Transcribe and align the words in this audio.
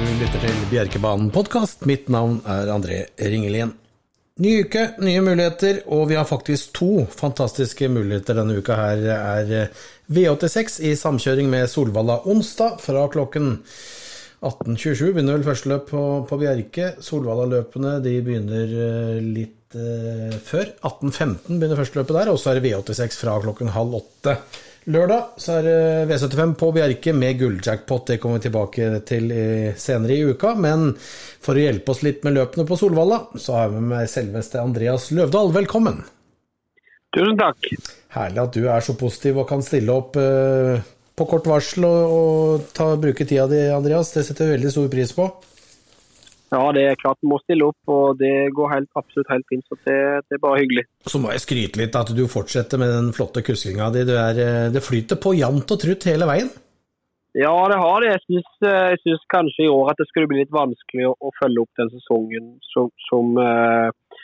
Du 0.00 0.06
lytter 0.16 0.40
til 0.40 0.60
Bjerkebanen 0.70 1.26
podkast. 1.28 1.82
Mitt 1.84 2.06
navn 2.08 2.38
er 2.48 2.70
André 2.72 3.02
Ringelien. 3.20 3.74
Ny 4.40 4.52
uke, 4.64 4.86
nye 5.04 5.20
muligheter, 5.20 5.82
og 5.92 6.06
vi 6.08 6.16
har 6.16 6.24
faktisk 6.24 6.70
to 6.78 7.02
fantastiske 7.12 7.84
muligheter 7.92 8.38
denne 8.38 8.56
uka. 8.56 8.78
Her 8.78 9.02
er 9.12 9.74
V86 10.08 10.78
i 10.88 10.94
samkjøring 10.96 11.50
med 11.52 11.68
Solvalla 11.68 12.16
onsdag 12.32 12.80
fra 12.80 13.02
klokken 13.12 13.58
18.27 14.40 15.12
begynner 15.12 15.36
vel 15.36 15.44
første 15.50 15.68
løp 15.68 15.90
på, 15.92 16.06
på 16.30 16.40
Bjerke. 16.40 16.94
Solvalla-løpene 17.04 17.98
de 18.00 18.16
begynner 18.24 18.74
eh, 18.86 19.20
litt 19.20 19.76
eh, 19.76 20.32
før. 20.48 20.72
18.15 20.80 21.60
begynner 21.60 21.76
første 21.76 22.00
løpet 22.00 22.22
der, 22.22 22.32
og 22.32 22.40
så 22.40 22.54
er 22.54 22.62
det 22.62 22.70
V86 22.70 23.20
fra 23.20 23.36
klokken 23.44 23.76
halv 23.76 24.00
åtte. 24.00 24.38
Lørdag 24.88 25.34
så 25.36 25.58
er 25.58 25.66
det 25.66 25.80
V75 26.08 26.54
på 26.60 26.70
Bjerke 26.72 27.12
med 27.12 27.36
gulljackpot. 27.42 28.06
Det 28.08 28.16
kommer 28.22 28.38
vi 28.40 28.46
tilbake 28.46 28.86
til 29.08 29.26
senere 29.76 30.16
i 30.16 30.22
uka. 30.32 30.54
Men 30.56 30.94
for 30.96 31.58
å 31.58 31.66
hjelpe 31.66 31.92
oss 31.92 32.00
litt 32.06 32.24
med 32.24 32.38
løpene 32.38 32.64
på 32.68 32.78
Solvalla, 32.80 33.26
så 33.36 33.58
har 33.58 33.74
vi 33.74 33.82
med 33.92 34.08
selveste 34.08 34.62
Andreas 34.62 35.10
Løvdahl. 35.12 35.52
Velkommen. 35.58 36.00
Tusen 37.12 37.36
takk. 37.38 37.68
Herlig 38.14 38.42
at 38.42 38.56
du 38.56 38.64
er 38.70 38.82
så 38.86 38.96
positiv 38.98 39.42
og 39.42 39.48
kan 39.50 39.62
stille 39.66 39.92
opp 39.92 40.16
uh, 40.16 40.80
på 41.18 41.26
kort 41.28 41.48
varsel 41.50 41.84
og 41.86 42.68
ta, 42.76 42.92
bruke 43.00 43.26
tida 43.26 43.48
di, 43.50 43.64
Andreas. 43.74 44.14
Det 44.14 44.24
setter 44.26 44.48
vi 44.48 44.56
veldig 44.56 44.72
stor 44.72 44.90
pris 44.92 45.12
på. 45.16 45.26
Ja, 46.50 46.64
det 46.74 46.82
er 46.82 46.98
klart 46.98 47.20
vi 47.22 47.28
må 47.30 47.38
stille 47.44 47.68
opp, 47.70 47.78
og 47.86 48.18
det 48.18 48.50
går 48.56 48.72
helt, 48.72 48.90
absolutt 48.98 49.28
helt 49.30 49.46
fint. 49.50 49.62
Så 49.70 49.78
det, 49.86 49.98
det, 50.26 50.34
er 50.34 50.42
bare 50.42 50.58
hyggelig. 50.58 50.82
Så 51.06 51.20
må 51.22 51.30
jeg 51.30 51.44
skryte 51.44 51.78
litt 51.78 51.98
at 51.98 52.10
du 52.16 52.24
fortsetter 52.30 52.80
med 52.80 52.90
den 52.90 53.12
flotte 53.14 53.44
kuskinga 53.46 53.92
di. 53.94 54.02
Det 54.74 54.82
flyter 54.82 55.20
på 55.22 55.36
jevnt 55.38 55.70
og 55.70 55.82
trutt 55.84 56.08
hele 56.10 56.26
veien? 56.26 56.50
Ja, 57.38 57.54
det 57.70 57.78
har 57.78 58.02
det. 58.02 58.16
Jeg 58.34 58.98
syns, 59.04 59.22
kanskje 59.30 59.68
i 59.68 59.70
år 59.70 59.92
at 59.92 60.00
det 60.02 60.08
skulle 60.08 60.26
bli 60.30 60.40
litt 60.40 60.54
vanskelig 60.54 61.06
å, 61.06 61.14
å 61.14 61.30
følge 61.38 61.62
opp 61.62 61.78
den 61.78 61.92
sesongen 61.92 62.56
som, 62.72 62.90
som, 63.06 63.36
eh, 63.38 64.18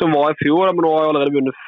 som 0.00 0.16
var 0.16 0.32
i 0.32 0.40
fjor. 0.40 0.72
Men 0.72 0.86
nå 0.86 0.94
har 0.94 1.04
jeg 1.04 1.12
allerede 1.12 1.36
vunnet, 1.36 1.60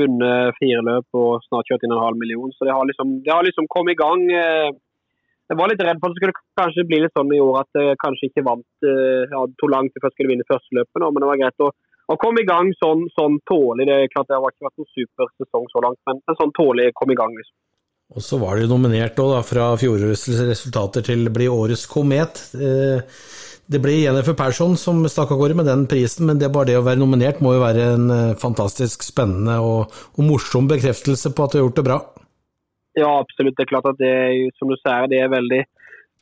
vunnet 0.00 0.56
fire 0.56 0.80
løp 0.88 1.20
og 1.20 1.44
snart 1.44 1.68
kjørt 1.68 1.84
inn 1.84 1.92
en 1.92 2.04
halv 2.06 2.20
million. 2.22 2.56
Så 2.56 2.64
det 2.64 2.72
har 2.72 2.88
liksom, 2.88 3.18
det 3.26 3.34
har 3.34 3.44
liksom 3.44 3.68
kommet 3.68 3.92
i 3.92 4.00
gang. 4.00 4.24
Eh, 4.32 4.72
jeg 5.50 5.58
var 5.60 5.70
litt 5.70 5.82
redd 5.84 6.00
for 6.00 6.08
at 6.08 6.14
det 6.14 6.22
skulle 6.22 6.38
kanskje 6.60 6.86
bli 6.88 7.00
litt 7.04 7.16
sånn 7.16 7.32
i 7.36 7.40
år 7.44 7.58
at 7.60 7.80
jeg 7.80 7.98
kanskje 8.00 8.30
ikke 8.30 8.46
vant 8.46 8.86
eh, 8.88 9.24
ja, 9.28 9.42
to 9.60 9.68
langt 9.68 9.92
lang 9.92 10.00
før 10.00 10.08
jeg 10.08 10.16
skulle 10.16 10.32
vinne 10.32 10.48
første 10.48 10.78
løpet, 10.78 11.04
men 11.04 11.20
det 11.20 11.30
var 11.30 11.40
greit 11.42 11.66
å, 11.66 11.70
å 12.14 12.16
komme 12.20 12.44
i 12.44 12.48
gang 12.48 12.72
sånn, 12.80 13.04
sånn 13.12 13.36
tålig. 13.50 13.88
Det 13.88 13.98
er 13.98 14.12
klart 14.12 14.30
det 14.30 14.40
har 14.40 14.54
ikke 14.54 14.68
vært 14.68 14.80
noen 14.80 14.92
super 14.96 15.30
sesong 15.36 15.68
så 15.72 15.84
langt, 15.84 16.00
men 16.08 16.22
en 16.24 16.40
sånn 16.40 16.54
tålig 16.56 16.90
kom 16.96 17.12
i 17.12 17.18
gang. 17.20 17.36
liksom. 17.36 17.56
Og 18.14 18.22
så 18.22 18.38
var 18.40 18.60
det 18.60 18.68
nominert 18.70 19.16
da, 19.16 19.40
fra 19.44 19.72
fjorårets 19.80 20.28
resultater 20.44 21.04
til 21.06 21.28
å 21.28 21.34
bli 21.34 21.48
årets 21.50 21.86
komet. 21.90 22.40
Eh, 22.56 23.00
det 23.64 23.80
ble 23.80 23.94
Jennifer 23.96 24.36
Persson 24.36 24.74
som 24.76 25.00
stakk 25.08 25.32
av 25.32 25.40
gårde 25.40 25.56
med 25.56 25.68
den 25.70 25.86
prisen, 25.88 26.28
men 26.28 26.40
det 26.40 26.52
bare 26.52 26.68
det 26.72 26.80
å 26.80 26.84
være 26.84 27.00
nominert 27.00 27.40
må 27.44 27.54
jo 27.56 27.62
være 27.64 27.86
en 27.94 28.10
eh, 28.12 28.36
fantastisk 28.40 29.04
spennende 29.06 29.56
og, 29.64 29.94
og 30.16 30.26
morsom 30.28 30.68
bekreftelse 30.70 31.32
på 31.32 31.46
at 31.46 31.54
du 31.54 31.60
har 31.60 31.66
gjort 31.66 31.80
det 31.80 31.88
bra. 31.88 31.98
Ja, 32.94 33.10
absolutt. 33.20 33.56
Det 33.58 33.66
er 33.66 33.72
klart 33.72 33.88
at 33.90 33.98
det 33.98 34.50
som 34.58 34.70
du 34.70 34.76
sier, 34.78 35.08
det 35.10 35.20
er 35.22 35.32
veldig, 35.32 35.62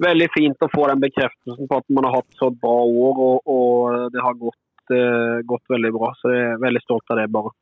veldig 0.02 0.28
fint 0.32 0.64
å 0.64 0.70
få 0.72 0.88
den 0.88 1.02
bekreftelsen 1.02 1.68
på 1.68 1.80
at 1.80 1.90
man 1.92 2.08
har 2.08 2.20
hatt 2.20 2.38
så 2.38 2.48
bra 2.52 2.78
år 2.84 3.24
og, 3.26 3.50
og 3.56 4.06
det 4.14 4.22
har 4.24 4.38
gått, 4.40 4.62
uh, 4.94 5.42
gått, 5.48 5.66
veldig 5.72 5.92
bra. 5.98 6.14
Så 6.20 6.32
jeg 6.32 6.46
er 6.54 6.62
veldig 6.62 6.82
stolt 6.84 7.12
av 7.12 7.20
det, 7.20 7.28
bare. 7.34 7.52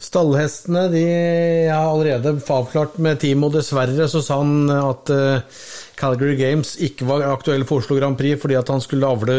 Stallhestene 0.00 0.82
de 0.92 1.04
har 1.70 1.86
allerede 1.86 2.34
avklart 2.52 2.96
med 3.04 3.20
Timo. 3.22 3.48
Dessverre 3.52 4.08
så 4.10 4.20
sa 4.24 4.40
han 4.42 4.68
at 4.74 5.12
uh, 5.12 5.62
Calgary 5.96 6.36
Games 6.36 6.74
ikke 6.84 7.06
var 7.08 7.24
aktuell 7.30 7.64
for 7.68 7.80
Oslo 7.80 7.96
Grand 7.96 8.18
Prix 8.18 8.40
fordi 8.42 8.58
at 8.58 8.72
han 8.72 8.82
skulle 8.84 9.08
avle 9.08 9.36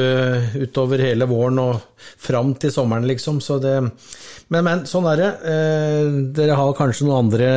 utover 0.56 1.04
hele 1.06 1.28
våren 1.30 1.62
og 1.62 1.84
fram 2.02 2.56
til 2.58 2.74
sommeren, 2.74 3.06
liksom. 3.10 3.44
Det, 3.62 3.76
men, 4.50 4.66
men 4.66 4.88
sånn 4.90 5.12
er 5.14 5.22
det. 5.22 5.30
Uh, 5.46 6.10
dere 6.42 6.58
har 6.58 6.74
kanskje 6.80 7.06
noen 7.06 7.28
andre 7.28 7.52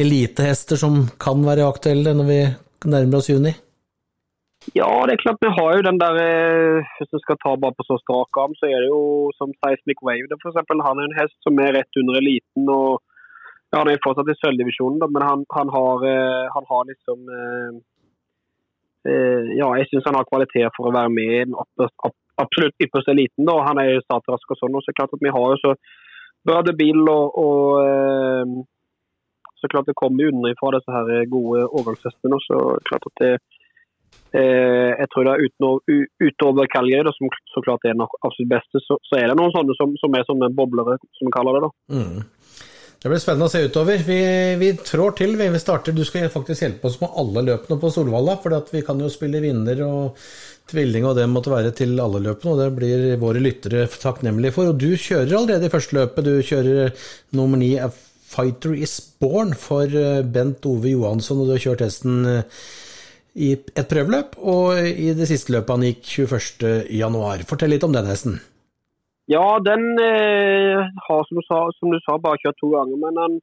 elitehester 0.00 0.80
som 0.80 1.06
kan 1.22 1.44
være 1.46 1.66
aktuelle 1.66 2.14
når 2.16 2.26
vi 2.30 2.40
nærmer 2.90 3.20
oss 3.20 3.30
juni? 3.30 3.54
Ja, 4.72 4.88
det 5.04 5.12
er 5.14 5.20
klart 5.20 5.42
vi 5.44 5.52
har 5.52 5.70
jo 5.76 5.84
den 5.84 5.98
der 6.00 6.14
eh, 6.24 6.92
Hvis 6.96 7.10
du 7.12 7.18
skal 7.20 7.36
ta 7.42 7.52
bare 7.60 7.76
på 7.76 7.84
så 7.84 7.98
strak 8.00 8.38
arm, 8.40 8.54
så 8.56 8.64
er 8.70 8.78
det 8.80 8.88
jo 8.88 9.30
som 9.36 9.52
Seismic 9.60 10.00
Wave. 10.00 10.38
For 10.40 10.50
eksempel, 10.50 10.80
han 10.86 11.00
er 11.00 11.10
en 11.10 11.18
hest 11.20 11.36
som 11.44 11.60
er 11.60 11.74
rett 11.76 12.00
under 12.00 12.16
eliten. 12.20 12.64
og 12.72 13.02
ja, 13.70 13.82
Han 13.82 13.90
er 13.92 14.00
fortsatt 14.06 14.32
i 14.32 14.38
sølvdivisjonen, 14.40 15.04
men 15.12 15.22
han, 15.28 15.44
han, 15.52 15.68
har, 15.76 16.06
eh, 16.08 16.44
han, 16.56 16.64
har, 16.70 16.82
liksom 16.92 17.28
eh, 17.36 17.72
Ja, 19.60 19.68
jeg 19.76 19.90
syns 19.90 20.08
han 20.08 20.16
har 20.16 20.30
kvalitet 20.32 20.72
for 20.76 20.88
å 20.88 20.96
være 20.96 21.12
med 21.12 21.28
i 21.28 21.44
den 21.44 21.56
absolutt 22.40 22.80
ypperste 22.80 23.12
eliten. 23.12 23.44
Da. 23.44 23.60
Han 23.68 23.82
er 23.82 23.92
jo 23.92 24.06
startrask 24.06 24.56
og 24.56 24.62
sånn. 24.62 24.78
og 24.80 24.86
så 24.86 24.96
klart 24.96 25.12
at 25.12 25.26
Vi 25.28 25.34
har 25.36 25.48
jo 25.52 25.60
så 25.60 25.74
bra 26.48 26.62
debil 26.64 27.04
og, 27.04 27.36
og 27.36 28.64
så 29.64 29.72
klart 29.72 29.88
det 29.88 29.96
kommer 29.96 30.28
utenfra 30.28 30.76
disse 30.76 30.92
her 30.92 31.28
gode 31.32 31.64
årgangshestene. 31.66 32.40
Så 32.44 32.60
klart 32.88 33.08
at 33.10 33.22
det 33.22 33.32
eh, 34.36 34.92
jeg 35.00 35.10
tror 35.12 35.26
det 35.26 35.34
er 35.34 35.48
utover, 35.48 36.04
utover 36.20 36.70
Calgary, 36.74 37.16
som 37.16 37.32
så 37.54 37.64
klart 37.64 37.88
er 37.88 37.96
den 37.96 38.04
absolutt 38.04 38.52
beste, 38.52 38.84
så, 38.84 39.00
så, 39.08 39.18
er 39.18 39.30
det 39.30 39.38
noen 39.40 39.54
sånne 39.56 39.76
som, 39.78 39.96
som 40.00 40.16
er 40.18 40.28
sånne 40.28 40.52
boblere, 40.54 40.98
som 41.16 41.30
vi 41.30 41.34
kaller 41.34 41.58
det. 41.58 41.68
da. 41.68 41.98
Mm. 41.98 42.24
Det 43.04 43.10
blir 43.12 43.20
spennende 43.20 43.50
å 43.50 43.52
se 43.52 43.60
utover. 43.68 44.00
Vi, 44.00 44.18
vi 44.56 44.70
trår 44.80 45.10
til. 45.18 45.34
Vi 45.36 45.60
starter, 45.60 45.92
du 45.92 46.06
skal 46.08 46.30
faktisk 46.32 46.64
hjelpe 46.64 46.88
oss 46.88 46.96
med 47.02 47.12
alle 47.20 47.42
løpene 47.50 47.76
på 47.76 47.90
Solvalla. 47.92 48.38
For 48.40 48.56
vi 48.72 48.80
kan 48.86 49.02
jo 49.02 49.10
spille 49.12 49.42
vinner 49.44 49.82
og 49.84 50.22
tvilling 50.72 51.04
og 51.04 51.18
det 51.18 51.26
måtte 51.28 51.52
være 51.52 51.74
til 51.76 51.92
alle 52.00 52.22
løpene. 52.24 52.54
Og 52.54 52.62
det 52.62 52.70
blir 52.78 53.04
våre 53.20 53.42
lyttere 53.44 53.84
takknemlige 53.92 54.56
for. 54.56 54.72
Og 54.72 54.80
du 54.80 54.96
kjører 54.96 55.36
allerede 55.36 55.68
i 55.68 55.74
første 55.74 55.98
løpet. 55.98 56.30
Du 56.30 56.48
kjører 56.48 56.96
nummer 57.36 57.60
ni 57.60 57.74
'Fighter 58.34 58.74
Is 58.74 58.98
Born' 59.20 59.54
for 59.54 59.86
eh, 59.86 60.24
Bent 60.26 60.66
Ove 60.66 60.90
Johansson, 60.90 61.38
og 61.38 61.46
du 61.46 61.54
har 61.54 61.62
kjørt 61.62 61.84
hesten 61.86 62.24
eh, 62.26 62.64
i 63.34 63.52
et 63.54 63.90
prøveløp, 63.90 64.34
og 64.38 64.78
i 64.78 65.12
det 65.14 65.26
siste 65.30 65.54
løpet 65.54 65.74
han 65.74 65.86
gikk 65.88 66.02
21.1. 66.26 67.46
Fortell 67.50 67.74
litt 67.74 67.86
om 67.86 67.94
den 67.94 68.10
hesten. 68.10 68.38
Ja, 69.30 69.58
den 69.64 69.96
eh, 69.98 70.84
har 71.06 71.24
som 71.24 71.40
du, 71.40 71.42
sa, 71.46 71.64
som 71.78 71.90
du, 71.90 71.98
sa, 72.04 72.18
bare 72.20 72.40
kjørt 72.42 72.58
to 72.60 72.70
ganger, 72.74 72.98
men 73.00 73.20
han, 73.22 73.38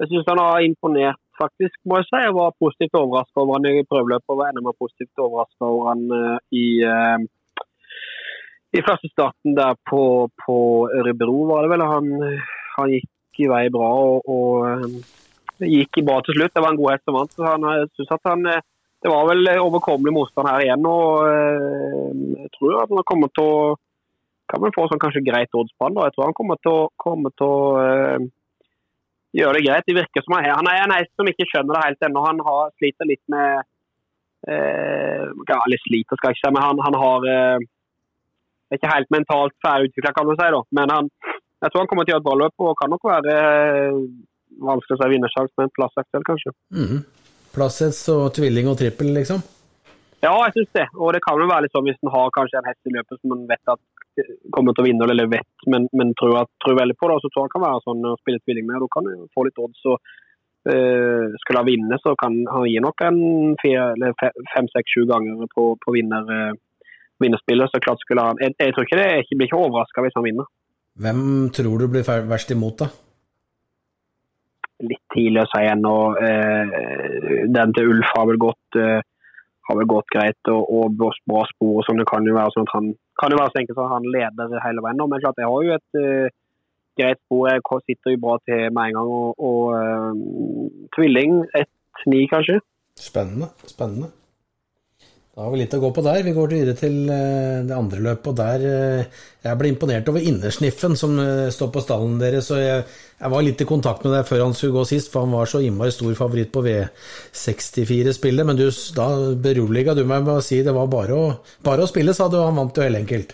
jeg 0.00 0.12
syns 0.12 0.28
han 0.30 0.40
har 0.40 0.62
imponert, 0.62 1.18
faktisk, 1.40 1.74
må 1.88 1.98
jeg 1.98 2.08
si. 2.08 2.20
Jeg 2.22 2.36
var 2.36 2.54
positivt 2.62 2.98
overraska 3.00 3.42
over 3.42 3.58
han 3.58 3.68
i 3.68 3.86
prøveløpet, 3.88 4.28
og 4.30 4.38
var 4.38 4.52
enda 4.52 4.62
mer 4.68 4.78
positivt 4.78 5.24
overraska 5.26 5.68
over 5.68 5.88
han 5.90 6.04
eh, 6.18 6.38
i, 6.54 6.66
eh, 6.86 7.66
i 8.78 8.84
første 8.86 9.10
starten 9.10 9.58
der 9.58 9.74
på, 9.90 10.04
på 10.46 10.58
Ørebro, 11.00 11.40
var 11.50 11.66
det 11.66 11.74
vel. 11.74 11.86
Han, 11.96 12.12
han 12.78 12.94
gikk 12.94 13.10
i 13.40 13.48
vei 13.50 13.66
bra 13.72 13.88
og, 14.02 14.28
og 14.28 14.66
eh, 14.68 15.68
gikk 15.68 16.02
bra 16.06 16.18
til 16.24 16.36
slutt. 16.36 16.52
Det 16.54 16.62
var 16.64 16.74
en 16.74 16.80
god 16.80 16.92
hest 16.92 17.06
som 17.06 17.16
vant. 17.16 17.32
så 17.36 17.46
han, 17.46 17.66
jeg 17.78 17.88
synes 17.96 18.12
at 18.18 18.30
han, 18.30 18.46
eh, 18.52 18.68
Det 19.02 19.10
var 19.10 19.26
vel 19.26 19.48
overkommelig 19.58 20.12
motstand 20.14 20.48
her 20.48 20.60
igjen. 20.62 20.86
og 20.86 21.24
eh, 21.26 22.44
Jeg 22.44 22.52
tror 22.58 22.82
at 22.82 22.92
han 22.92 23.08
kommer 23.08 23.32
til 23.34 23.48
å 23.54 23.56
kan 24.52 24.60
man 24.60 24.74
få 24.74 24.84
sånn 24.84 25.00
kanskje 25.00 25.24
greit 25.24 25.54
oddspann. 25.56 25.96
Jeg 25.96 26.12
tror 26.12 26.26
han 26.26 26.34
kommer 26.36 26.58
til 26.60 26.74
å, 26.76 26.88
kommer 27.00 27.32
til 27.40 27.46
å 27.46 27.60
gjøre 29.32 29.54
det 29.56 29.62
greit. 29.64 29.86
Det 29.86 29.94
virker 29.96 30.24
som 30.26 30.34
han, 30.36 30.44
er, 30.44 30.58
han 30.58 30.68
er 30.68 30.82
en 30.82 30.92
hest 30.92 31.12
som 31.16 31.30
ikke 31.30 31.46
skjønner 31.48 31.78
det 31.78 31.84
helt 31.86 32.04
ennå. 32.04 32.24
Han 32.26 32.42
har, 32.44 32.74
sliter 32.76 33.08
litt 33.08 33.22
med 33.32 33.62
ja, 34.42 35.60
Litt 35.70 35.84
sliter, 35.86 36.18
skal 36.18 36.32
jeg 36.32 36.36
ikke 36.36 36.42
si, 36.42 36.52
men 36.52 36.64
han, 36.66 36.82
han 36.84 36.96
har 36.98 37.26
uh, 37.30 37.64
er 38.72 38.80
ikke 38.80 38.92
helt 38.94 39.12
mentalt 39.12 39.54
ferdig 39.64 39.90
utvikla, 39.90 40.12
kan 40.16 40.28
du 40.28 40.34
si. 40.34 40.48
da. 40.54 40.60
Men 40.78 40.92
han, 40.94 41.10
jeg 41.62 41.70
tror 41.70 41.82
han 41.82 41.90
kommer 41.90 42.06
til 42.06 42.12
å 42.12 42.16
gjøre 42.16 42.22
et 42.24 42.28
bra 42.28 42.36
løp 42.42 42.66
og 42.66 42.76
kan 42.80 42.90
nok 42.90 43.04
være 43.06 43.34
eh, 43.38 43.98
vanskelig 44.66 44.96
å 44.96 45.00
si 45.00 45.10
vinnersjanse 45.14 45.54
med 45.58 45.68
en 45.68 45.74
plassaktuell, 45.78 46.24
kanskje. 46.26 46.54
Mm. 46.74 47.02
Plassets 47.54 48.04
og 48.12 48.24
tvilling 48.36 48.70
og 48.70 48.78
trippel, 48.80 49.12
liksom? 49.14 49.42
Ja, 50.22 50.32
jeg 50.46 50.54
syns 50.56 50.74
det. 50.78 50.86
Og 50.98 51.14
det 51.14 51.22
kan 51.24 51.38
jo 51.40 51.48
være 51.50 51.66
litt 51.66 51.74
sånn 51.74 51.86
hvis 51.88 51.98
en 52.02 52.12
har 52.14 52.34
kanskje 52.34 52.60
en 52.60 52.68
hest 52.70 52.90
i 52.90 52.94
løpet 52.94 53.18
som 53.18 53.34
en 53.34 53.46
vet 53.50 53.72
at 53.74 53.80
kommer 54.54 54.74
til 54.76 54.84
å 54.84 54.86
vinne, 54.86 55.06
eller 55.08 55.30
vet, 55.30 55.66
men, 55.72 55.86
men 55.96 56.12
tror, 56.18 56.42
at, 56.42 56.50
tror, 56.62 56.76
veldig 56.78 56.96
på 56.98 57.08
det. 57.08 57.16
Og 57.16 57.24
så 57.24 57.30
tror 57.32 57.46
han 57.46 57.54
kan 57.54 57.64
være 57.64 57.84
sånn 57.86 58.10
å 58.10 58.18
spille 58.20 58.42
tvilling 58.42 58.68
med. 58.68 58.82
Da 58.82 58.90
kan 58.92 59.08
han 59.08 59.30
få 59.34 59.46
litt 59.46 59.62
odds. 59.62 59.86
og 59.88 59.96
uh, 60.68 61.38
Skulle 61.42 61.62
han 61.62 61.70
vinne, 61.70 62.00
så 62.02 62.14
kan 62.20 62.36
han 62.50 62.68
gi 62.68 62.82
nok 62.84 63.06
en 63.08 63.22
fem, 63.62 64.68
seks, 64.74 64.94
sju 64.94 65.06
ganger 65.10 65.46
på, 65.54 65.68
på 65.82 65.96
vinner, 65.96 66.28
uh, 66.28 66.90
vinnerspillet. 67.22 67.72
Så 67.72 67.82
klart 67.84 68.04
skulle 68.04 68.26
han 68.26 68.42
Jeg, 68.42 68.56
jeg 68.60 68.76
tror 68.76 68.88
ikke 68.88 69.00
det 69.00 69.08
jeg 69.10 69.38
blir 69.38 69.50
ikke 69.50 69.64
overraska 69.64 70.04
hvis 70.06 70.18
han 70.18 70.28
vinner. 70.28 70.50
Hvem 71.00 71.48
tror 71.56 71.80
du 71.80 71.88
blir 71.88 72.04
verst 72.04 72.52
imot, 72.52 72.82
da? 72.84 72.90
Litt 74.82 75.02
tidlig 75.14 75.44
å 75.44 75.48
si 75.48 75.62
ennå. 75.70 75.94
Eh, 76.18 77.46
den 77.54 77.72
til 77.76 77.94
Ulf 77.94 78.12
har 78.16 78.26
vel 78.28 78.40
gått, 78.42 78.76
eh, 78.76 79.00
har 79.68 79.78
vel 79.78 79.88
gått 79.88 80.10
greit 80.12 80.50
og, 80.52 80.62
og 80.66 80.96
bra 80.98 81.12
spor. 81.48 81.78
og 81.78 81.84
sånn. 81.86 82.02
Det 82.02 82.08
kan 82.10 82.26
jo 82.26 82.36
være 82.36 82.52
sånn 82.54 82.68
at 82.68 82.76
han 82.76 82.92
kan 83.20 83.32
jo 83.32 83.40
være 83.40 83.54
så 83.54 83.60
enkelt 83.62 83.82
at 83.84 83.92
han 83.94 84.08
leder 84.16 84.64
hele 84.66 84.84
veien. 84.84 85.04
Men 85.08 85.22
klart, 85.22 85.38
jeg 85.38 85.48
har 85.48 85.66
jo 85.68 85.76
et 85.78 86.00
uh, 86.02 86.28
greit 86.98 87.20
spor. 87.22 87.48
Jeg 87.48 87.82
sitter 87.86 88.16
jo 88.16 88.22
bra 88.24 88.38
til 88.48 88.64
med 88.72 88.90
en 88.90 88.98
gang. 88.98 89.12
Og, 89.20 89.34
og 89.38 89.62
uh, 89.78 90.88
tvilling 90.96 91.44
1-9, 91.62 92.26
kanskje. 92.34 92.58
Spennende. 92.98 93.52
Spennende. 93.70 94.10
Da 95.32 95.46
har 95.46 95.52
vi 95.54 95.62
litt 95.62 95.72
å 95.72 95.78
gå 95.80 95.88
på 95.96 96.02
der. 96.04 96.18
Vi 96.26 96.34
går 96.36 96.50
videre 96.52 96.72
til 96.76 96.96
eh, 97.08 97.62
det 97.64 97.72
andre 97.72 98.02
løpet. 98.04 98.26
og 98.28 98.34
der 98.36 98.64
eh, 98.68 99.22
Jeg 99.40 99.56
ble 99.56 99.70
imponert 99.72 100.10
over 100.12 100.20
innersniffen 100.28 100.92
som 101.00 101.16
eh, 101.22 101.48
står 101.48 101.70
på 101.72 101.80
stallen 101.80 102.18
deres. 102.20 102.50
og 102.52 102.60
jeg, 102.60 102.82
jeg, 103.16 103.30
var 103.32 103.46
litt 103.46 103.64
i 103.64 103.68
kontakt 103.70 104.04
med 104.04 104.12
deg 104.12 104.28
før 104.28 104.44
han 104.44 104.52
skulle 104.58 104.76
gå 104.76 104.84
sist, 104.90 105.08
for 105.08 105.24
han 105.24 105.32
var 105.32 105.48
så 105.48 105.62
innmari 105.64 105.96
stor 105.96 106.12
favoritt 106.20 106.52
på 106.52 106.66
V64-spillet. 106.68 108.44
Men 108.44 108.60
du, 108.60 108.66
da 108.92 109.08
beroliga 109.48 109.96
du 109.96 110.04
meg 110.04 110.28
med 110.28 110.36
å 110.36 110.44
si 110.44 110.60
det 110.60 110.76
var 110.76 110.92
bare 110.92 111.16
å, 111.16 111.26
bare 111.64 111.88
å 111.88 111.88
spille, 111.88 112.12
sa 112.12 112.28
du. 112.28 112.36
Han 112.44 112.60
vant 112.60 112.76
jo 112.76 112.84
helt 112.84 113.00
enkelt. 113.00 113.32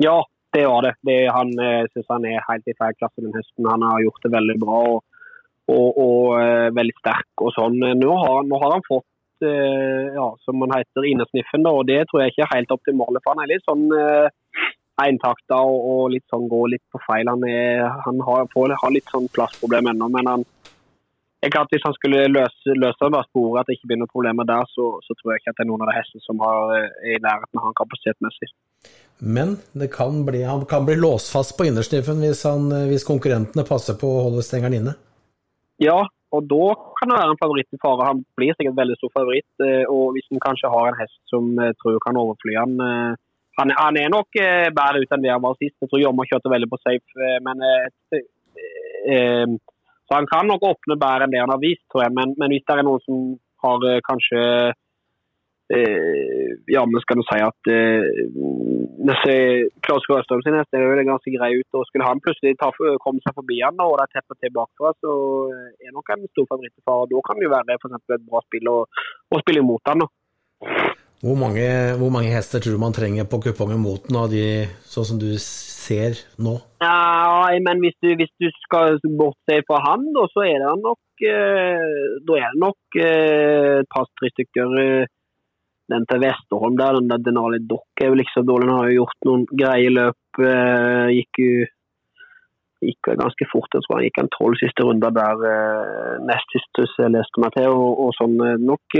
Ja, 0.00 0.22
det 0.56 0.64
var 0.72 0.88
det. 0.88 0.96
det 1.04 1.22
han 1.28 1.52
syns 1.92 2.12
han 2.16 2.30
er 2.32 2.48
helt 2.48 2.64
i 2.64 2.80
feil 2.80 2.96
klasse 2.96 3.20
den 3.20 3.36
høsten. 3.36 3.68
Han 3.68 3.90
har 3.92 4.06
gjort 4.08 4.24
det 4.24 4.38
veldig 4.40 4.62
bra. 4.64 4.86
og 4.94 5.02
og, 5.64 5.96
og 5.96 6.74
veldig 6.76 6.92
sterk 6.98 7.40
og 7.40 7.54
sånn. 7.54 7.78
Nå 7.96 8.16
har, 8.20 8.42
nå 8.44 8.58
har 8.60 8.74
han 8.74 8.82
fått 8.84 9.06
ja, 10.14 10.28
som 10.44 10.58
man 10.62 10.72
heter, 10.74 11.06
innersniffen. 11.08 11.66
Og 11.70 11.84
Det 11.90 12.00
tror 12.08 12.22
jeg 12.22 12.34
ikke 12.34 12.46
er 12.46 12.56
helt 12.56 12.74
optimale 12.74 13.22
for 13.22 13.34
han. 13.34 13.44
er 13.44 13.52
litt 13.54 13.68
sånn 13.68 13.86
eh, 13.98 14.28
eintakta 15.04 15.58
og, 15.66 15.78
og, 15.92 16.02
litt 16.14 16.26
sånn 16.30 16.48
går 16.50 16.74
litt 16.74 16.84
på 16.92 17.00
feil. 17.06 17.30
Han, 17.30 17.46
er, 17.48 17.86
han 18.06 18.20
har, 18.26 18.46
får, 18.54 18.76
har, 18.82 18.94
litt 18.94 19.10
sånn 19.12 19.30
plassproblem 19.34 19.92
ennå, 19.94 20.10
men 20.16 20.30
han 20.32 20.46
jeg 21.44 21.52
kan 21.52 21.66
Hvis 21.68 21.84
han 21.84 21.92
skulle 21.92 22.22
løse, 22.32 22.72
løse 22.72 23.08
det 23.12 23.18
sporet, 23.26 23.58
at 23.60 23.68
det 23.68 23.74
ikke 23.76 23.90
blir 23.90 23.98
noen 24.00 24.08
problemer 24.08 24.46
der, 24.48 24.64
så, 24.72 24.86
så, 25.04 25.12
tror 25.18 25.34
jeg 25.34 25.42
ikke 25.42 25.52
at 25.52 25.58
det 25.58 25.64
er 25.66 25.68
noen 25.68 25.82
av 25.84 25.90
de 25.90 25.96
hestene 25.98 26.24
som 26.24 26.38
har, 26.40 26.70
er 26.72 26.86
eh, 26.86 27.10
i 27.12 27.18
nærheten 27.20 27.60
av 27.60 27.66
han 27.66 27.76
kapasitetmessig. 27.76 28.48
Men 29.36 29.52
det 29.76 29.90
kan 29.92 30.22
bli, 30.24 30.40
han 30.48 30.64
kan 30.70 30.86
bli 30.88 30.96
låst 30.96 31.28
fast 31.34 31.52
på 31.58 31.66
innersniffen 31.68 32.24
hvis, 32.24 32.46
han, 32.48 32.72
hvis 32.88 33.04
konkurrentene 33.04 33.66
passer 33.68 33.98
på 34.00 34.08
å 34.08 34.24
holde 34.30 34.46
stengeren 34.46 34.78
inne? 34.78 34.96
Ja, 35.84 35.98
og 36.34 36.48
Da 36.50 36.66
kan 36.98 37.10
det 37.10 37.18
være 37.18 37.32
en 37.34 37.42
favoritt 37.42 37.76
i 37.76 37.82
fare. 37.84 38.08
Han 38.10 38.22
blir 38.38 38.56
sikkert 38.56 38.80
veldig 38.80 38.96
stor 38.98 39.12
favoritt. 39.18 39.52
Eh, 39.66 39.84
og 39.94 40.14
Hvis 40.14 40.28
han 40.30 40.42
kanskje 40.46 40.72
har 40.74 40.90
en 40.90 41.00
hest 41.02 41.20
som 41.32 41.44
eh, 41.62 41.74
tror 41.80 42.00
kan 42.04 42.20
overfly 42.22 42.54
han 42.62 42.74
eh, 42.88 43.12
han, 43.58 43.70
han 43.78 43.96
er 44.02 44.08
nok 44.10 44.34
bedre 44.34 44.98
ut 44.98 45.12
enn 45.14 45.22
det 45.22 45.30
han 45.30 45.42
var 45.44 45.54
sist. 45.60 45.76
Jeg 45.78 45.86
tror 45.90 46.00
Jomma 46.02 46.24
kjørte 46.26 46.50
veldig 46.50 46.66
på 46.72 46.78
safe. 46.82 47.26
men 47.46 47.60
Så 50.08 50.16
han 50.18 50.26
kan 50.26 50.50
nok 50.50 50.66
åpne 50.72 50.96
bedre 50.98 51.28
enn 51.28 51.30
det 51.30 51.38
han 51.38 51.52
har 51.54 51.60
vist, 51.62 51.84
tror 51.86 52.02
jeg. 52.02 52.16
Men, 52.18 52.32
men 52.34 52.50
hvis 52.50 52.64
det 52.66 52.74
er 52.74 52.82
noen 52.82 53.04
som 53.06 53.20
har 53.62 53.86
kanskje 54.08 54.40
ja, 55.70 56.82
men 56.84 57.00
skal 57.00 57.16
du 57.16 57.24
si 57.24 57.38
at 57.40 57.70
eh, 57.72 59.62
Klaus 59.84 60.04
Grøstrøm 60.08 60.42
sin 60.44 60.56
hest 60.58 60.76
er 60.76 60.84
jo 60.84 61.06
ganske 61.08 61.32
grei 61.36 61.54
ut. 61.60 61.68
og 61.78 61.86
Skulle 61.88 62.08
han 62.08 62.20
plutselig 62.24 62.56
ta, 62.60 62.68
komme 63.04 63.24
seg 63.24 63.36
forbi 63.38 63.60
han 63.64 63.80
og 63.84 63.96
det 63.98 64.04
er 64.04 64.12
teppet 64.18 64.40
til 64.44 64.54
bakfra, 64.58 64.92
så 65.00 65.14
er 65.80 65.94
nok 65.96 66.12
en 66.12 66.28
stor 66.32 66.50
favoritt 66.52 66.76
for 66.76 66.90
far. 66.90 67.08
Da 67.12 67.24
kan 67.24 67.40
det 67.40 67.48
jo 67.48 67.54
være 67.54 67.80
for 67.80 67.96
et 67.96 68.28
bra 68.28 68.44
spill 68.44 68.72
å, 68.72 68.76
å 69.32 69.42
spille 69.44 69.64
imot 69.64 69.92
han. 69.92 70.04
Hvor 71.24 71.38
mange, 71.40 71.66
hvor 71.96 72.10
mange, 72.12 72.32
hester 72.34 72.60
tror 72.60 72.74
du 72.76 72.80
man 72.82 72.92
trenger 72.92 73.24
på 73.24 73.38
kupongen 73.46 73.80
mot 73.80 74.02
den, 74.04 74.16
av 74.20 74.28
de 74.28 74.66
sånn 74.92 75.06
som 75.08 75.20
du 75.20 75.30
ser 75.40 76.18
nå? 76.36 76.58
Ja, 76.84 77.48
men 77.64 77.80
hvis 77.80 77.96
du, 78.04 78.10
hvis 78.18 78.32
du 78.42 78.50
skal 78.66 78.98
bortse 79.16 79.62
fra 79.64 79.78
han, 79.86 80.04
da, 80.12 80.26
så 80.34 80.44
er 80.44 80.60
det 80.60 80.74
nok, 80.82 81.24
eh, 81.24 82.18
da 82.28 82.36
er 82.36 82.52
det 82.52 82.60
nok 82.60 82.98
eh, 83.00 83.80
et 83.80 83.90
par-tre 83.94 84.32
stykker 84.34 84.76
eh, 84.82 85.12
den 85.92 86.06
til 86.08 86.22
Vesterholm 86.22 86.76
der, 86.80 86.98
den 86.98 87.10
der 87.12 87.22
Denali 87.24 87.60
Dock 87.68 88.02
er 88.02 88.16
ikke 88.16 88.38
så 88.38 88.42
dårlig. 88.46 88.70
Han 88.70 88.80
har 88.80 88.90
jo 88.90 89.00
gjort 89.02 89.26
noen 89.28 89.44
greie 89.52 89.92
løp. 89.92 90.40
Eh, 90.40 91.08
gikk 91.18 91.40
jo 91.42 91.50
gikk 92.84 93.14
ganske 93.16 93.46
fort. 93.48 93.72
Jeg 93.72 93.84
tror 93.84 93.96
han 93.96 94.04
gikk 94.04 94.18
en 94.20 94.32
tolv 94.34 94.58
siste 94.60 94.84
runder 94.84 95.12
der 95.16 95.44
eh, 95.48 96.16
nest 96.28 96.50
siste 96.52 96.84
jeg 97.00 97.12
leste 97.12 97.40
meg 97.40 97.54
til. 97.56 97.72
Og, 97.72 98.00
og 98.06 98.16
sånn 98.16 98.36
eh, 98.44 98.60
nok 98.60 98.98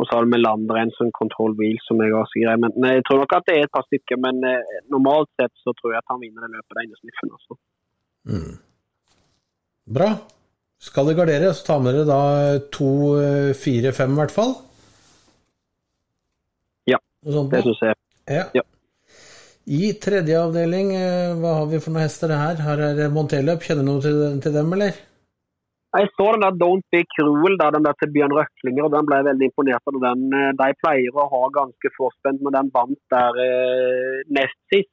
Og 0.00 0.08
så 0.08 0.16
har 0.16 0.24
du 0.24 0.32
med 0.32 0.42
Lander 0.42 0.80
en 0.80 0.92
sånn 0.96 1.12
control 1.14 1.52
wheel 1.58 1.76
som 1.84 2.00
er 2.02 2.12
ganske 2.12 2.40
grei. 2.42 2.56
Men 2.60 2.72
nei, 2.80 2.96
jeg 2.98 3.06
tror 3.08 3.22
nok 3.22 3.36
at 3.36 3.48
det 3.48 3.56
er 3.56 3.66
et 3.68 3.74
par 3.76 3.84
stykker. 3.86 4.18
Men 4.24 4.40
normalt 4.90 5.30
sett 5.38 5.52
så 5.62 5.76
tror 5.78 5.94
jeg 5.94 6.02
at 6.02 6.12
han 6.12 6.20
vinner 6.24 6.44
det 6.44 6.56
løpet 6.56 6.76
der 6.76 6.84
ene 6.84 7.00
sniffen. 7.00 7.32
Altså. 7.36 7.58
Mm. 8.32 8.54
Bra. 9.98 10.10
Skal 10.82 11.06
det 11.06 11.14
gardere, 11.20 11.52
så 11.54 11.68
tar 11.68 11.84
med 11.84 11.94
dere 11.94 12.08
da 12.08 12.22
to, 12.74 12.90
fire, 13.54 13.92
fem 13.94 14.16
i 14.16 14.18
hvert 14.18 14.34
fall. 14.34 14.56
Det 17.22 17.62
syns 17.62 17.82
jeg. 17.86 17.98
Ja. 18.26 18.44
ja. 18.54 18.62
I 19.70 19.92
tredje 20.02 20.38
avdeling, 20.42 20.90
eh, 20.98 21.32
hva 21.38 21.54
har 21.60 21.68
vi 21.70 21.78
for 21.78 21.94
noen 21.94 22.02
hester 22.02 22.32
det 22.32 22.38
her? 22.40 22.62
Her 22.66 22.82
er 22.88 22.96
det 22.98 23.12
Monteløp. 23.14 23.62
Kjenner 23.62 23.86
du 23.86 23.90
noe 23.92 24.02
til, 24.02 24.18
til, 24.42 24.54
dem, 24.56 24.72
eller? 24.74 24.96
Jeg 25.92 26.08
så 26.16 26.26
den 26.32 26.42
der 26.42 26.56
Don't 26.58 26.86
Be 26.90 27.02
Cruel, 27.14 27.54
der, 27.60 27.70
den 27.76 27.86
der 27.86 27.94
til 28.00 28.10
Bjørn 28.14 28.34
Røklinger, 28.34 28.88
og 28.88 28.94
den 28.96 29.06
ble 29.06 29.20
jeg 29.20 29.28
veldig 29.28 29.48
imponert 29.50 29.92
av. 29.92 30.00
Den, 30.06 30.24
eh, 30.38 30.50
de 30.58 30.68
pleier 30.82 31.20
å 31.20 31.28
ha 31.34 31.44
ganske 31.60 31.94
forspent, 31.98 32.42
men 32.42 32.56
den 32.58 32.72
vant 32.74 32.98
der 33.14 33.38
eh, 33.46 34.18
nest 34.40 34.58
sist. 34.72 34.90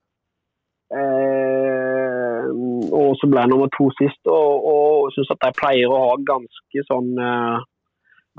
Eh, 0.89 2.45
og 2.93 3.17
så 3.17 3.29
ble 3.29 3.41
jeg 3.41 3.53
nummer 3.55 3.73
to 3.73 3.89
sist, 3.97 4.21
og, 4.29 4.69
og 4.73 5.09
syns 5.17 5.33
at 5.33 5.41
de 5.47 5.51
pleier 5.57 5.89
å 5.89 6.03
ha 6.05 6.15
ganske 6.29 6.85
sånn 6.91 7.11
eh, 7.17 7.67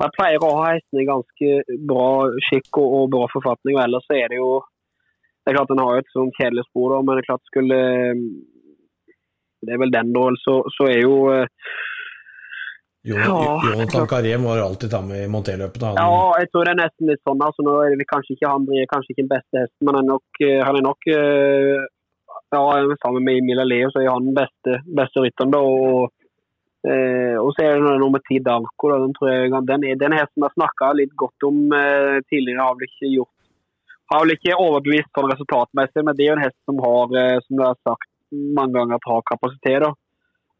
jeg 0.01 0.15
pleier 0.17 0.45
å 0.45 0.53
ha 0.57 0.73
hestene 0.73 1.03
i 1.03 1.09
ganske 1.09 1.79
bra 1.91 2.09
skikk 2.49 2.79
og, 2.81 2.89
og, 2.97 3.07
bra 3.13 3.27
forfatning. 3.33 3.77
og 3.77 3.85
Ellers 3.85 4.09
er 4.15 4.33
det 4.33 4.41
jo 4.41 4.53
Det 5.41 5.53
er 5.53 5.57
klart 5.57 5.73
den 5.73 5.83
har 5.83 5.95
jo 5.97 6.03
et 6.05 6.15
sånn 6.15 6.33
kjedelig 6.39 6.67
spor, 6.69 6.95
da, 6.95 7.03
men 7.03 7.17
det 7.17 7.25
er 7.25 7.31
klart 7.31 7.51
skulle 7.51 7.79
Det 9.61 9.75
er 9.75 9.83
vel 9.83 9.95
den, 9.95 10.13
da. 10.17 10.27
Så, 10.45 10.61
så 10.77 10.89
er 10.89 11.01
jo 11.03 11.17
Ja 13.11 13.29
Jonathan 13.67 14.09
Karim 14.09 14.45
var 14.49 14.63
alltid 14.65 14.93
ta 14.93 15.01
med 15.05 15.25
i 15.25 15.31
monterløpet. 15.33 15.87
Ja, 15.97 16.11
jeg 16.41 16.51
tror 16.53 16.69
det 16.69 16.75
er 16.75 16.83
nesten 16.83 17.09
litt 17.09 17.23
sånn. 17.25 17.41
altså 17.45 17.65
Nå 17.65 17.79
er 17.85 17.97
det 17.97 18.09
kanskje 18.09 18.37
ikke 18.37 18.53
han 18.55 18.69
blir 18.69 18.89
kanskje 18.93 19.15
ikke 19.15 19.25
den 19.25 19.35
beste 19.35 19.65
hesten, 19.65 19.85
men 19.89 19.97
han 19.97 20.05
er 20.05 20.13
nok, 20.15 20.43
eh, 20.45 20.61
han 20.65 20.81
er 20.81 20.85
nok 20.85 21.09
eh, 21.13 21.89
ja, 22.51 22.63
Sammen 23.01 23.25
med 23.25 23.41
Emilia 23.41 23.65
Leo 23.65 23.93
så 23.93 24.03
er 24.03 24.11
han 24.11 24.33
beste, 24.37 24.81
beste 24.97 25.23
rytteren. 25.25 25.53
da, 25.55 25.61
og 25.61 26.20
Eh, 26.81 27.37
og 27.37 27.51
så 27.53 27.67
er 27.67 27.77
det 27.77 27.99
nummer 28.01 28.23
ti 28.25 28.39
Darko. 28.45 28.93
Da, 28.93 29.01
den, 29.03 29.13
tror 29.17 29.33
jeg, 29.33 29.51
den, 29.69 29.85
den 30.01 30.17
hesten 30.17 30.47
har 30.47 30.55
snakka 30.57 30.95
litt 30.97 31.13
godt 31.19 31.49
om 31.49 31.67
eh, 31.77 32.21
tidligere. 32.29 32.65
Har 32.65 32.79
vel 32.79 32.89
ikke 32.89 33.13
gjort 33.17 33.37
har 34.11 34.25
vel 34.25 34.35
ikke 34.35 34.59
overbevist 34.59 35.11
sånn 35.15 35.31
resultatmessig, 35.31 36.03
men 36.03 36.17
det 36.19 36.25
er 36.25 36.33
jo 36.33 36.37
en 36.39 36.43
hest 36.43 36.57
som 36.67 36.81
har 36.83 37.13
eh, 37.21 37.37
som 37.45 37.59
du 37.59 37.63
har 37.63 37.77
sagt 37.87 38.09
mange 38.59 38.75
ganger, 38.75 38.99
at 38.99 39.11
har 39.11 39.29
kapasitet. 39.29 39.85
da. 39.85 39.91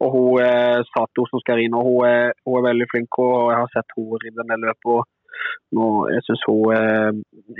Og 0.01 0.13
hun 0.15 0.43
eh, 0.43 0.79
Sato 0.89 1.25
som 1.29 1.41
skal 1.43 1.61
inn, 1.61 1.75
hun 1.75 2.05
er, 2.07 2.31
hun 2.47 2.59
er, 2.59 2.67
veldig 2.69 2.87
flink. 2.93 3.19
og 3.19 3.51
Jeg 3.51 3.59
har 3.59 3.73
sett 3.73 3.97
henne 3.97 4.21
i 4.29 4.35
denne 4.37 4.57
løpet. 4.63 4.93
og 4.95 5.03
nå, 5.75 5.89
jeg 6.13 6.23
synes 6.27 6.45
hun 6.47 6.73
eh, 6.77 7.11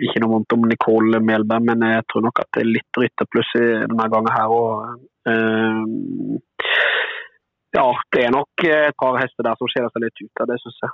Ikke 0.07 0.23
noe 0.23 0.33
vondt 0.37 0.55
om 0.55 0.65
Nicole 0.69 1.21
Melberg, 1.27 1.67
men 1.67 1.85
jeg 1.89 2.07
tror 2.07 2.25
nok 2.27 2.43
at 2.43 2.49
det 2.55 2.63
er 2.63 2.71
litt 2.71 3.01
rytterpluss 3.03 3.51
denne 3.59 4.09
gangen 4.15 4.33
her. 4.37 4.55
og 4.61 4.71
eh, 5.27 6.39
ja, 7.75 7.85
det 8.13 8.25
er 8.25 8.33
nok 8.35 8.65
et 8.67 8.97
par 8.99 9.17
hester 9.21 9.47
der 9.47 9.55
som 9.59 9.69
skiller 9.71 9.91
seg 9.93 10.03
litt 10.03 10.21
ut 10.25 10.43
av 10.43 10.49
det, 10.51 10.59
syns 10.63 10.81
jeg. 10.83 10.93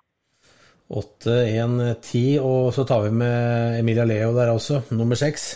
8, 0.87 1.33
1, 1.51 1.79
10, 1.99 2.21
og 2.47 2.69
så 2.75 2.85
tar 2.87 3.01
vi 3.07 3.15
med 3.19 3.79
Emilia 3.81 4.05
Leo 4.07 4.29
der 4.35 4.53
også, 4.53 4.85
nummer 4.95 5.19
6. 5.19 5.47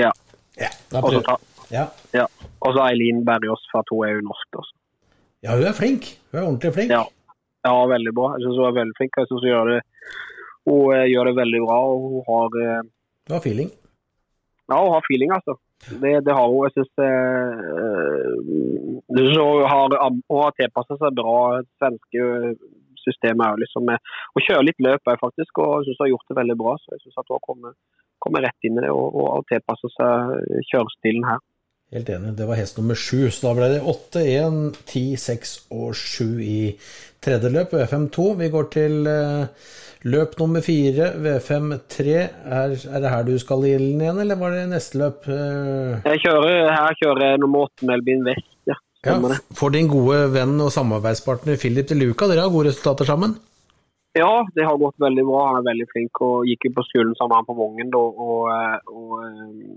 Ja. 0.00 0.12
ja 0.56 0.70
og 1.02 1.10
så 1.12 1.20
ta, 1.26 1.36
ja. 1.72 1.84
ja. 2.16 2.24
Og 2.64 2.72
så 2.72 2.86
Eileen 2.86 3.24
Berjås, 3.26 3.66
for 3.72 3.84
at 3.84 3.92
hun 3.92 4.06
er 4.06 4.14
jo 4.16 4.24
norsk. 4.30 4.60
Også. 4.62 4.72
Ja, 5.44 5.58
hun 5.58 5.66
er 5.68 5.76
flink. 5.76 6.08
Hun 6.30 6.40
er 6.40 6.46
ordentlig 6.46 6.72
flink. 6.78 6.94
Ja, 6.94 7.02
ja 7.68 7.74
veldig 7.92 8.14
bra. 8.16 8.32
Jeg 8.36 8.46
syns 8.46 8.60
hun 8.62 8.70
er 8.70 8.78
veldig 8.78 8.96
flink. 8.96 9.20
Jeg 9.20 9.30
synes 9.30 9.44
hun 9.44 9.52
gjør 9.52 9.72
det, 9.74 9.80
hun 10.70 10.96
eh, 10.96 11.06
gjør 11.12 11.30
det 11.30 11.36
veldig 11.42 11.62
bra. 11.66 11.78
og 11.90 12.06
Hun 12.06 12.24
har 12.30 12.48
Du 12.54 12.62
Hun 13.26 13.36
har 13.36 13.44
feeling? 13.44 13.70
Ja, 14.70 14.80
hun 14.80 14.94
har 14.94 15.04
feeling, 15.10 15.36
altså. 15.36 15.58
Det, 16.02 16.14
det 16.26 16.34
har 16.34 16.48
hun. 16.48 16.64
Jeg 16.66 16.72
syns 16.74 16.94
hun 19.16 19.66
har, 19.70 19.96
har 20.40 20.56
tilpassa 20.56 20.96
seg 21.00 21.18
bra 21.18 21.38
svenske 21.78 22.22
systemet 23.06 23.60
liksom 23.62 23.86
med 23.86 23.98
å 24.34 24.42
kjøre 24.42 24.66
litt 24.66 24.82
løp 24.82 25.12
faktisk, 25.20 25.60
og 25.62 25.78
jeg 25.78 25.90
syns 25.90 26.00
hun 26.00 26.06
har 26.06 26.12
gjort 26.14 26.32
det 26.32 26.38
veldig 26.40 26.58
bra. 26.62 26.72
Så 26.82 26.94
jeg 26.94 27.04
syns 27.04 27.18
hun 27.20 27.36
har 27.36 27.44
kommet, 27.48 27.76
kommet, 28.24 28.46
rett 28.46 28.68
inn 28.68 28.80
i 28.80 28.86
det 28.86 28.92
og, 28.94 29.20
og 29.22 29.46
tilpassa 29.52 29.92
seg 29.96 30.64
kjørestilen 30.72 31.28
her. 31.28 31.44
Helt 31.94 32.08
enig. 32.10 32.34
Det 32.34 32.46
var 32.48 32.58
hest 32.58 32.78
nummer 32.80 32.98
sju. 32.98 33.28
Så 33.30 33.46
da 33.46 33.54
ble 33.54 33.68
det 33.76 33.82
åtte, 33.86 34.22
én, 34.26 34.72
ti, 34.90 35.04
seks 35.20 35.58
og 35.70 35.94
sju 35.94 36.42
i 36.42 36.60
tredje 37.22 37.50
løp, 37.52 37.74
VFM 37.74 38.08
2, 38.14 38.26
Vi 38.40 38.48
går 38.54 38.70
til 38.74 39.06
uh, 39.06 39.46
Løp 40.06 40.36
nummer 40.38 40.62
fire, 40.62 41.08
V5-3. 41.18 42.02
Er, 42.06 42.74
er, 42.76 43.00
det 43.02 43.10
her 43.10 43.24
du 43.26 43.32
skal 43.42 43.64
inn 43.66 44.02
igjen, 44.02 44.20
eller 44.22 44.38
var 44.38 44.54
det 44.54 44.68
neste 44.70 45.00
løp? 45.00 45.24
Eh? 45.26 45.96
Jeg 46.12 46.22
kjører, 46.26 46.68
her 46.70 46.98
kjører 47.00 47.24
jeg 47.24 47.40
nummer 47.42 47.66
åtte, 47.66 47.86
Melbyen 47.88 48.22
Vest. 48.28 48.46
Ja, 48.70 48.76
ja, 49.06 49.16
for 49.54 49.74
din 49.74 49.90
gode 49.90 50.20
venn 50.34 50.54
og 50.62 50.70
samarbeidspartner 50.74 51.58
Philip 51.58 51.90
de 51.90 51.98
Luca, 51.98 52.26
dere 52.30 52.46
har 52.46 52.54
gode 52.54 52.70
resultater 52.70 53.08
sammen? 53.08 53.34
Ja, 54.16 54.44
det 54.54 54.64
har 54.66 54.78
gått 54.80 54.96
veldig 55.02 55.24
bra. 55.28 55.42
Han 55.50 55.60
er 55.60 55.68
veldig 55.72 55.86
flink 55.90 56.22
og 56.24 56.46
gikk 56.48 56.68
jo 56.68 56.76
på 56.78 56.86
skolen 56.86 57.12
sammen 57.18 57.34
med 57.34 57.42
han 57.42 57.50
på 57.50 57.58
Vågen. 57.58 57.92
Og, 57.98 58.22
og, 58.26 58.46
og 58.94 59.76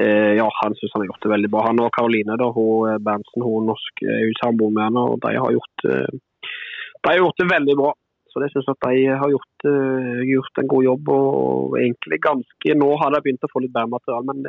eh, 0.00 0.32
ja, 0.38 0.46
han 0.60 0.76
syns 0.76 0.94
han 0.94 1.04
har 1.04 1.10
gjort 1.10 1.24
det 1.24 1.32
veldig 1.32 1.50
bra. 1.52 1.64
Han 1.68 1.82
og 1.84 1.90
Karoline, 1.96 2.38
da, 2.40 2.48
hun 2.54 3.02
Berntsen, 3.04 3.44
hun 3.44 3.68
norsk, 3.70 4.04
er 4.06 4.22
jo 4.24 4.38
samboer 4.40 4.72
med 4.76 4.86
henne, 4.88 5.04
og 5.12 5.20
de 5.24 5.34
har 5.36 5.56
gjort, 5.56 5.84
de 5.88 7.10
har 7.10 7.20
gjort 7.20 7.42
det 7.42 7.50
veldig 7.52 7.76
bra. 7.82 7.92
Så 8.32 8.40
jeg 8.40 8.54
syns 8.54 8.70
at 8.72 8.86
de 8.86 9.00
har 9.12 9.28
gjort, 9.28 9.64
uh, 9.68 10.20
gjort, 10.24 10.60
en 10.62 10.68
god 10.70 10.84
jobb. 10.86 11.10
Og 11.12 11.74
egentlig 11.76 12.16
ganske 12.24 12.76
Nå 12.80 12.88
har 13.02 13.12
de 13.12 13.20
begynt 13.26 13.44
å 13.44 13.50
få 13.52 13.60
litt 13.60 13.74
bedre 13.74 13.92
material, 13.92 14.24
men 14.30 14.40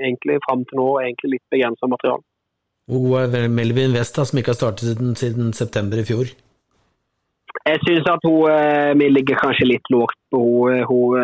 egentlig 0.00 0.38
fram 0.46 0.64
til 0.64 0.80
nå 0.80 0.88
egentlig 1.02 1.34
litt 1.34 1.44
begrensa 1.52 1.90
material. 1.92 2.24
Hvor 2.88 3.04
god 3.04 3.36
er 3.36 3.52
Melvin 3.52 3.92
West, 3.92 4.16
som 4.16 4.40
ikke 4.40 4.54
har 4.54 4.62
startet 4.62 4.88
siden, 4.88 5.12
siden 5.20 5.52
september 5.52 6.00
i 6.00 6.06
fjor? 6.08 6.32
Jeg 7.66 7.80
syns 7.84 8.06
at 8.10 8.22
hun 8.24 8.44
uh, 8.46 8.92
vi 8.98 9.08
ligger 9.10 9.40
kanskje 9.40 9.66
litt 9.68 9.90
lågt 9.92 10.18
på 10.32 10.38
hun, 10.44 10.84
hun 10.88 11.18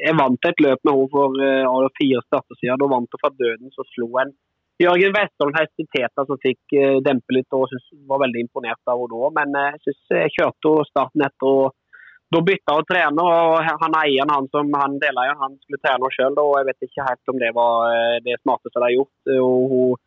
Jeg 0.00 0.16
vant 0.18 0.48
et 0.48 0.64
løp 0.64 0.80
med 0.84 0.96
henne 0.96 1.12
for 1.12 1.94
fire 1.98 2.24
starter 2.26 2.58
siden. 2.58 2.80
Da 2.80 2.90
vant 2.90 3.14
hun 3.14 3.22
fra 3.22 3.32
døden, 3.32 3.70
så 3.74 3.86
slo 3.92 4.10
en 4.22 4.34
Jørgen 4.82 5.14
Westholm 5.14 5.54
Hestiteta 5.54 6.24
som 6.26 6.40
fikk 6.42 6.74
uh, 6.74 6.98
dempe 7.06 7.36
litt 7.36 7.54
og 7.54 7.68
synes, 7.70 7.86
var 8.10 8.24
veldig 8.24 8.42
imponert 8.42 8.90
av 8.90 9.00
henne 9.04 9.20
da. 9.22 9.30
Men 9.38 9.58
uh, 9.58 9.70
jeg 9.70 9.82
synes 9.84 10.14
jeg 10.18 10.34
kjørte 10.38 10.72
henne 10.72 10.90
starten 10.90 11.26
etter. 11.28 11.52
og 11.52 12.34
Da 12.34 12.40
bytta 12.48 12.78
hun 12.78 12.88
trener. 12.88 13.28
og 13.28 13.84
Han 13.84 13.98
eieren, 14.00 14.34
han 14.34 14.50
som 14.50 14.74
han 14.80 14.98
deler, 15.02 15.36
han 15.38 15.54
skulle 15.62 15.78
trene 15.78 16.00
henne 16.00 16.16
sjøl. 16.16 16.40
Jeg 16.58 16.68
vet 16.70 16.88
ikke 16.88 17.06
helt 17.10 17.32
om 17.34 17.40
det 17.44 17.52
var 17.60 17.86
uh, 17.92 18.18
det 18.26 18.40
smarteste 18.42 18.80
de 18.80 18.88
har 18.88 18.96
gjort. 18.98 19.32
og 19.38 19.70
hun 19.74 20.02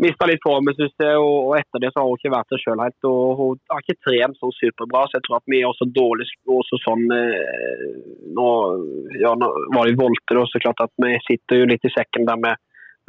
mista 0.00 0.26
litt 0.28 0.42
formen, 0.44 0.74
syns 0.76 0.94
jeg, 1.02 1.18
og 1.20 1.54
etter 1.58 1.82
det 1.82 1.90
så 1.92 2.00
har 2.00 2.08
hun 2.08 2.18
ikke 2.18 2.32
vært 2.32 2.54
seg 2.54 2.62
sjøl 2.62 2.82
helt. 2.84 3.08
og 3.08 3.40
Hun 3.40 3.60
har 3.72 3.84
ikke 3.84 4.02
trent 4.06 4.40
så 4.40 4.50
superbra, 4.56 5.04
så 5.06 5.18
jeg 5.18 5.26
tror 5.26 5.38
at 5.38 5.52
vi 5.52 5.60
er 5.60 5.68
også 5.68 5.88
dårlig 6.00 6.26
også 6.56 6.80
sånn 6.84 7.06
Nå, 8.30 8.48
ja, 9.20 9.32
nå 9.36 9.48
var 9.74 9.88
det 9.88 9.98
volter, 10.00 10.40
og 10.40 10.48
så 10.48 10.62
klart 10.62 10.84
at 10.86 10.92
vi 11.02 11.14
sitter 11.26 11.62
jo 11.62 11.70
litt 11.70 11.84
i 11.84 11.92
sekken 11.94 12.28
der 12.28 12.40
med 12.40 12.60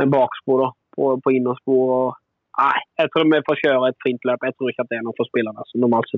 med 0.01 0.10
bakspor 0.10 0.65
da, 0.65 0.69
på, 0.95 1.13
på 1.24 1.33
innerspor. 1.38 1.93
Og, 1.98 2.19
nei, 2.62 2.75
jeg 3.01 3.13
tror 3.13 3.29
vi 3.29 3.43
får 3.48 3.62
kjøre 3.63 3.91
et 3.91 4.03
fint 4.05 4.29
løp. 4.29 4.48
Jeg 4.48 4.57
tror 4.57 4.71
ikke 4.71 4.86
at 4.86 4.91
det 4.91 5.00
er 5.00 5.07
noe 5.07 5.17
for 5.17 5.29
spillerne. 5.29 5.67
som 5.69 5.86
normalt. 5.86 6.15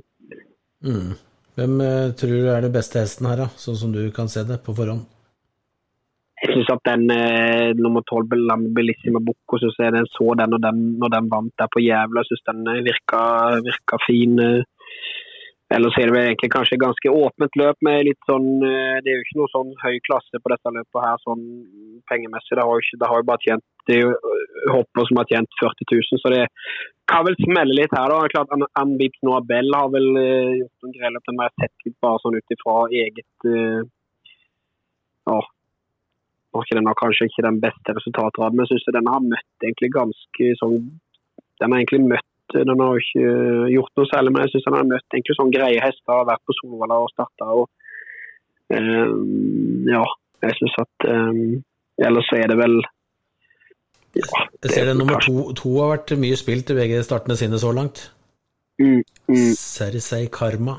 Mm. 0.83 1.13
Hvem 1.57 1.81
uh, 1.85 2.13
tror 2.17 2.33
du 2.33 2.49
er 2.49 2.65
det 2.65 2.73
beste 2.73 3.03
hesten 3.03 3.29
her, 3.29 3.45
da, 3.45 3.49
sånn 3.61 3.79
som 3.79 3.93
du 3.95 4.03
kan 4.15 4.31
se 4.31 4.45
det 4.47 4.61
på 4.65 4.75
forhånd? 4.77 5.05
Jeg 6.43 6.57
syns 6.57 6.71
at 6.73 6.83
den 6.89 7.03
eh, 7.13 7.69
nummer 7.79 8.03
tolv, 8.03 8.33
Bellissima 8.75 9.21
Bocco, 9.23 9.59
synes 9.61 9.77
jeg 9.79 9.93
den 9.95 10.09
så 10.11 10.33
den 10.35 10.51
når 10.51 10.59
den, 10.65 10.81
når 10.99 11.13
den 11.15 11.29
vant 11.31 11.53
der 11.61 11.69
på 11.71 11.79
Jævla. 11.79 12.23
Jeg 12.23 12.33
syns 12.33 12.49
den 12.49 12.83
virka, 12.87 13.21
virka 13.67 13.99
fin. 14.03 14.41
Ellers 15.73 15.95
er 15.97 16.09
det 16.09 16.15
vel 16.15 16.27
egentlig 16.27 16.51
kanskje 16.51 16.81
ganske 16.81 17.13
åpent 17.23 17.55
løp 17.61 17.79
med 17.87 18.03
litt 18.09 18.19
sånn 18.29 18.49
Det 18.61 19.07
er 19.07 19.15
jo 19.15 19.23
ikke 19.23 19.37
noe 19.39 19.51
sånn 19.53 19.71
høy 19.85 19.95
klasse 20.05 20.41
på 20.43 20.51
dette 20.51 20.73
løpet 20.75 21.05
her 21.05 21.23
sånn 21.23 21.47
pengemessig. 22.11 22.57
Det 22.59 22.67
har 22.67 22.75
jo, 22.75 22.83
ikke, 22.83 22.99
det 23.01 23.09
har 23.09 23.23
jo 23.23 23.29
bare 23.31 23.43
tjent 23.47 23.65
det 23.87 23.95
er 23.95 24.03
jo 24.03 24.11
hopper 24.75 25.07
som 25.07 25.17
har 25.19 25.31
tjent 25.31 25.57
40 25.59 25.87
000, 25.91 26.19
så 26.21 26.29
det 26.31 26.43
kan 27.11 27.25
vel 27.27 27.39
smelle 27.39 27.79
litt 27.79 27.95
her. 27.95 28.11
da. 28.11 28.29
Klart 28.35 28.53
Ambit 28.83 29.17
Noah 29.23 29.41
Bell 29.47 29.71
har 29.75 29.89
vel 29.95 30.11
gjort 30.11 30.85
noen 30.85 30.93
greier 30.99 31.15
løp, 31.15 31.31
men 31.31 31.47
jeg 31.47 31.55
sett 31.63 31.87
litt 31.87 31.99
bare 32.03 32.21
sånn 32.23 32.37
ut 32.37 32.55
ifra 32.55 32.77
eget 33.01 33.49
ja, 35.23 35.39
var 36.53 36.69
den 36.69 36.89
har 36.89 36.99
kanskje 36.99 37.27
ikke 37.29 37.45
den 37.45 37.59
beste 37.63 37.95
resultatraden, 37.97 38.57
men 38.57 38.67
jeg 38.67 38.77
syns 38.77 38.95
den 38.95 39.09
har 39.09 39.25
møtt 39.25 39.65
egentlig 39.65 39.89
ganske 39.97 40.53
sånn 40.61 40.79
Den 41.61 41.71
har 41.71 41.79
egentlig 41.79 42.01
møtt 42.11 42.55
Den 42.55 42.73
har 42.81 42.99
ikke 42.99 43.27
gjort 43.73 43.93
noe 43.97 44.09
særlig, 44.09 44.33
men 44.33 44.43
jeg 44.43 44.53
syns 44.53 44.67
den 44.67 44.77
har 44.77 44.89
møtt 44.89 45.15
egentlig 45.15 45.37
sånn 45.37 45.53
greie 45.53 45.83
hester. 45.83 46.11
Har 46.13 46.27
vært 46.29 46.43
på 46.45 46.55
Solvalla 46.57 46.99
og 47.01 47.13
starta 47.13 47.47
og 47.59 47.69
um, 48.69 49.87
Ja, 49.89 50.03
jeg 50.45 50.59
syns 50.59 50.81
at 50.85 51.07
um, 51.09 51.61
Ellers 52.03 52.29
er 52.35 52.49
det 52.49 52.57
vel 52.57 52.81
ja, 54.13 54.43
jeg 54.61 54.69
ser 54.69 54.85
det 54.85 54.97
nummer 54.99 55.17
to, 55.25 55.55
to, 55.57 55.71
har 55.81 55.95
vært 55.95 56.11
mye 56.21 56.37
spilt 56.37 56.69
i 56.69 56.75
begge 56.77 56.99
startene 57.01 57.33
sine 57.33 57.57
så 57.57 57.71
langt. 57.73 58.11
Mm, 58.77 58.99
mm. 59.25 59.53
Sersei 59.57 60.27
Karma. 60.29 60.75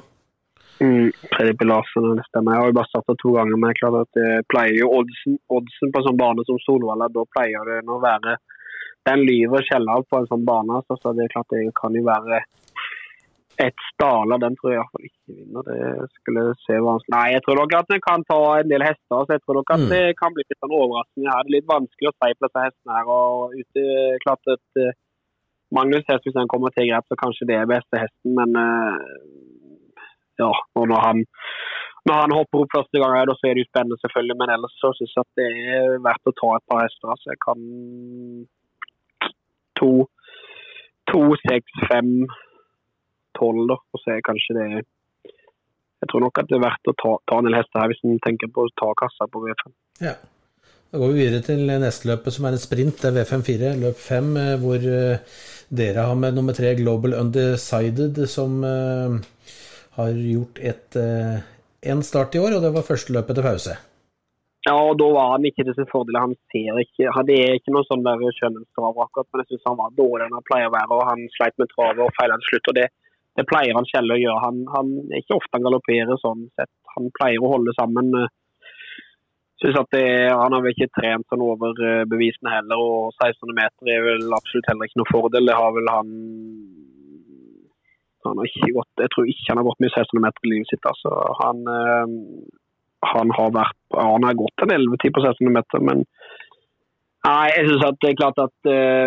Mm, 0.80 1.12
Fredrik 1.30 1.62
Larsen, 1.64 2.16
det 2.18 2.24
stemmer. 2.28 2.54
Jeg 2.54 2.60
har 2.62 2.70
jo 2.70 2.76
bare 2.78 2.90
starta 2.90 3.14
to 3.20 3.34
ganger, 3.36 3.58
men 3.60 3.70
jeg 3.70 3.80
klart 3.82 4.00
at 4.00 4.18
det 4.18 4.32
pleier 4.50 4.80
jo 4.80 4.90
oddsen, 4.98 5.38
oddsen 5.58 5.92
på 5.92 6.00
en 6.00 6.08
sånn 6.08 6.18
bane 6.18 6.44
som 6.48 6.58
Solvalla, 6.64 7.08
da 7.14 7.24
pleier 7.36 7.70
det 7.70 7.78
å 7.86 8.02
være 8.02 8.36
Den 9.04 9.20
lyver 9.28 9.60
sjelden 9.68 10.06
på 10.08 10.18
en 10.18 10.26
sånn 10.30 10.46
bane, 10.48 10.80
så, 10.88 10.96
det 11.12 11.26
er 11.26 11.32
klart 11.34 11.52
det 11.52 11.66
kan 11.76 11.94
jo 11.94 12.06
være 12.06 12.40
et 13.62 13.82
Stala, 13.92 14.38
den 14.42 14.56
tror 14.58 14.72
jeg 14.72 14.80
iallfall 14.80 15.06
ikke 15.06 15.36
vinner. 15.36 15.66
Det 15.68 16.08
skulle 16.18 16.44
se 16.64 16.78
vanskelig 16.82 17.14
Nei, 17.14 17.26
jeg 17.36 17.44
tror 17.44 17.60
nok 17.60 17.76
at 17.78 17.92
vi 17.92 18.00
kan 18.02 18.24
ta 18.26 18.40
en 18.58 18.70
del 18.72 18.82
hester. 18.82 19.20
så 19.20 19.36
jeg 19.36 19.42
tror 19.44 19.60
nok 19.60 19.72
at 19.76 19.84
mm. 19.84 19.90
det 19.92 20.02
kan 20.18 20.34
bli 20.34 20.42
litt 20.46 20.58
sånn 20.58 20.74
overraskende. 20.80 21.28
Det 21.28 21.36
er 21.36 21.52
litt 21.54 21.68
vanskelig 21.70 22.10
å 22.10 22.14
si 22.16 22.32
på 22.34 22.46
disse 22.48 22.64
hestene 22.66 22.96
her. 22.98 23.12
og 23.14 23.54
ute, 23.60 23.84
klart 24.24 24.54
at 24.56 24.82
uh, 24.82 24.96
Magnus 25.78 26.10
hest, 26.10 26.26
hvis 26.26 26.40
han 26.40 26.50
kommer 26.50 26.74
til 26.74 26.90
grep, 26.90 27.06
så 27.06 27.20
kanskje 27.20 27.48
det 27.50 27.60
er 27.60 27.70
beste 27.70 28.02
hesten, 28.02 28.34
men 28.38 28.58
uh, 28.58 28.98
ja. 30.42 30.50
og 30.50 30.88
når 30.90 31.00
han 31.06 31.24
når 32.04 32.18
han 32.20 32.34
hopper 32.36 32.62
opp 32.62 32.74
første 32.76 33.00
gang, 33.00 33.14
da 33.28 33.34
så 33.36 33.48
er 33.48 33.56
det 33.56 33.64
jo 33.64 33.70
spennende, 33.70 33.96
selvfølgelig. 34.02 34.36
Men 34.40 34.50
ellers 34.54 34.74
så 34.76 34.90
syns 34.92 35.14
jeg 35.14 35.24
at 35.24 35.38
det 35.40 35.46
er 35.76 36.02
verdt 36.04 36.28
å 36.28 36.34
ta 36.40 36.50
et 36.56 36.66
par 36.68 36.82
hester. 36.84 37.20
Så 37.20 37.30
jeg 37.32 37.40
kan 37.44 37.62
to, 39.80 39.88
to, 41.08 41.22
seks, 41.46 41.78
fem 41.88 42.10
tolv, 43.38 43.64
da. 43.72 43.78
Og 43.80 44.02
så 44.02 44.12
er 44.12 44.28
kanskje 44.28 44.58
det 44.58 44.68
Jeg 44.74 46.10
tror 46.12 46.20
nok 46.26 46.42
at 46.42 46.50
det 46.50 46.58
er 46.58 46.66
verdt 46.66 46.92
å 46.92 46.96
ta, 47.00 47.16
ta 47.24 47.40
en 47.40 47.48
del 47.48 47.56
hester 47.56 47.80
her, 47.80 47.88
hvis 47.88 48.04
en 48.04 48.20
tenker 48.26 48.52
på 48.52 48.66
å 48.66 48.72
ta 48.76 48.90
kassa 49.00 49.24
på 49.24 49.40
V5. 49.46 49.72
Ja. 50.04 50.18
Da 50.92 51.00
går 51.00 51.10
vi 51.10 51.22
videre 51.24 51.42
til 51.42 51.64
neste 51.66 52.10
løpet, 52.10 52.36
som 52.36 52.44
er 52.44 52.54
en 52.54 52.60
sprint. 52.60 53.00
Det 53.00 53.08
er 53.08 53.16
V5-4, 53.16 53.70
løp 53.80 53.96
5, 53.98 54.28
eh, 54.42 54.50
hvor 54.60 54.84
eh, 54.84 55.40
dere 55.72 56.04
har 56.06 56.18
med 56.20 56.36
nummer 56.36 56.54
tre 56.54 56.74
Global 56.78 57.16
Undecided, 57.18 58.20
som 58.30 58.60
uh, 58.62 59.16
har 59.96 60.14
gjort 60.18 60.60
et 60.60 60.98
én 60.98 62.00
uh, 62.00 62.06
start 62.06 62.34
i 62.34 62.42
år, 62.42 62.56
og 62.56 62.64
det 62.64 62.72
var 62.74 62.86
første 62.86 63.14
løpet 63.16 63.38
til 63.38 63.46
pause. 63.46 63.76
Ja, 64.64 64.74
og 64.80 64.96
da 64.96 65.06
var 65.12 65.34
han 65.34 65.44
ikke 65.44 65.66
til 65.66 65.76
sin 65.76 65.90
fordel. 65.90 66.16
Han 66.16 66.36
ser 66.48 66.78
ikke 66.80 67.24
Det 67.28 67.34
er 67.36 67.58
ikke 67.58 67.74
noe 67.74 67.84
sånn 67.84 68.06
skjønnhetstrav 68.06 69.00
akkurat, 69.04 69.28
men 69.28 69.42
jeg 69.42 69.50
syns 69.52 69.66
han 69.68 69.80
var 69.80 69.96
dårligere 69.98 70.30
enn 70.30 70.38
han 70.38 70.46
pleier 70.48 70.70
å 70.70 70.76
være. 70.76 70.92
og 70.96 71.08
Han 71.10 71.26
sleit 71.36 71.58
med 71.60 71.68
travet 71.74 72.00
og 72.06 72.14
feila 72.16 72.38
til 72.40 72.54
slutt. 72.54 72.70
og 72.72 72.78
det 72.80 72.88
det 73.38 73.46
pleier 73.50 73.74
han 73.74 73.86
sjelden 73.88 74.14
å 74.14 74.20
gjøre. 74.20 74.42
Han, 74.44 74.62
han 74.70 74.90
er 75.10 75.22
ikke 75.22 75.38
ofte 75.40 75.56
han 75.56 75.66
galopperer 75.66 76.18
sånn 76.22 76.46
sett. 76.54 76.70
Han 76.94 77.10
pleier 77.18 77.42
å 77.42 77.50
holde 77.50 77.74
sammen. 77.74 78.12
Synes 79.62 79.78
at 79.80 79.90
det, 79.94 80.06
Han 80.30 80.54
har 80.54 80.62
vel 80.62 80.74
ikke 80.74 80.92
trent 80.94 81.26
sånn 81.30 81.42
over 81.42 81.78
eh, 81.82 82.04
bevisene 82.10 82.52
heller, 82.52 82.78
og 82.78 83.14
1600 83.16 83.58
meter 83.58 83.90
er 83.90 84.06
vel 84.06 84.36
absolutt 84.38 84.70
heller 84.70 84.90
ikke 84.90 85.00
noe 85.02 85.10
fordel. 85.10 85.50
Det 85.50 85.58
har 85.58 85.74
vel 85.74 85.90
han 85.90 86.12
han 88.30 88.40
har 88.40 88.50
ikke 88.50 88.74
gått, 88.78 89.02
Jeg 89.02 89.12
tror 89.12 89.30
ikke 89.30 89.50
han 89.50 89.60
har 89.60 89.68
gått 89.68 89.82
mye 89.82 89.92
1600 89.92 90.24
meter 90.26 90.46
i 90.46 90.52
livet 90.52 90.70
sitt. 90.70 90.86
altså. 90.90 91.12
Han, 91.42 91.56
øh, 91.78 92.06
han 93.14 93.34
har 93.38 93.50
vært, 93.58 93.80
han 93.98 94.26
har 94.28 94.40
gått 94.40 94.64
en 94.64 94.74
11-10 94.78 95.14
på 95.16 95.24
1600 95.24 95.56
meter, 95.58 95.84
men 95.90 96.04
nei, 97.28 97.46
jeg 97.56 97.68
synes 97.68 97.86
at 97.90 98.00
det 98.00 98.10
er 98.10 98.20
klart 98.22 98.42
at 98.46 98.72
øh, 98.72 99.06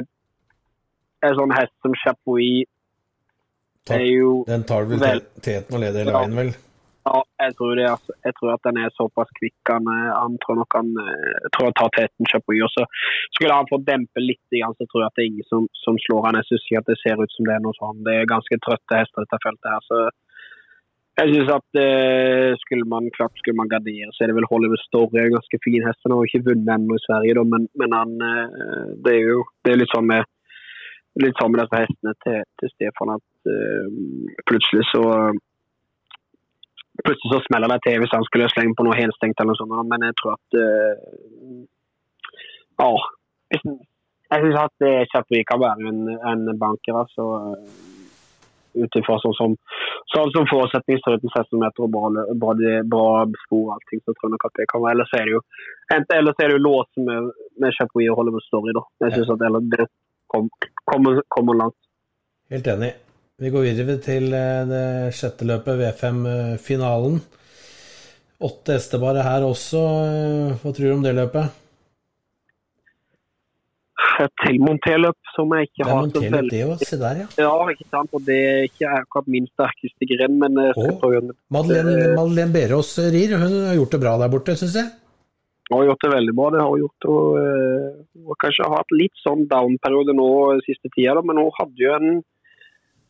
en 1.27 1.37
sånn 1.39 1.55
hest 1.57 1.75
som 1.85 1.97
Chapuis 2.03 2.67
er 3.89 4.05
jo 4.05 4.31
Den 4.47 4.65
tar 4.67 4.87
vel 4.89 5.21
teten 5.41 5.77
og 5.77 5.81
leder 5.81 6.03
hele 6.03 6.15
veien, 6.17 6.39
vel? 6.41 6.55
Ja, 7.07 7.19
jeg 7.45 7.55
tror, 7.57 7.71
det, 7.79 7.85
altså. 7.87 8.13
jeg 8.25 8.35
tror 8.37 8.53
at 8.53 8.65
den 8.67 8.77
er 8.81 8.93
såpass 8.99 9.29
kvikk. 9.39 9.61
Han, 9.71 9.87
eh, 9.93 10.13
han 10.21 10.37
tror 10.43 10.59
nok 10.59 10.77
han 10.79 10.89
eh, 11.03 11.49
tror 11.55 11.71
tar 11.79 11.91
teten 11.95 12.29
Chapuis. 12.31 12.63
Og 12.67 12.71
så 12.75 12.83
skulle 13.35 13.57
han 13.59 13.69
få 13.71 13.79
dempe 13.87 14.23
litt, 14.23 14.43
så 14.51 14.87
tror 14.87 15.03
jeg 15.03 15.09
at 15.09 15.17
det 15.19 15.25
er 15.25 15.31
ingen 15.31 15.49
som, 15.51 15.67
som 15.85 15.99
slår 16.05 16.25
han. 16.27 16.39
Jeg 16.41 16.49
syns 16.49 16.67
ikke 16.67 16.81
at 16.83 16.91
det 16.91 16.99
ser 17.01 17.23
ut 17.23 17.35
som 17.35 17.47
det 17.47 17.55
er 17.55 17.63
noe 17.63 17.79
sånn. 17.79 18.05
Det 18.07 18.15
er 18.15 18.33
ganske 18.35 18.59
trøtte 18.65 19.01
hester, 19.01 19.27
dette 19.27 19.43
feltet 19.45 19.73
her. 19.73 19.85
så 19.89 20.07
jeg 21.17 21.31
synes 21.33 21.49
at 21.49 21.77
eh, 21.81 22.51
skulle 22.61 22.85
man 22.93 23.07
klart 23.15 23.39
skulle 23.39 23.57
man 23.57 23.71
gardere, 23.71 24.11
så 24.13 24.23
er 24.23 24.29
det 24.29 24.37
vel 24.37 24.49
Hollywood 24.51 24.81
Story 24.83 25.17
en 25.23 25.37
ganske 25.37 25.59
fin 25.65 25.85
hest. 25.87 26.03
Han 26.05 26.13
har 26.13 26.27
ikke 26.27 26.45
vunnet 26.49 26.73
ennå 26.75 26.97
i 26.97 27.05
Sverige, 27.07 27.37
da, 27.39 27.43
men, 27.53 27.63
men 27.81 27.95
han, 27.99 28.11
eh, 28.27 28.91
det 29.05 29.15
er 29.15 29.23
jo 29.31 29.39
det 29.65 29.73
er 29.73 29.81
litt 29.81 29.93
sånn 29.95 30.09
med 30.11 30.27
litt 31.17 31.39
sånn 31.41 31.49
med 31.53 31.63
disse 31.63 31.81
hestene 31.81 32.13
til, 32.21 32.43
til 32.61 32.71
Stefan 32.75 33.15
at 33.15 33.49
eh, 33.49 33.87
plutselig 34.49 34.85
så 34.91 35.03
Plutselig 37.03 37.33
så 37.33 37.41
smeller 37.45 37.71
det 37.73 37.81
til 37.85 37.99
hvis 38.01 38.15
han 38.15 38.25
skulle 38.27 38.49
slenge 38.53 38.77
på 38.77 38.85
noe 38.87 38.97
helstengt 38.97 39.39
eller 39.39 39.53
noe 39.53 39.59
sånt. 39.61 39.91
Men 39.91 40.07
jeg 40.07 40.17
tror 40.21 40.37
at 40.37 40.57
uh, 40.61 40.95
Ja. 42.81 42.93
Jeg 44.27 44.43
syns 44.43 44.57
at 44.59 44.83
Chapuis 45.07 45.45
kan 45.47 45.61
være 45.61 45.87
en, 45.87 46.09
en 46.31 46.57
banker, 46.59 46.97
altså. 46.99 47.27
Ut 48.77 48.97
ifra 48.99 49.15
sånn 49.23 49.35
som, 49.37 49.53
sånn 50.11 50.33
som 50.35 50.49
forutsetning 50.51 50.99
ser 50.99 51.15
ut 51.15 51.23
16 51.29 51.55
meter 51.61 51.85
og 51.85 51.93
bra, 51.95 52.25
bra, 52.43 52.51
bra 52.91 53.05
og 53.23 53.71
allting, 53.77 54.03
så 54.03 54.11
tror 54.11 54.27
jeg 54.27 54.33
nok 54.35 54.45
at 54.49 54.59
det 54.59 54.67
kan 54.67 54.83
være. 54.83 54.97
Ellers 54.97 55.15
er 55.15 55.23
det 55.25 55.37
jo 55.37 55.41
ellers 56.19 56.43
er 56.43 56.51
det 56.51 56.59
jo 56.59 56.65
låsen 56.67 57.07
med, 57.07 57.31
med 57.63 57.79
Chapuis 57.79 58.11
og 58.11 58.19
Hollywood 58.19 58.45
Story, 58.49 58.75
da. 58.75 58.83
Jeg 59.07 59.15
synes 59.15 59.33
at 59.33 59.73
det 59.73 59.87
kommer, 60.27 61.23
kommer 61.31 61.63
langt. 61.63 61.79
Helt 62.51 62.67
enig. 62.75 62.93
Vi 63.37 63.51
går 63.53 63.67
videre 63.67 63.99
til 64.01 64.31
eh, 64.33 64.63
det 64.65 64.85
sjette 65.13 65.45
løpet, 65.45 65.77
V5-finalen. 65.77 67.19
Åtte 68.47 68.73
hester 68.73 69.01
bare 69.01 69.21
her 69.21 69.43
også. 69.45 69.81
Eh, 70.09 70.55
hva 70.57 70.71
tror 70.73 70.87
du 70.87 70.93
om 70.95 71.03
det 71.05 71.13
løpet? 71.13 71.63
et 74.17 74.33
tilmonterløp 74.41 75.29
som 75.35 75.51
jeg 75.53 75.67
ikke 75.67 75.85
har 75.85 76.07
så 76.09 76.21
veldig 76.23 76.49
det 76.49 76.61
òg. 76.65 76.79
Se 76.81 76.97
der, 76.97 77.19
ja. 77.21 77.25
Ja, 77.37 77.51
ikke 77.69 77.85
sant. 77.85 78.15
Og 78.17 78.23
det 78.25 78.37
er 78.47 78.63
ikke 78.65 78.93
akkurat 79.03 79.27
min 79.29 79.45
sterkeste 79.51 80.07
gren, 80.09 80.39
men 80.41 80.57
jeg 80.57 80.73
skal 80.73 80.95
prøve 81.03 81.35
Madeleine, 81.53 82.15
Madeleine 82.17 82.55
Berås 82.55 82.95
rir. 83.13 83.35
Hun 83.37 83.53
har 83.67 83.75
gjort 83.77 83.93
det 83.93 83.99
bra 84.01 84.15
der 84.23 84.31
borte, 84.33 84.55
syns 84.57 84.79
jeg. 84.79 84.89
Hun 85.69 85.77
har 85.77 85.91
gjort 85.91 86.07
det 86.07 86.11
veldig 86.15 86.33
bra. 86.39 86.47
det 86.55 86.63
har 86.63 86.71
Hun 86.73 86.81
gjort. 86.81 87.09
Og, 87.13 87.37
eh, 87.43 87.85
hun 88.17 88.33
har 88.33 88.41
kanskje 88.47 88.71
hatt 88.73 88.97
litt 89.03 89.21
sånn 89.21 89.45
down-periode 89.53 90.17
nå 90.17 90.31
siste 90.65 90.89
tida, 90.97 91.21
men 91.21 91.43
hun 91.43 91.53
hadde 91.59 91.85
jo 91.85 91.93
en 91.99 92.09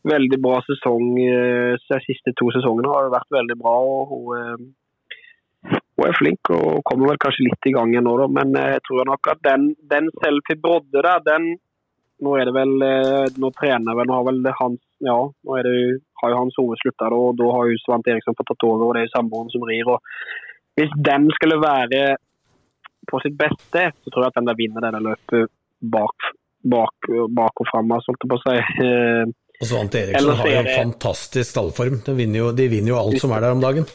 veldig 0.06 0.38
bra 0.42 0.60
sesong. 0.66 1.18
eh, 1.18 1.76
De 1.88 2.00
siste 2.06 2.34
to 2.38 2.50
sesongene 2.54 2.92
har 2.92 3.10
vært 3.10 3.30
veldig 3.30 3.56
bra. 3.58 3.76
og 3.82 4.08
hun, 4.10 4.36
eh, 4.38 5.78
hun 5.98 6.06
er 6.06 6.18
flink 6.18 6.50
og 6.50 6.82
kommer 6.84 7.08
vel 7.10 7.18
kanskje 7.18 7.46
litt 7.48 7.66
i 7.66 7.72
gang 7.72 7.90
igjen 7.90 8.04
nå, 8.04 8.16
da, 8.18 8.28
men 8.28 8.54
eh, 8.56 8.74
jeg 8.76 8.82
tror 8.86 9.04
nok 9.06 9.32
at 9.32 9.40
den, 9.42 9.74
den 9.90 10.10
Selfie 10.22 10.60
Brodde 10.60 11.02
der, 11.02 11.24
den 11.24 11.56
Nå 12.18 12.32
er 12.34 12.48
det 12.48 12.54
vel 12.54 12.72
Nå 13.38 13.48
trener 13.54 13.94
vel, 13.94 14.08
nå 14.10 14.14
har 14.16 14.24
vel 14.26 14.40
hans 14.58 14.80
Ja, 14.98 15.18
nå 15.22 15.54
er 15.54 15.62
det, 15.62 16.02
har 16.18 16.32
jo 16.32 16.40
Hans 16.40 16.56
Ove 16.58 16.74
slutta, 16.80 17.06
og 17.14 17.36
da 17.38 17.46
har 17.54 17.68
jo 17.70 17.78
Svante 17.78 18.10
Eriksson 18.10 18.34
fått 18.34 18.48
tatt 18.50 18.66
over, 18.66 18.88
og 18.88 18.96
det 18.96 19.04
er 19.04 19.06
jo 19.06 19.12
samboeren 19.12 19.52
som 19.52 19.62
rir. 19.62 19.86
og 19.86 20.02
Hvis 20.74 20.90
den 20.98 21.28
skulle 21.36 21.60
være 21.62 22.16
på 23.06 23.20
sitt 23.22 23.38
beste, 23.38 23.84
så 24.02 24.10
tror 24.10 24.26
jeg 24.26 24.32
at 24.32 24.40
den 24.40 24.50
der 24.50 24.58
vinner 24.58 24.82
det 24.82 24.90
der 24.96 25.06
løpet 25.06 25.52
bak, 25.94 26.26
bak, 26.74 27.06
bak 27.38 27.62
og 27.62 27.70
fram. 27.70 27.92
Altså, 27.94 28.10
holdt 28.10 28.26
jeg 28.26 28.32
på 28.32 28.40
å 28.40 28.44
si. 28.48 29.36
Og 29.58 29.66
Svante 29.66 30.02
Eriksson 30.04 30.36
har 30.38 30.50
jo 30.52 30.58
en 30.60 30.68
fantastisk 30.70 31.50
stallform. 31.50 31.96
De 32.06 32.14
vinner, 32.14 32.38
jo, 32.44 32.50
de 32.54 32.68
vinner 32.70 32.92
jo 32.92 33.00
alt 33.00 33.18
som 33.22 33.32
er 33.34 33.42
der 33.42 33.56
om 33.56 33.64
dagen. 33.64 33.88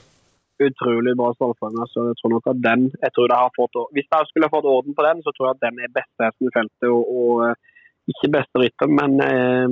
utrolig 0.63 1.13
bra 1.20 1.29
stallform. 1.36 1.77
Altså, 1.84 2.08
jeg 2.10 2.17
tror 2.20 2.32
nok 2.34 2.50
at 2.51 2.60
den 2.67 2.82
jeg 2.91 3.12
tror 3.15 3.27
det 3.32 3.38
har 3.41 3.51
fått, 3.60 3.79
Hvis 3.96 4.10
jeg 4.12 4.27
skulle 4.29 4.53
fått 4.55 4.72
orden 4.75 4.96
på 4.98 5.05
den, 5.08 5.24
så 5.24 5.32
tror 5.32 5.48
jeg 5.48 5.55
at 5.55 5.65
den 5.67 5.79
er 5.84 5.98
beste 6.00 6.27
hesten 6.27 6.50
i 6.50 6.55
feltet. 6.58 6.89
og, 6.96 7.03
og 7.20 7.32
eh, 7.48 7.55
ikke 8.12 8.34
beste 8.36 8.60
rytter, 8.60 8.89
men 9.00 9.12
eh, 9.24 9.67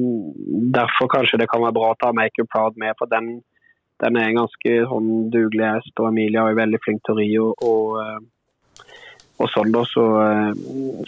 derfor 0.78 1.12
kanskje 1.16 1.42
det 1.42 1.50
kan 1.52 1.64
være 1.66 1.76
bra 1.78 1.88
å 1.92 2.00
ta 2.00 2.12
Make 2.16 2.44
Up 2.44 2.52
Proud 2.54 2.78
med. 2.80 2.96
For 3.00 3.12
den, 3.12 3.42
den 4.04 4.20
er 4.20 4.30
en 4.30 4.40
ganske 4.44 4.76
sånn 4.92 5.10
dugelig 5.34 5.68
hest, 5.68 5.94
og 6.00 6.08
Emilia 6.12 6.48
er 6.48 6.62
veldig 6.62 6.80
flink 6.86 7.04
til 7.04 7.16
å 7.16 7.20
ri. 7.20 7.30
Og, 7.44 7.66
og, 7.72 8.00
eh, 8.04 8.88
og 9.42 9.52
sånn 9.52 9.76
da, 9.76 9.84
så, 9.90 10.06
eh, 10.24 10.52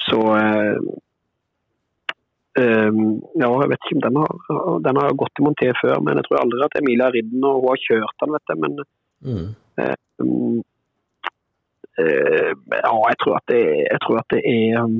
så 0.09 0.19
Ja, 2.53 3.47
jeg 3.49 3.69
vet 3.71 3.85
ikke 3.87 3.95
om 3.97 4.01
den 4.03 4.17
har, 4.21 4.33
den 4.85 4.97
har 5.01 5.15
gått 5.17 5.39
i 5.41 5.45
monté 5.45 5.71
før, 5.79 5.95
men 6.05 6.19
jeg 6.19 6.27
tror 6.27 6.41
aldri 6.43 6.59
at 6.61 6.75
Emilia 6.77 7.07
har 7.07 7.15
ridd 7.15 7.31
den, 7.31 7.47
og 7.49 7.63
hun 7.63 7.71
har 7.71 7.81
kjørt 7.81 8.19
den, 8.21 8.35
vet 8.35 8.53
jeg. 8.53 8.59
men 8.61 8.75
Mm. 9.23 10.63
Eh, 11.99 12.51
ja, 12.83 12.93
jeg 13.09 13.17
tror 13.21 13.35
at 13.37 13.47
det, 13.51 13.61
jeg 13.91 13.99
tror 14.03 14.19
at 14.21 14.33
det 14.33 14.41
er 14.49 14.79
um, 14.81 14.95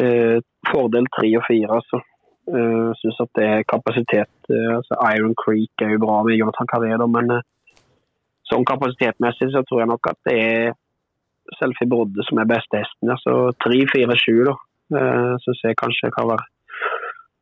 eh, 0.00 0.38
fordel 0.72 1.06
tre 1.16 1.30
og 1.38 1.46
fire, 1.48 1.70
altså. 1.78 2.00
Uh, 2.44 2.90
Syns 3.00 3.20
at 3.24 3.30
det 3.38 3.44
er 3.48 3.68
kapasitet. 3.74 4.32
eh, 4.52 4.72
altså 4.76 4.94
Iron 5.14 5.36
Creek 5.42 5.72
er 5.80 5.94
jo 5.94 6.02
bra 6.02 6.22
med 6.22 6.36
Jonathan 6.36 6.68
Carré, 6.68 6.90
men 7.08 7.30
eh, 7.38 7.46
sånn 8.50 8.66
kapasitetmessig 8.68 9.48
så 9.54 9.62
tror 9.64 9.80
jeg 9.80 9.88
nok 9.88 10.10
at 10.10 10.18
det 10.28 10.34
er 10.42 10.74
Selfie 11.56 11.88
Brodde 11.88 12.26
som 12.26 12.42
er 12.42 12.50
beste 12.50 12.82
hesten. 12.82 13.14
Altså 13.14 13.54
tre, 13.64 13.78
fire, 13.94 14.18
sju, 14.20 14.42
da. 14.50 14.58
Uh, 14.92 15.34
Syns 15.44 15.62
jeg 15.64 15.78
kanskje 15.80 16.12
kan 16.14 16.28
være 16.28 16.48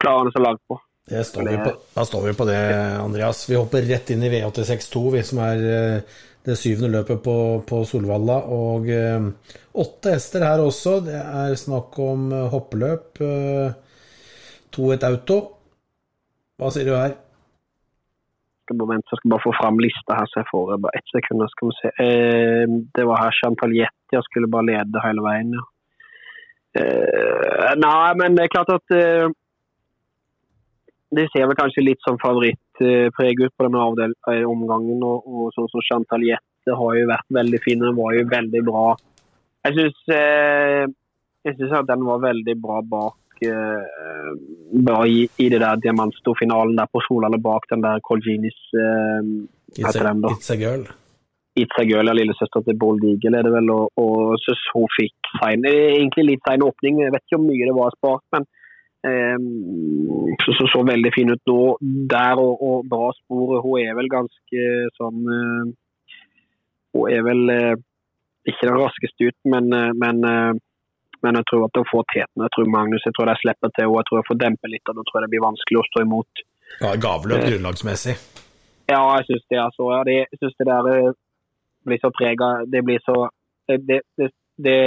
klarende 0.03 0.35
å 0.39 0.45
lage 0.45 0.63
på. 0.71 0.79
Står 1.11 1.49
vi 1.49 1.57
på, 1.59 1.73
da 1.97 2.05
står 2.07 2.29
vi 2.29 2.35
på 2.39 2.45
det, 2.47 2.59
Andreas. 3.03 3.43
Vi 3.51 3.59
hopper 3.59 3.83
rett 3.89 4.13
inn 4.15 4.23
i 4.23 4.31
V862, 4.31 5.03
vi 5.17 5.23
som 5.27 5.41
er 5.43 5.65
eh, 5.67 6.21
det 6.47 6.55
syvende 6.59 6.93
løpet 6.93 7.25
på, 7.25 7.35
på 7.67 7.81
Solvalla. 7.89 8.39
Og 8.55 8.87
eh, 8.93 9.27
åtte 9.83 10.15
hester 10.15 10.47
her 10.47 10.63
også. 10.63 11.01
Det 11.09 11.19
er 11.19 11.59
snakk 11.59 11.99
om 12.03 12.31
eh, 12.31 12.47
hoppeløp. 12.55 13.19
Eh, 13.19 13.99
to 14.73 14.93
et 14.95 15.05
auto. 15.11 15.41
Hva 16.63 16.71
sier 16.71 16.89
du 16.89 16.95
her? 16.95 17.19
bare 18.73 18.95
vente, 18.95 19.11
jeg 19.11 19.19
skal 19.21 19.33
bare 19.35 19.45
få 19.45 19.51
fram 19.59 19.81
lista 19.85 20.15
her, 20.17 20.29
så 20.31 20.39
jeg 20.39 20.47
får 20.49 20.69
bare 20.81 20.97
ett 20.97 21.11
sekund. 21.13 21.43
Skal 21.53 21.69
vi 21.69 21.75
se. 21.81 21.91
Eh, 22.07 22.77
det 22.97 23.05
var 23.11 23.21
her 23.21 23.35
Chantal 23.37 23.75
Jetti, 23.77 24.17
jeg 24.17 24.25
skulle 24.31 24.49
bare 24.55 24.71
lede 24.71 25.03
hele 25.05 25.27
veien. 25.27 25.53
Ja. 25.59 25.67
Eh, 26.79 27.73
nei, 27.77 28.13
men 28.21 28.37
det 28.37 28.47
er 28.47 28.53
klart 28.53 28.73
at 28.73 28.95
uh, 28.97 29.29
det 31.13 31.29
ser 31.33 31.49
vel 31.49 31.59
kanskje 31.59 31.85
litt 31.85 32.01
som 32.07 32.21
favorittpreg 32.23 33.45
ut 33.45 33.55
på 33.57 33.67
denne 33.67 33.85
avdel 33.85 34.15
eh, 34.33 34.45
omgangen. 34.49 35.03
Og, 35.05 35.27
og 35.27 35.57
sånn 35.57 35.71
som 35.73 35.85
Chantal 35.87 36.25
Jette 36.27 36.79
har 36.79 36.99
jo 36.99 37.09
vært 37.11 37.39
veldig 37.41 37.63
fin. 37.65 37.83
Den 37.83 37.99
var 37.99 38.17
jo 38.17 38.29
veldig 38.31 38.63
bra. 38.69 38.87
Jeg 39.69 39.79
syns 39.79 40.05
uh, 40.15 40.85
jeg 41.43 41.59
synes 41.59 41.75
at 41.81 41.91
den 41.91 42.07
var 42.07 42.23
veldig 42.23 42.57
bra 42.63 42.85
bak 42.87 43.19
bra 43.43 45.01
i, 45.11 45.25
i 45.43 45.49
det 45.51 45.59
der 45.59 45.81
diamantstorfinalen 45.83 46.77
der 46.79 46.87
på 46.87 47.01
Solane 47.03 47.41
bak 47.43 47.65
den 47.73 47.83
der 47.83 47.99
Colginis 48.07 48.61
Uh, 48.71 49.43
It's 49.75 49.97
a, 49.97 50.15
it's 50.25 50.51
a 50.51 50.57
girl. 50.57 50.85
Itza 51.59 51.85
Girl, 51.85 52.09
ja, 52.09 52.15
lillesøster 52.17 52.65
til 52.65 52.79
Bold 52.81 53.05
Eagle, 53.05 53.37
er 53.39 53.47
det 53.47 53.53
vel. 53.53 53.71
Og, 53.75 53.91
og 54.01 54.41
så 54.41 54.57
hun 54.73 54.89
fikk 54.97 55.33
sein, 55.37 55.67
egentlig 55.69 56.25
litt 56.31 56.49
sein 56.49 56.65
åpning. 56.65 57.03
Jeg 57.03 57.13
vet 57.13 57.25
ikke 57.27 57.39
hvor 57.39 57.49
mye 57.51 57.69
det 57.69 57.77
var 57.77 57.97
spart, 57.97 58.25
men 58.37 58.47
eh, 59.09 59.39
så, 60.45 60.57
så 60.59 60.69
så 60.73 60.83
veldig 60.89 61.13
fin 61.15 61.33
ut 61.35 61.53
nå 61.53 61.61
der, 62.13 62.41
og, 62.41 62.65
og 62.69 62.89
bra 62.89 63.13
spor. 63.19 63.59
Hun 63.67 63.85
er 63.85 63.97
vel 63.99 64.11
ganske 64.13 64.69
sånn 64.99 65.33
eh, 65.37 65.73
Hun 66.97 67.09
er 67.13 67.25
vel 67.29 67.43
eh, 67.53 67.75
ikke 68.49 68.69
den 68.69 68.79
raskeste 68.81 69.29
ut, 69.31 69.39
men, 69.53 69.69
eh, 69.77 69.91
men, 70.05 70.25
eh, 70.29 70.53
men 71.23 71.39
jeg 71.39 71.49
tror 71.51 71.67
at 71.69 71.83
hun 71.83 71.91
får 71.93 72.09
teten. 72.15 72.47
Jeg 72.47 72.55
tror 72.57 72.73
Magnus 72.79 73.05
jeg 73.07 73.17
tror 73.19 73.29
de 73.29 73.37
slipper 73.43 73.75
til, 73.77 73.93
og 73.93 74.01
jeg 74.01 74.09
tror 74.09 74.23
jeg 74.23 74.31
får 74.31 74.41
dempe 74.47 74.73
litt. 74.73 74.89
og 74.89 74.97
Da 74.97 75.05
tror 75.05 75.21
jeg 75.21 75.29
det 75.29 75.35
blir 75.37 75.49
vanskelig 75.49 75.83
å 75.83 75.89
stå 75.91 76.07
imot. 76.07 76.47
Ja, 76.81 76.95
Gaveløp 76.97 77.45
grunnlagsmessig. 77.45 78.17
Ja, 78.91 79.03
jeg 79.19 79.29
syns 79.29 79.45
det. 79.51 79.61
altså. 79.61 79.89
Ja, 79.95 80.01
det, 80.09 80.17
jeg 80.33 80.41
synes 80.41 80.57
det 80.59 80.67
der 80.69 80.89
eh, 80.93 81.13
blir 81.87 82.01
så 82.03 82.11
prega 82.15 82.53
Det 82.67 82.83
det, 82.87 83.79
det, 83.87 84.01
det, 84.17 84.29
det 84.57 84.79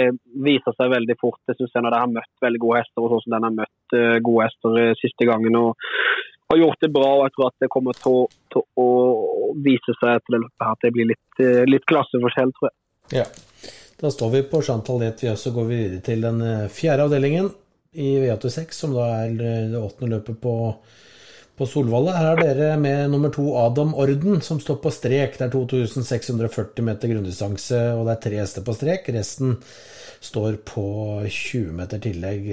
viser 0.46 0.76
seg 0.78 0.94
veldig 0.94 1.18
fort. 1.22 1.42
Jeg 1.50 1.58
synes 1.60 1.74
jeg 1.74 1.84
Når 1.84 1.96
de 1.96 2.02
har 2.04 2.14
møtt 2.14 2.46
veldig 2.46 2.62
gode 2.62 2.82
hester, 2.82 3.02
og 3.04 3.12
sånn 3.14 3.24
som 3.26 3.36
den 3.36 3.48
har 3.48 3.58
møtt 3.60 3.98
eh, 3.98 4.18
gode 4.28 4.48
hester 4.48 4.80
eh, 4.82 4.98
siste 5.02 5.28
gangen 5.30 5.58
og 5.60 5.88
har 6.52 6.62
gjort 6.62 6.86
det 6.86 6.92
bra. 6.94 7.10
og 7.18 7.26
Jeg 7.26 7.36
tror 7.36 7.48
at 7.50 7.66
det 7.66 7.72
kommer 7.74 7.98
til, 7.98 8.20
til 8.54 8.66
å 8.82 8.90
vise 9.66 9.98
seg 10.00 10.20
etter 10.20 10.36
det 10.36 10.44
løpet 10.44 10.70
at 10.72 10.86
det 10.86 10.94
blir 10.96 11.10
litt, 11.14 11.42
eh, 11.42 11.64
litt 11.70 11.88
klasseforskjell, 11.90 12.54
tror 12.58 12.70
jeg. 12.72 12.78
Ja. 13.22 13.28
Da 13.96 14.12
står 14.12 14.32
vi 14.34 14.44
på 14.52 14.60
Chantal 14.66 15.00
Lett, 15.02 15.24
vi 15.24 15.32
også 15.32 15.54
går 15.56 15.68
videre 15.70 16.02
til 16.04 16.26
den 16.26 16.42
fjerde 16.74 17.06
avdelingen 17.08 17.48
i 17.96 18.10
V86, 18.20 18.76
som 18.76 18.92
da 18.92 19.06
er 19.22 19.38
det 19.40 19.80
åttende 19.80 20.18
løpet 20.18 20.42
på, 20.44 20.56
på 21.58 21.68
Solvalla. 21.70 22.16
Her 22.20 22.42
er 22.44 22.58
dere 22.60 22.78
med 22.82 23.12
nummer 23.14 23.32
to 23.34 23.50
Adam 23.62 23.94
Orden, 23.96 24.42
som 24.44 24.60
står 24.60 24.80
på 24.84 24.94
strek. 24.94 25.38
Det 25.40 25.48
er 25.48 25.54
2640 25.54 26.86
meter 26.88 27.14
grunndistanse, 27.14 27.82
og 27.96 28.08
det 28.08 28.16
er 28.16 28.24
tre 28.28 28.42
hester 28.42 28.66
på 28.66 28.76
strek. 28.76 29.08
Resten 29.16 29.56
står 30.26 30.60
på 30.68 30.88
20 31.28 31.76
meter 31.78 32.02
tillegg. 32.04 32.50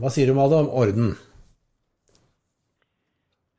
Hva 0.00 0.12
sier 0.12 0.30
du 0.30 0.36
om 0.36 0.44
Adam 0.44 0.70
Orden? 0.70 1.12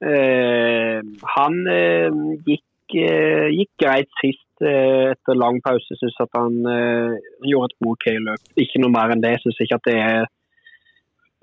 Eh, 0.01 0.99
han 1.35 1.57
eh, 1.69 2.09
gikk, 2.47 2.95
eh, 2.97 3.47
gikk 3.53 3.71
greit 3.83 4.09
sist 4.17 4.65
eh, 4.65 5.11
etter 5.13 5.37
lang 5.37 5.61
pause. 5.65 5.97
Syns 5.99 6.17
at 6.23 6.33
han 6.37 6.57
eh, 6.65 7.17
gjorde 7.51 7.69
et 7.69 7.89
OK 7.91 8.07
løp. 8.17 8.53
Ikke 8.65 8.81
noe 8.81 8.93
mer 8.93 9.13
enn 9.13 9.21
det. 9.23 9.35
Syns 9.43 9.61
ikke 9.61 9.77
at 9.77 9.89
det 9.89 9.97
er 10.01 10.23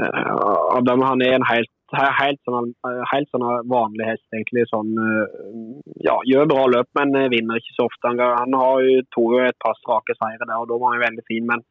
eh, 0.02 0.32
Adam 0.78 1.06
han 1.06 1.22
er 1.22 1.38
en 1.38 1.46
helt, 1.50 1.70
helt, 1.96 2.40
sånn, 2.44 2.72
helt 3.12 3.30
sånn 3.32 3.46
vanlig 3.70 4.06
hest, 4.10 4.26
egentlig. 4.34 4.66
Sånn, 4.68 4.92
eh, 5.00 5.80
ja, 6.04 6.18
gjør 6.28 6.50
bra 6.50 6.66
løp, 6.74 6.90
men 6.98 7.14
eh, 7.16 7.30
vinner 7.32 7.60
ikke 7.60 7.76
så 7.76 7.88
ofte. 7.88 8.12
Han, 8.12 8.56
har 8.60 8.84
jo 8.84 9.02
to 9.14 9.26
et 9.40 9.58
par 9.64 9.76
strake 9.80 10.16
seire 10.18 10.44
der, 10.44 10.58
og 10.58 10.68
da 10.68 10.78
var 10.78 10.92
han 10.92 11.00
jo 11.00 11.06
veldig 11.06 11.26
fin. 11.30 11.46
men 11.48 11.64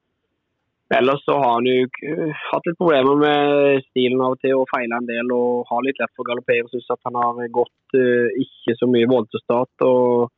Ellers 0.96 1.26
så 1.26 1.36
har 1.36 1.58
han 1.58 1.68
jo 1.68 1.84
eh, 1.84 2.44
hatt 2.48 2.68
litt 2.68 2.78
problemer 2.80 3.20
med 3.20 3.84
stilen 3.90 4.22
av 4.24 4.38
og 4.38 4.44
til 4.44 4.56
og 4.56 4.70
feila 4.72 5.02
en 5.02 5.10
del 5.10 5.34
og 5.36 5.68
har 5.68 5.84
litt 5.84 6.00
lett 6.00 6.14
for 6.16 6.24
å 6.24 6.30
galoppere. 6.30 6.70
Syns 6.72 6.94
at 6.96 7.10
han 7.10 7.18
har 7.20 7.42
gått 7.58 7.98
eh, 8.00 8.30
ikke 8.46 8.78
så 8.80 8.88
mye 8.88 9.10
voldtestart. 9.12 9.84
og 9.84 10.32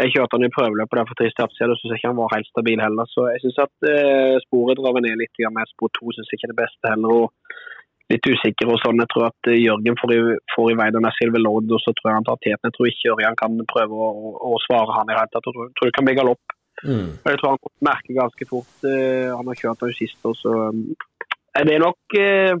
Jeg 0.00 0.14
kjørte 0.14 0.38
han 0.38 0.48
i 0.48 0.54
prøveløpet 0.56 0.96
der 1.02 1.10
for 1.10 1.20
tre 1.20 1.28
starter 1.34 1.58
siden 1.58 1.74
og 1.74 1.82
syns 1.82 1.98
ikke 1.98 2.14
han 2.14 2.20
var 2.22 2.32
helt 2.32 2.48
stabil 2.48 2.80
heller. 2.80 3.12
Så 3.12 3.26
jeg 3.34 3.44
syns 3.44 3.60
at 3.66 3.90
eh, 3.92 4.40
sporet 4.46 4.80
drar 4.80 4.96
ned 5.04 5.20
litt 5.20 5.44
med 5.52 5.74
spor 5.74 5.92
to. 6.00 6.16
Syns 6.16 6.32
ikke 6.32 6.48
det 6.54 6.60
beste 6.62 6.94
heller. 6.94 7.26
og 7.26 7.60
Litt 8.12 8.26
usikker 8.28 8.68
og 8.68 8.80
sånn. 8.82 9.00
Jeg 9.00 9.08
tror 9.12 9.28
at 9.30 9.48
eh, 9.50 9.60
Jørgen 9.62 9.98
får 10.00 10.14
i, 10.14 10.18
får 10.54 10.72
i 10.72 10.78
vei 10.80 10.88
den 10.94 11.06
der 11.06 11.14
Silver 11.16 11.42
Load, 11.42 11.70
og 11.72 11.80
så 11.82 11.94
tror 11.96 12.10
jeg 12.10 12.18
han 12.18 12.26
tar 12.28 12.40
teten. 12.42 12.68
Jeg 12.68 12.76
tror 12.76 12.90
ikke 12.90 13.14
Ørjan 13.14 13.38
kan 13.38 13.62
prøve 13.70 14.00
å, 14.06 14.08
å, 14.12 14.32
å 14.52 14.58
svare 14.66 14.98
han 14.98 15.08
i 15.08 15.14
det 15.14 15.20
hele 15.20 15.32
tatt. 15.32 15.48
Jeg 15.48 15.56
tror, 15.56 15.70
tror 15.78 15.90
det 15.90 15.96
kan 15.98 16.08
bli 16.08 16.18
galopp. 16.18 16.56
Mm. 16.82 17.08
Jeg 17.22 17.38
tror 17.38 17.54
han 17.54 17.72
merker 17.88 18.18
ganske 18.18 18.48
fort. 18.50 18.74
eh, 18.88 19.30
han 19.30 19.48
har 19.48 19.60
kjørt 19.62 19.86
den 19.86 19.96
sist, 19.96 20.18
og 20.28 20.36
så 20.40 20.52
um, 20.72 20.82
er 21.56 21.68
det 21.68 21.78
nok 21.82 22.18
eh, 22.18 22.52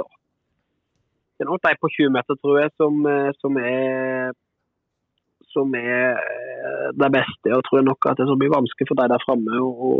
Ja. 0.00 0.06
Det 1.38 1.46
er 1.46 1.50
nok 1.52 1.64
de 1.64 1.74
på 1.80 1.92
20 1.96 2.12
meter, 2.18 2.38
tror 2.42 2.60
jeg, 2.62 2.74
som, 2.76 3.00
som 3.40 3.62
er 3.62 4.36
som 5.48 5.72
er 5.74 6.18
det 7.00 7.08
beste. 7.14 7.48
Og 7.48 7.56
jeg 7.56 7.66
tror 7.68 7.86
nok 7.86 8.10
at 8.10 8.20
det 8.20 8.36
blir 8.40 8.52
vanskelig 8.52 8.88
for 8.90 9.00
de 9.00 9.06
der 9.12 9.24
framme 9.24 9.62
Og, 9.64 9.80
å, 9.88 9.92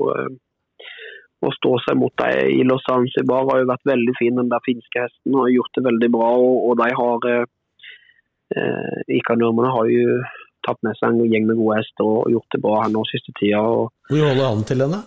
å 1.44 1.53
stå 1.55 1.77
seg 1.85 1.98
mot 2.01 2.14
dem 2.18 2.51
i 2.59 2.64
Los 2.66 2.83
Zanzibar 2.88 3.46
har 3.46 3.62
jo 3.62 3.70
vært 3.70 3.87
veldig 3.87 4.14
fin. 4.18 4.38
Den 4.40 4.51
der 4.51 4.64
finske 4.66 5.05
hesten 5.05 5.37
har 5.38 5.53
gjort 5.53 5.79
det 5.79 5.85
veldig 5.87 6.11
bra, 6.14 6.31
og, 6.35 6.57
og 6.70 6.81
de 6.81 6.88
har 6.98 7.29
eh, 7.29 8.98
ICA-nordmennene 9.18 9.74
har 9.77 9.92
jo 9.92 10.18
tatt 10.66 10.83
med 10.85 10.98
seg 10.98 11.14
en 11.14 11.31
gjeng 11.31 11.46
med 11.48 11.61
gode 11.61 11.79
hester 11.79 12.09
og 12.09 12.33
gjort 12.33 12.55
det 12.55 12.62
bra 12.64 12.83
her 12.83 12.92
nå 12.94 13.05
siste 13.09 13.35
tida. 13.38 13.62
Og... 13.62 13.92
Hvor 14.11 14.27
holder 14.27 14.48
han 14.48 14.66
til 14.68 14.85
henne? 14.85 15.01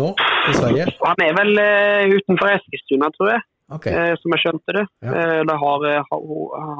Nå? 0.00 0.08
I 0.48 0.54
Sverige? 0.56 0.86
Han 1.02 1.24
er 1.26 1.36
vel 1.36 1.62
eh, 1.62 2.14
utenfor 2.16 2.54
Eskilstuna, 2.54 3.10
tror 3.16 3.34
jeg. 3.34 3.46
Okay. 3.70 3.94
Eh, 3.94 4.14
som 4.18 4.34
jeg 4.34 4.44
skjønte 4.44 4.76
det. 4.78 4.86
Ja. 5.04 5.12
Eh, 5.12 5.40
det 5.46 5.58
har 5.60 5.84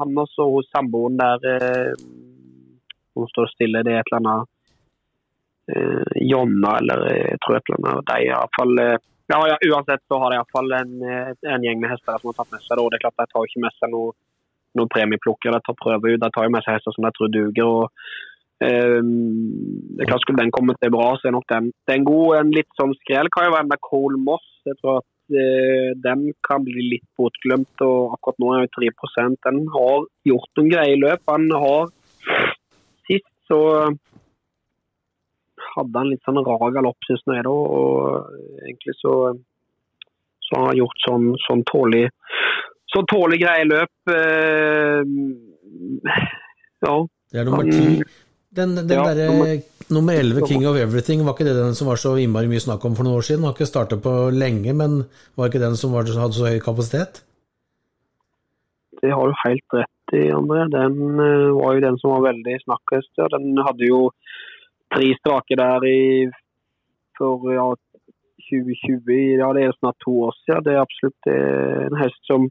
han 0.01 0.23
også 0.25 0.47
hos 0.55 0.71
samboeren 0.73 1.19
der 1.19 1.93
Hun 3.15 3.27
står 3.29 3.51
stille. 3.51 3.83
Det 3.85 3.93
er 3.93 4.01
et 4.01 4.11
eller 4.11 4.21
annet 4.23 4.49
Jonna 6.25 6.71
eller 6.81 7.01
Trøtland. 7.45 7.85
et 7.85 7.85
eller 7.85 7.91
annet. 7.91 8.07
De 8.09 8.15
i 8.25 8.31
hvert 8.33 8.57
fall 8.57 8.73
ja, 9.31 9.37
ja, 9.47 9.57
Uansett 9.69 10.01
så 10.09 10.17
har 10.19 10.33
de 10.33 10.39
iallfall 10.39 10.73
en, 10.75 10.95
en 11.53 11.63
gjeng 11.63 11.79
med 11.79 11.91
hester 11.93 12.17
som 12.19 12.31
har 12.31 12.39
tatt 12.39 12.51
med 12.51 12.63
seg 12.65 12.73
det. 12.75 12.83
og 12.83 12.89
det 12.91 12.97
er 12.97 13.03
klart 13.05 13.21
De 13.21 13.27
tar 13.31 13.47
ikke 13.47 13.63
med 13.63 13.77
seg 13.77 13.93
noe 13.93 14.09
noen 14.77 14.91
premieplukker. 14.91 15.53
De 15.53 15.63
tar 15.65 15.77
prøver 15.79 16.15
ut, 16.15 16.21
de 16.21 16.31
tar 16.33 16.51
med 16.51 16.65
seg 16.65 16.77
hester 16.77 16.95
som 16.95 17.07
de 17.07 17.13
tror 17.15 17.31
duger. 17.33 17.67
og 17.67 17.83
um, 18.65 19.15
det 19.95 20.03
er 20.03 20.11
klart 20.11 20.25
Skulle 20.25 20.43
den 20.43 20.53
komme 20.55 20.75
til 20.79 20.93
bra, 20.93 21.07
så 21.17 21.29
er 21.29 21.37
nok 21.37 21.49
den 21.51 21.71
det 21.71 21.95
er 21.95 22.01
en 22.01 22.11
god 22.11 22.37
en 22.39 22.53
litt 22.57 22.71
sånn 22.79 22.93
skrell. 23.01 23.31
kan 23.33 23.49
jo 23.49 23.55
være 23.57 23.71
med 23.71 23.83
Cole 23.87 24.21
Moss. 24.27 24.47
Jeg 24.67 24.77
tror 24.79 25.01
at 25.01 25.09
uh, 25.35 25.89
den 26.07 26.29
kan 26.47 26.67
bli 26.67 26.87
litt 26.93 27.07
bortglemt. 27.17 27.87
og 27.87 28.15
Akkurat 28.17 28.43
nå 28.43 28.53
er 28.55 28.67
jo 28.67 28.75
3 28.79 29.27
Den 29.49 29.65
har 29.75 30.07
gjort 30.31 30.51
noen 30.57 30.71
greie 30.75 31.01
løp. 31.01 31.25
Han 31.31 31.49
har 31.65 31.91
Sist 33.07 33.27
så 33.49 33.59
hadde 35.75 35.97
han 36.01 36.09
litt 36.11 36.23
sånn 36.27 36.41
rar 36.45 36.71
galopp, 36.75 36.97
synes 37.07 37.23
jeg. 37.27 37.43
da, 37.47 37.51
og 37.51 38.31
Egentlig 38.65 38.95
så, 38.99 39.13
så 40.47 40.59
har 40.59 40.71
han 40.71 40.81
gjort 40.81 41.05
sånn, 41.07 41.29
sånn 41.47 41.63
tålig 41.71 42.07
så 42.91 43.05
tålig 43.07 43.39
greie 43.39 43.63
løp. 43.63 43.91
Eh, 44.11 45.01
ja. 46.83 46.95
Det 47.31 47.39
er 47.39 47.47
nummer 47.47 47.69
ti. 47.69 48.01
Den, 48.51 48.73
den 48.75 48.89
Ja, 48.97 49.05
derre 49.07 49.29
nummer- 49.31 49.61
nummer 49.95 50.13
11, 50.19 50.47
King 50.47 50.65
of 50.67 50.75
Everything, 50.75 51.23
var 51.23 51.33
ikke 51.37 51.47
det 51.47 51.55
den 51.55 51.75
som 51.75 51.87
var 51.87 51.95
så 51.95 52.17
innmari 52.19 52.49
mye 52.51 52.59
snakk 52.59 52.83
om 52.85 52.95
for 52.95 53.03
noen 53.07 53.19
år 53.21 53.23
siden? 53.27 53.45
Har 53.47 53.55
ikke 53.55 53.69
startet 53.69 54.03
på 54.03 54.11
lenge, 54.35 54.73
men 54.75 55.05
var 55.37 55.47
ikke 55.47 55.63
den 55.63 55.77
som 55.79 55.93
var, 55.95 56.03
hadde 56.03 56.35
så 56.35 56.49
høy 56.51 56.59
kapasitet? 56.59 57.23
Det 59.01 59.11
har 59.15 59.27
du 59.31 59.33
helt 59.45 59.77
rett 59.79 60.13
i, 60.19 60.27
André. 60.35 60.67
Den 60.69 60.99
eh, 61.19 61.47
var 61.55 61.73
jo 61.79 61.85
den 61.87 61.97
som 62.03 62.11
var 62.11 62.27
veldig 62.33 62.57
snakkest. 62.67 63.11
Den 63.31 63.55
hadde 63.63 63.87
jo 63.87 64.11
tre 64.93 65.11
strake 65.19 65.57
der 65.59 65.87
i 65.87 66.01
for 67.17 67.51
ja, 67.53 67.67
2020. 68.49 69.39
Ja, 69.41 69.51
det 69.55 69.63
er 69.63 69.77
snart 69.79 69.99
to 70.05 70.13
år 70.27 70.33
siden. 70.43 70.65
Det 70.65 70.73
er 70.73 70.83
absolutt 70.85 71.31
eh, 71.31 71.79
en 71.87 71.97
hest 72.01 72.21
som, 72.29 72.47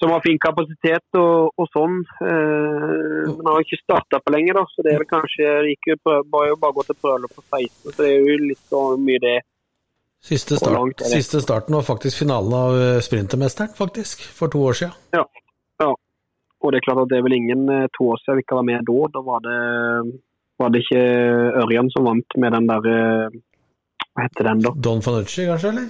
som 0.00 0.12
har 0.12 0.24
fin 0.26 0.38
kapasitet 0.42 1.20
og, 1.20 1.52
og 1.56 1.68
sånn. 1.72 2.00
Eh, 2.30 3.26
men 3.32 3.50
har 3.50 3.64
ikke 3.64 3.82
starta 3.82 4.22
på 4.22 4.34
lenge, 4.34 4.56
da. 4.58 4.64
Så 4.72 4.84
det 4.86 4.94
er 4.94 5.02
vel 5.02 5.12
kanskje 5.12 5.52
ikke 5.74 5.92
gikk 5.92 5.92
jo 5.94 6.00
bare, 6.34 6.56
bare 6.62 6.78
gå 6.78 6.86
til 6.88 7.00
prøve 7.02 7.32
på 7.32 7.44
16. 7.44 7.92
Så 7.92 7.96
det 8.00 8.10
er 8.10 8.18
jo 8.20 8.40
litt 8.50 8.64
så 8.72 8.86
mye 9.08 9.22
det. 9.26 9.38
Siste, 10.26 10.56
start, 10.58 10.72
langt 10.72 11.02
siste 11.06 11.38
starten 11.44 11.76
var 11.76 11.84
faktisk 11.86 12.18
finalen 12.24 12.54
av 12.56 12.76
eh, 12.80 13.02
Sprintermesteren, 13.04 13.76
faktisk, 13.76 14.24
for 14.34 14.50
to 14.50 14.64
år 14.66 14.78
siden. 14.80 14.96
Ja. 15.14 15.22
ja. 15.82 15.92
Og 16.64 16.72
det 16.72 16.80
er 16.80 16.86
klart 16.88 17.04
at 17.04 17.12
det 17.12 17.20
er 17.20 17.26
vel 17.26 17.36
ingen 17.36 17.68
eh, 17.70 17.84
to 17.94 18.08
år 18.10 18.22
siden 18.22 18.40
vi 18.40 18.46
ikke 18.46 18.58
var 18.58 18.66
med 18.66 18.88
da. 18.88 18.96
Da 19.14 19.22
var 19.28 19.44
det, 19.44 19.58
var 20.66 20.74
det 20.74 20.82
ikke 20.82 21.04
Ørjan 21.62 21.92
som 21.94 22.08
vant 22.10 22.36
med 22.42 22.56
den 22.56 22.66
der 22.66 22.90
eh, 22.90 23.38
Hva 24.16 24.26
heter 24.26 24.48
den, 24.50 24.64
da? 24.66 24.72
Don 24.82 25.04
Fanucci, 25.04 25.46
kanskje, 25.46 25.70
eller? 25.70 25.86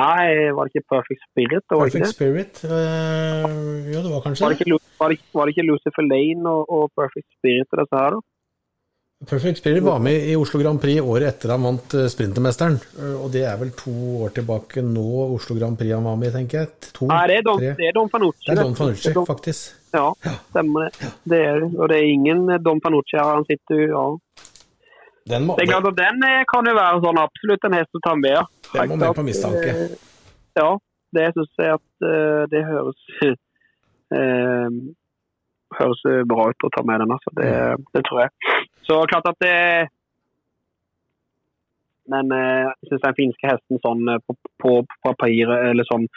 Nei, 0.00 0.52
var 0.56 0.66
det 0.66 0.72
ikke 0.74 0.90
Perfect 0.94 1.22
Spirit? 1.28 1.64
Det 1.64 1.76
Perfect 1.76 2.06
det? 2.06 2.12
Spirit? 2.14 2.60
Eh, 2.64 3.46
jo, 3.92 4.02
det 4.04 4.12
var 4.12 4.22
kanskje 4.24 4.44
Var 4.44 4.52
det 4.52 4.60
ikke, 4.60 4.78
var 5.00 5.12
det, 5.12 5.18
var 5.36 5.48
det 5.48 5.54
ikke 5.56 5.66
Lucifer 5.68 6.06
Lane 6.06 6.52
og, 6.52 6.62
og 6.76 6.84
Perfect 6.96 7.28
Spirit 7.38 7.68
og 7.72 7.82
disse 7.82 8.02
her, 8.02 8.16
da? 8.16 8.20
Perfect 9.28 9.58
Spirit 9.58 9.82
var 9.84 9.98
med 10.00 10.28
i 10.30 10.36
Oslo 10.36 10.60
Grand 10.62 10.80
Prix 10.80 11.00
året 11.04 11.28
etter 11.28 11.50
han 11.52 11.60
vant 11.66 11.92
eh, 11.94 12.06
Sprintermesteren. 12.08 12.78
Eh, 12.98 13.16
Og 13.20 13.28
det 13.34 13.42
er 13.44 13.58
vel 13.60 13.72
to 13.76 13.92
år 14.24 14.32
tilbake 14.38 14.80
nå 14.80 15.02
Oslo 15.34 15.56
Grand 15.58 15.76
Prix 15.78 15.92
han 15.92 16.06
var 16.08 16.16
med 16.16 16.30
i, 16.30 16.32
tenker 16.38 16.62
jeg. 16.62 16.70
To, 16.96 17.08
Nei, 17.10 17.18
det 17.28 17.36
er 17.36 17.44
Don, 17.44 17.58
tre. 17.60 17.74
det 17.76 17.88
er 17.90 17.96
Don 17.98 18.08
Fanucci. 18.14 18.46
Det 18.48 18.54
er 18.54 18.62
Don. 18.62 18.76
Fanucci, 18.78 19.12
faktisk. 19.28 19.74
Ja, 19.92 20.06
stemmer 20.54 20.86
det. 20.88 21.10
det 21.34 21.40
er, 21.50 21.66
og 21.68 21.90
det 21.92 21.98
er 22.00 22.08
ingen 22.14 22.46
eh, 22.54 22.62
Don 22.64 22.80
Fanucci 22.80 23.18
her. 23.20 23.34
Han 23.36 23.44
sitter 23.50 23.82
jo, 23.82 23.90
ja. 23.92 24.46
Den 25.34 25.44
må, 25.46 25.58
Det 25.60 25.66
er 25.66 25.72
klart 25.74 25.90
at 25.92 25.98
den 26.00 26.24
kan 26.48 26.70
jo 26.72 26.74
være 26.80 27.02
sånn 27.04 27.20
absolutt 27.20 27.66
en 27.68 27.76
hest 27.76 28.00
å 28.00 28.02
ta 28.06 28.14
med. 28.16 28.38
ja. 28.38 28.46
Den 28.72 28.88
må 28.94 28.96
med 29.04 29.18
på 29.20 29.26
mistanke. 29.26 29.74
Ja, 30.56 30.70
det 31.14 31.26
syns 31.36 31.52
jeg 31.60 31.76
at 31.76 32.08
det 32.56 32.64
høres 32.66 33.04
eh, 34.16 34.80
høres 35.76 36.02
bra 36.32 36.48
ut 36.50 36.66
å 36.66 36.72
ta 36.72 36.82
med 36.88 37.04
den. 37.04 37.12
Altså. 37.14 37.34
Det, 37.36 37.52
det 37.94 38.02
tror 38.08 38.24
jeg. 38.24 38.32
Så 38.90 38.98
klart 39.06 39.28
at 39.30 39.42
det 39.44 39.56
Men 42.10 42.32
eh, 42.34 42.66
jeg 42.66 42.90
syns 42.90 43.04
den 43.04 43.18
finske 43.18 43.50
hesten 43.52 43.82
sånn 43.84 44.08
eh, 44.10 44.22
på, 44.26 44.34
på, 44.58 44.72
på 44.82 45.02
papiret 45.06 45.68
eller 45.70 45.86
sånn 45.86 46.08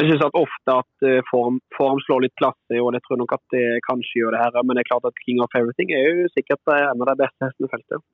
Jeg 0.00 0.08
syns 0.08 0.24
ofte 0.26 0.74
at 0.74 1.06
eh, 1.06 1.20
form, 1.28 1.60
form 1.76 2.00
slår 2.02 2.24
litt 2.24 2.34
klasse, 2.40 2.80
og 2.80 2.96
jeg 2.96 3.04
tror 3.06 3.20
nok 3.20 3.36
at 3.36 3.44
det 3.54 3.66
kanskje 3.86 4.22
gjør 4.22 4.34
det 4.34 4.40
her. 4.40 4.56
Men 4.64 4.74
det 4.74 4.82
er 4.82 4.88
klart 4.88 5.06
at 5.06 5.22
King 5.22 5.42
of 5.44 5.54
Everything 5.54 5.92
er 5.94 6.06
jo 6.08 6.30
sikkert 6.32 6.72
en 6.72 7.04
av 7.04 7.12
de 7.12 7.18
beste 7.20 7.44
hestene 7.44 7.68
i 7.68 7.72
feltet. 7.76 8.06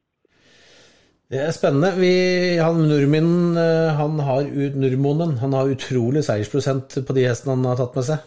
Det 1.28 1.42
er 1.44 1.52
spennende. 1.52 1.92
Vi, 2.00 2.10
han 2.56 2.82
Nurmin, 2.88 3.52
eh, 3.60 3.94
han 3.94 4.16
har 4.24 4.46
ut, 4.48 4.76
Nurmonen, 4.80 5.36
han 5.42 5.52
har 5.52 5.68
utrolig 5.68 6.22
seiersprosent 6.24 6.98
på 7.04 7.16
de 7.16 7.26
hestene 7.28 7.52
han 7.54 7.68
har 7.68 7.76
tatt 7.80 7.98
med 7.98 8.06
seg. 8.06 8.22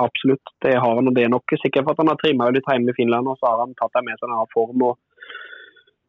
Absolutt. 0.00 0.52
Det 0.64 0.76
har 0.76 0.96
han, 0.96 1.10
og 1.10 1.16
det 1.16 1.26
er 1.26 1.32
nok 1.32 1.56
sikkert 1.60 1.86
for 1.86 1.94
at 1.94 2.02
han 2.02 2.12
har 2.12 2.20
trimma 2.20 2.48
litt 2.54 2.68
hjemme 2.68 2.92
i 2.92 2.96
Finland, 2.96 3.28
og 3.28 3.38
så 3.40 3.52
har 3.52 3.64
han 3.64 3.76
tatt 3.78 3.92
det 3.96 4.06
med 4.06 4.20
seg 4.20 4.32
han 4.32 4.54
form 4.54 4.86
og, 4.88 4.98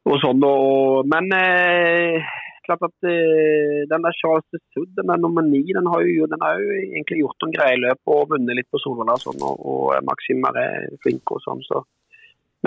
og 0.09 0.15
sånn. 0.23 0.45
Og, 0.47 1.09
men 1.11 1.29
eh, 1.37 2.31
klart 2.67 2.85
at 2.87 3.09
eh, 3.11 3.83
den 3.91 4.05
der 4.07 4.17
Charles 4.19 4.47
de 4.53 4.61
Sud, 4.73 4.91
den 4.97 5.11
der 5.11 5.21
nummer 5.21 5.45
ni, 5.45 5.63
den 5.75 5.89
har 5.91 6.03
jo, 6.07 6.27
den 6.31 6.43
har 6.45 6.59
jo 6.61 6.75
egentlig 6.79 7.21
gjort 7.23 7.43
noen 7.43 7.55
greie 7.57 7.79
løp 7.83 8.13
og 8.15 8.27
vunnet 8.33 8.59
litt 8.59 8.69
på 8.71 8.81
Solvalla 8.81 9.17
og 9.17 9.25
sånn, 9.25 9.47
og, 9.47 9.65
og 9.73 10.05
Maxim 10.07 10.45
er 10.51 10.91
flink 11.03 11.35
og 11.35 11.43
sånn, 11.45 11.65
så 11.67 11.83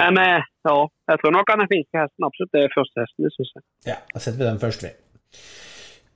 Men 0.00 0.18
eh, 0.18 0.48
ja, 0.66 0.78
jeg 1.12 1.20
tror 1.22 1.36
nok 1.36 1.52
han 1.52 1.62
er 1.62 1.70
finske 1.70 2.00
hesten 2.00 2.26
absolutt. 2.26 2.50
Det 2.50 2.64
er 2.64 2.72
første 2.74 3.04
hesten, 3.04 3.30
syns 3.30 3.52
jeg. 3.54 3.64
Ja, 3.92 4.00
da 4.10 4.22
setter 4.24 4.40
vi 4.40 4.48
den 4.48 4.58
først, 4.62 4.82
vi. 4.82 4.90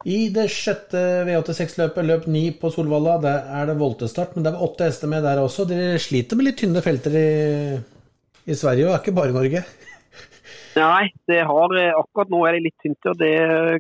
I 0.07 0.29
det 0.31 0.45
sjette 0.55 1.01
V86-løpet, 1.27 2.07
løp 2.07 2.29
ni 2.31 2.45
på 2.55 2.71
Solvalla, 2.71 3.17
der 3.23 3.49
er 3.59 3.67
det 3.67 3.79
voltestart, 3.81 4.37
men 4.37 4.45
det 4.47 4.53
er 4.53 4.63
åtte 4.63 4.87
hester 4.87 5.11
med 5.11 5.25
der 5.27 5.41
også. 5.43 5.67
Dere 5.67 5.99
sliter 6.03 6.39
med 6.39 6.47
litt 6.47 6.61
tynne 6.61 6.83
felter 6.85 7.17
i, 7.19 7.29
i 8.47 8.55
Sverige, 8.55 8.87
og 8.87 8.95
er 8.95 9.03
ikke 9.03 9.17
bare 9.19 9.35
Norge. 9.35 9.65
Nei, 10.79 11.09
det 11.27 11.41
har, 11.49 11.75
eh, 11.81 11.97
akkurat 11.99 12.31
nå 12.31 12.45
er 12.47 12.55
det 12.55 12.69
litt 12.69 12.79
tynt, 12.85 13.11
og 13.11 13.19
det 13.19 13.35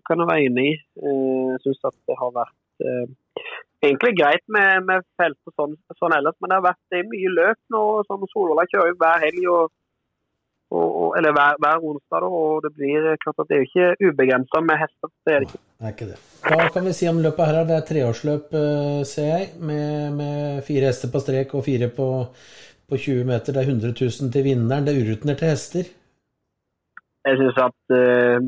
kan 0.08 0.18
jeg 0.18 0.30
være 0.32 0.46
enig 0.48 0.66
i. 0.72 0.76
Eh, 0.98 1.54
Jeg 1.54 1.60
syns 1.62 1.86
at 1.92 1.96
det 2.10 2.16
har 2.18 2.32
vært 2.34 2.82
eh, 2.82 3.44
egentlig 3.86 4.16
greit 4.18 4.42
med, 4.50 4.82
med 4.88 5.06
felt 5.20 5.38
og 5.46 5.54
sånn, 5.54 5.76
sånn 6.00 6.16
ellers, 6.18 6.34
men 6.40 6.50
det 6.50 6.58
har 6.58 6.66
vært 6.66 6.82
det 6.94 7.04
mye 7.12 7.34
løp 7.36 7.60
nå. 7.70 7.84
sånn 8.08 8.26
Solvalla 8.32 8.66
kjører 8.72 8.98
hver 8.98 9.22
helg, 9.22 9.44
og, 9.54 9.70
og, 10.70 11.14
eller 11.18 11.32
hver, 11.32 11.56
hver 11.62 11.84
onsdag, 11.90 12.20
da, 12.24 12.28
og 12.40 12.62
det 12.64 12.70
blir 12.76 13.06
klart 13.22 13.40
at 13.40 13.48
det 13.48 13.56
er 13.56 13.62
jo 13.62 13.68
ikke 13.68 14.08
ubegrensa 14.10 14.60
med 14.60 14.80
hester. 14.82 15.10
Det 15.24 15.34
er 15.34 15.38
det 15.44 15.48
ikke. 15.48 15.60
Nei, 15.80 15.92
ikke 15.94 16.08
det. 16.10 16.18
Hva 16.44 16.66
kan 16.74 16.88
vi 16.88 16.92
si 16.98 17.08
om 17.08 17.20
løpet 17.24 17.48
her? 17.48 17.60
Det 17.68 17.76
er 17.78 17.86
treårsløp, 17.88 18.56
eh, 18.62 19.02
ser 19.08 19.30
jeg, 19.32 19.46
med, 19.70 20.16
med 20.18 20.64
fire 20.68 20.90
hester 20.90 21.12
på 21.14 21.22
strek 21.24 21.54
og 21.56 21.64
fire 21.68 21.88
på, 21.98 22.08
på 22.88 23.00
20 23.00 23.24
meter. 23.30 23.56
Det 23.56 23.62
er 23.62 23.70
100 23.72 23.94
000 23.96 24.32
til 24.34 24.44
vinneren. 24.50 24.84
Det 24.86 24.94
er 24.94 25.06
urutinerte 25.06 25.48
hester. 25.52 25.88
Jeg 27.28 27.40
syns 27.40 27.58
at 27.60 27.96
eh, 27.96 28.38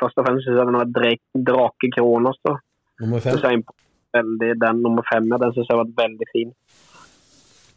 først 0.00 0.18
og 0.20 0.26
fremst 0.26 0.44
synes 0.44 0.58
jeg 0.60 0.68
den 0.68 0.80
var 0.80 0.90
Drake- 0.96 1.92
Kronos. 1.96 2.40
da. 2.44 2.56
Nummer 3.04 3.20
fem. 3.20 3.64
Veldig 4.16 4.50
Den 4.60 4.78
nummer 4.80 5.04
fem 5.12 5.26
ja, 5.28 5.36
den 5.42 5.52
syns 5.52 5.68
jeg 5.68 5.78
var 5.82 5.90
veldig 6.02 6.28
fin. 6.32 6.52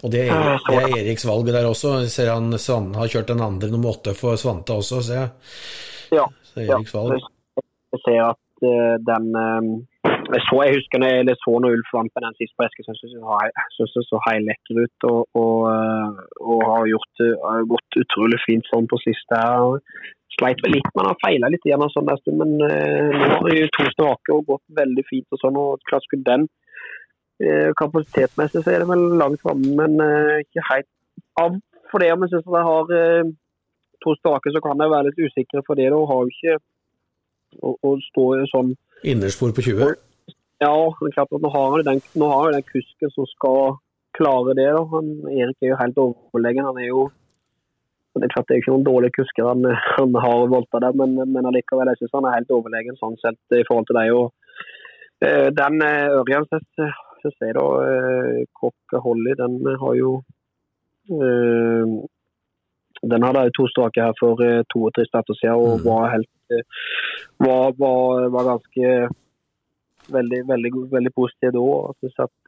Og 0.03 0.11
det 0.13 0.27
er, 0.31 0.59
det 0.69 0.77
er 0.79 0.93
Eriks 1.01 1.25
valg 1.27 1.49
der 1.51 1.67
også. 1.67 1.97
Jeg 2.05 2.13
ser 2.13 2.31
han 2.31 2.53
Svan 2.61 2.93
har 2.95 3.11
kjørt 3.11 3.31
den 3.33 3.43
andre 3.43 3.71
nummer 3.73 3.97
åtte 3.97 4.15
for 4.15 4.39
Svante 4.39 4.77
også, 4.79 5.01
ser 5.03 5.19
jeg. 5.25 5.31
Ja. 6.15 6.25
Så 6.51 6.63
Eriks 6.63 6.93
valg. 6.95 7.25
jeg 7.93 8.03
ser 8.05 8.21
at 8.29 8.63
uh, 8.63 8.95
den 9.09 9.27
um, 9.35 9.73
jeg, 10.29 10.41
så, 10.45 10.59
jeg 10.65 10.77
husker 10.77 11.01
når 11.01 11.11
jeg 11.15 11.37
så 11.41 11.55
når 11.57 11.75
Ulf 11.75 11.91
vant 11.95 12.13
på 12.13 12.21
den 12.23 12.37
sist 12.37 12.53
på 12.55 12.67
så- 12.69 12.77
synes 13.75 13.93
det 13.97 14.05
så 14.07 14.21
heilekker 14.27 14.79
ut. 14.83 15.07
Og, 15.11 15.21
og, 15.41 15.57
eh, 15.73 16.19
og 16.51 16.59
har 16.69 16.85
gjort 16.93 17.23
har 17.47 17.65
gått 17.73 17.99
utrolig 18.03 18.39
fint 18.45 18.65
sånn 18.69 18.87
på 18.91 18.99
siste. 19.01 19.35
her. 19.35 19.79
Sleit 20.37 20.61
vel 20.63 20.75
litt, 20.77 20.89
men 20.95 21.09
har 21.09 21.17
feila 21.25 21.49
litt 21.49 21.65
igjen, 21.65 21.81
en 21.81 21.91
sånn 21.95 22.11
en 22.13 22.21
stund, 22.21 22.37
men 22.37 22.51
uh, 22.61 23.09
nå 23.17 23.29
har 23.33 23.49
de 23.49 23.67
to 23.75 23.85
strake 23.95 24.35
og 24.35 24.45
gått 24.53 24.65
veldig 24.81 25.05
fint. 25.09 25.27
og 25.33 25.41
sånn, 25.41 25.57
og 25.57 25.81
klart 25.89 26.05
skulle 26.05 26.29
den 26.29 26.47
eh, 27.43 27.69
Kapasitetsmessig 27.79 28.63
så 28.63 28.73
er 28.73 28.83
det 28.83 28.89
vel 28.89 29.05
langt 29.19 29.41
framme, 29.43 29.71
men 29.79 29.99
eh, 30.03 30.41
ikke 30.45 30.65
helt 30.71 30.89
av 31.41 31.57
for 31.91 32.03
det. 32.03 32.11
Om 32.13 32.25
jeg 32.25 32.33
syns 32.33 32.51
jeg 32.55 32.67
har 32.69 32.93
eh, 32.97 33.31
to 34.03 34.15
strake, 34.19 34.53
så 34.53 34.61
kan 34.63 34.83
jeg 34.83 34.93
være 34.93 35.09
litt 35.09 35.23
usikker 35.25 35.65
for 35.67 35.79
det. 35.79 35.89
Og 35.95 36.07
har 36.11 36.23
jo 36.23 36.35
ikke 36.35 36.59
å, 37.63 37.75
å 37.75 37.95
stå 38.09 38.29
sånn 38.53 38.75
Innerspor 39.07 39.53
på 39.55 39.63
20? 39.63 39.93
Ja, 40.59 40.73
er 40.75 41.13
klart 41.15 41.31
at 41.31 41.43
nå 41.43 41.49
har 41.53 41.69
han 41.71 41.85
den, 41.87 42.01
nå 42.19 42.27
har 42.33 42.51
den 42.51 42.65
kusken 42.67 43.13
som 43.13 43.27
skal 43.31 43.77
klare 44.17 44.55
det. 44.57 44.67
da. 44.75 44.83
Han, 44.91 45.13
Erik 45.31 45.63
er 45.63 45.71
jo 45.71 45.79
helt 45.79 46.01
overlegen. 46.03 46.67
Han 46.67 46.81
er 46.83 46.89
jo 46.89 47.07
det 48.19 48.25
er 48.27 48.33
klart 48.33 48.49
det 48.49 48.55
er 48.57 48.59
ikke 48.59 48.73
noen 48.73 48.87
dårlige 48.87 49.15
kusker 49.19 49.45
han, 49.47 49.63
han 49.95 50.15
har 50.19 50.49
volta 50.51 50.81
der, 50.83 50.95
men, 50.97 51.13
men 51.31 51.45
allikevel, 51.47 51.87
jeg 51.93 52.01
synes 52.01 52.15
han 52.17 52.25
er 52.27 52.35
helt 52.39 52.49
overlegen 52.51 52.97
sånn 52.99 53.15
sett 53.21 53.55
i 53.55 53.61
forhold 53.67 53.87
til 53.87 53.99
deg. 53.99 54.11
Og, 54.17 54.33
den 55.55 55.83
eh, 55.85 56.97
Ørjan 57.25 57.35
se, 57.37 57.51
da, 57.57 57.65
eh, 57.85 58.45
Kokk 58.59 58.95
Holly, 59.03 59.33
den 59.39 59.59
har 59.83 59.93
jo 59.99 60.11
eh, 61.11 61.85
Den 63.11 63.23
hadde 63.23 63.45
jo 63.47 63.55
to 63.57 63.67
strake 63.71 64.01
her 64.03 64.13
for 64.19 64.41
eh, 64.43 64.63
to 64.73 64.85
og 64.87 64.93
tre 64.95 65.05
starter 65.07 65.33
siden 65.39 65.55
og 65.55 65.79
Mm. 65.79 65.85
var 65.87 66.11
helt 66.15 66.29
eh, 66.51 66.63
var, 67.39 67.71
var, 67.79 68.29
var 68.35 68.43
ganske 68.51 68.87
veldig, 70.11 70.41
veldig, 70.51 70.71
veldig 70.91 71.13
positiv 71.15 71.51
da. 71.55 71.65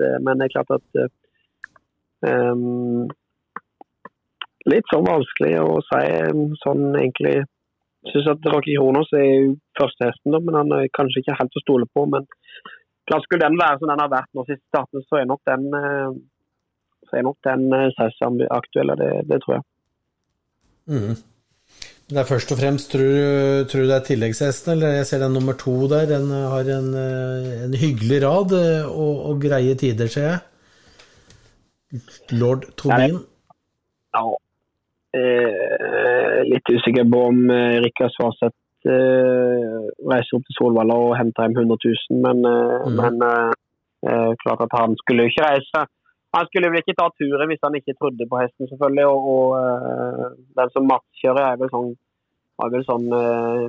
eh, 0.01 0.17
Men 0.25 0.37
det 0.39 0.45
er 0.49 0.55
klart 0.57 0.73
at 0.77 0.87
eh, 2.27 3.07
Litt 4.69 4.85
sånn 4.93 5.07
vanskelig 5.07 5.55
å 5.57 5.79
si 5.87 6.01
sånn 6.61 6.83
egentlig. 6.93 7.39
Syns 8.11 8.27
at 8.29 8.45
Rocky 8.45 8.75
Kronos 8.77 9.09
er 9.17 9.23
jo 9.25 9.55
førstehesten, 9.79 10.35
men 10.45 10.57
han 10.57 10.71
er 10.75 10.91
kanskje 10.93 11.23
ikke 11.23 11.37
helt 11.39 11.57
å 11.57 11.63
stole 11.63 11.87
på. 11.95 12.03
Men 12.05 12.27
klart 13.09 13.25
skulle 13.25 13.47
den 13.47 13.57
være 13.59 13.79
som 13.79 13.91
den 13.91 14.03
har 14.03 14.11
vært 14.11 14.31
nå 14.37 14.45
siste 14.47 14.65
starten, 14.69 15.03
så 15.07 15.21
er 15.21 15.27
nok 15.29 15.41
den 15.49 15.67
eh, 15.79 16.13
så 17.09 17.19
er 17.19 17.27
nok 17.27 17.39
den 17.47 17.67
eh, 17.75 17.89
Sausam 17.97 18.39
aktuell, 18.49 18.95
det, 19.01 19.11
det 19.29 19.41
tror 19.43 19.59
jeg. 19.59 19.67
Mhm. 20.91 21.19
Det 22.11 22.19
er 22.19 22.27
først 22.27 22.51
og 22.51 22.57
fremst, 22.59 22.89
tror 22.91 23.67
tror 23.71 23.85
du 23.85 23.87
det 23.87 23.95
er 23.95 24.07
tilleggshesten, 24.09 24.73
eller 24.73 24.97
jeg 24.97 25.05
ser 25.07 25.21
den 25.23 25.31
nummer 25.37 25.55
to 25.55 25.87
der, 25.87 26.09
den 26.09 26.27
har 26.31 26.67
en, 26.75 26.89
eh, 26.99 27.51
en 27.67 27.75
hyggelig 27.79 28.19
rad 28.25 28.55
eh, 28.57 28.87
og, 28.89 29.21
og 29.29 29.43
greie 29.45 29.77
tider, 29.79 30.11
ser 30.11 30.27
jeg. 30.27 30.39
Lord 32.35 32.67
Tobin. 32.79 33.15
Ja. 34.15 34.25
Eh, 35.15 36.37
litt 36.47 36.71
usikker 36.71 37.07
på 37.11 37.23
om 37.29 37.39
eh, 37.51 37.79
Rikard 37.83 38.13
Svarseth 38.15 38.55
eh, 38.55 38.60
reiser 38.89 40.37
opp 40.37 40.45
til 40.47 40.55
Solvalla 40.57 40.95
og 41.05 41.17
henter 41.19 41.45
hjem 41.45 41.57
100 41.57 41.77
000, 41.85 42.21
men, 42.25 42.37
eh, 42.45 42.85
Mhm. 42.87 42.95
men 43.01 43.15
eh, 43.29 43.51
eh, 44.09 44.31
klart 44.43 44.61
at 44.65 44.73
han 44.79 44.95
skulle 44.97 45.23
jo 45.23 45.29
ikke 45.31 45.49
reise. 45.49 45.85
Han 46.33 46.45
skulle 46.47 46.69
vel 46.71 46.81
ikke 46.81 46.99
ta 46.99 47.07
turen 47.19 47.49
hvis 47.51 47.63
han 47.63 47.75
ikke 47.75 47.97
trodde 47.99 48.29
på 48.31 48.39
hesten, 48.41 48.67
selvfølgelig. 48.67 49.05
Og, 49.13 49.19
og 49.35 49.47
uh, 49.59 50.27
den 50.59 50.69
som 50.71 50.87
Mats 50.87 51.09
kjører, 51.21 51.43
er 51.51 51.57
vel 51.59 51.71
sånn 51.73 51.89
har 52.61 52.69
vel 52.71 52.85
sånn 52.87 53.07
uh, 53.11 53.67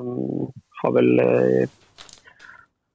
Har 0.82 0.92
vel 0.94 1.10
eh, 1.22 1.66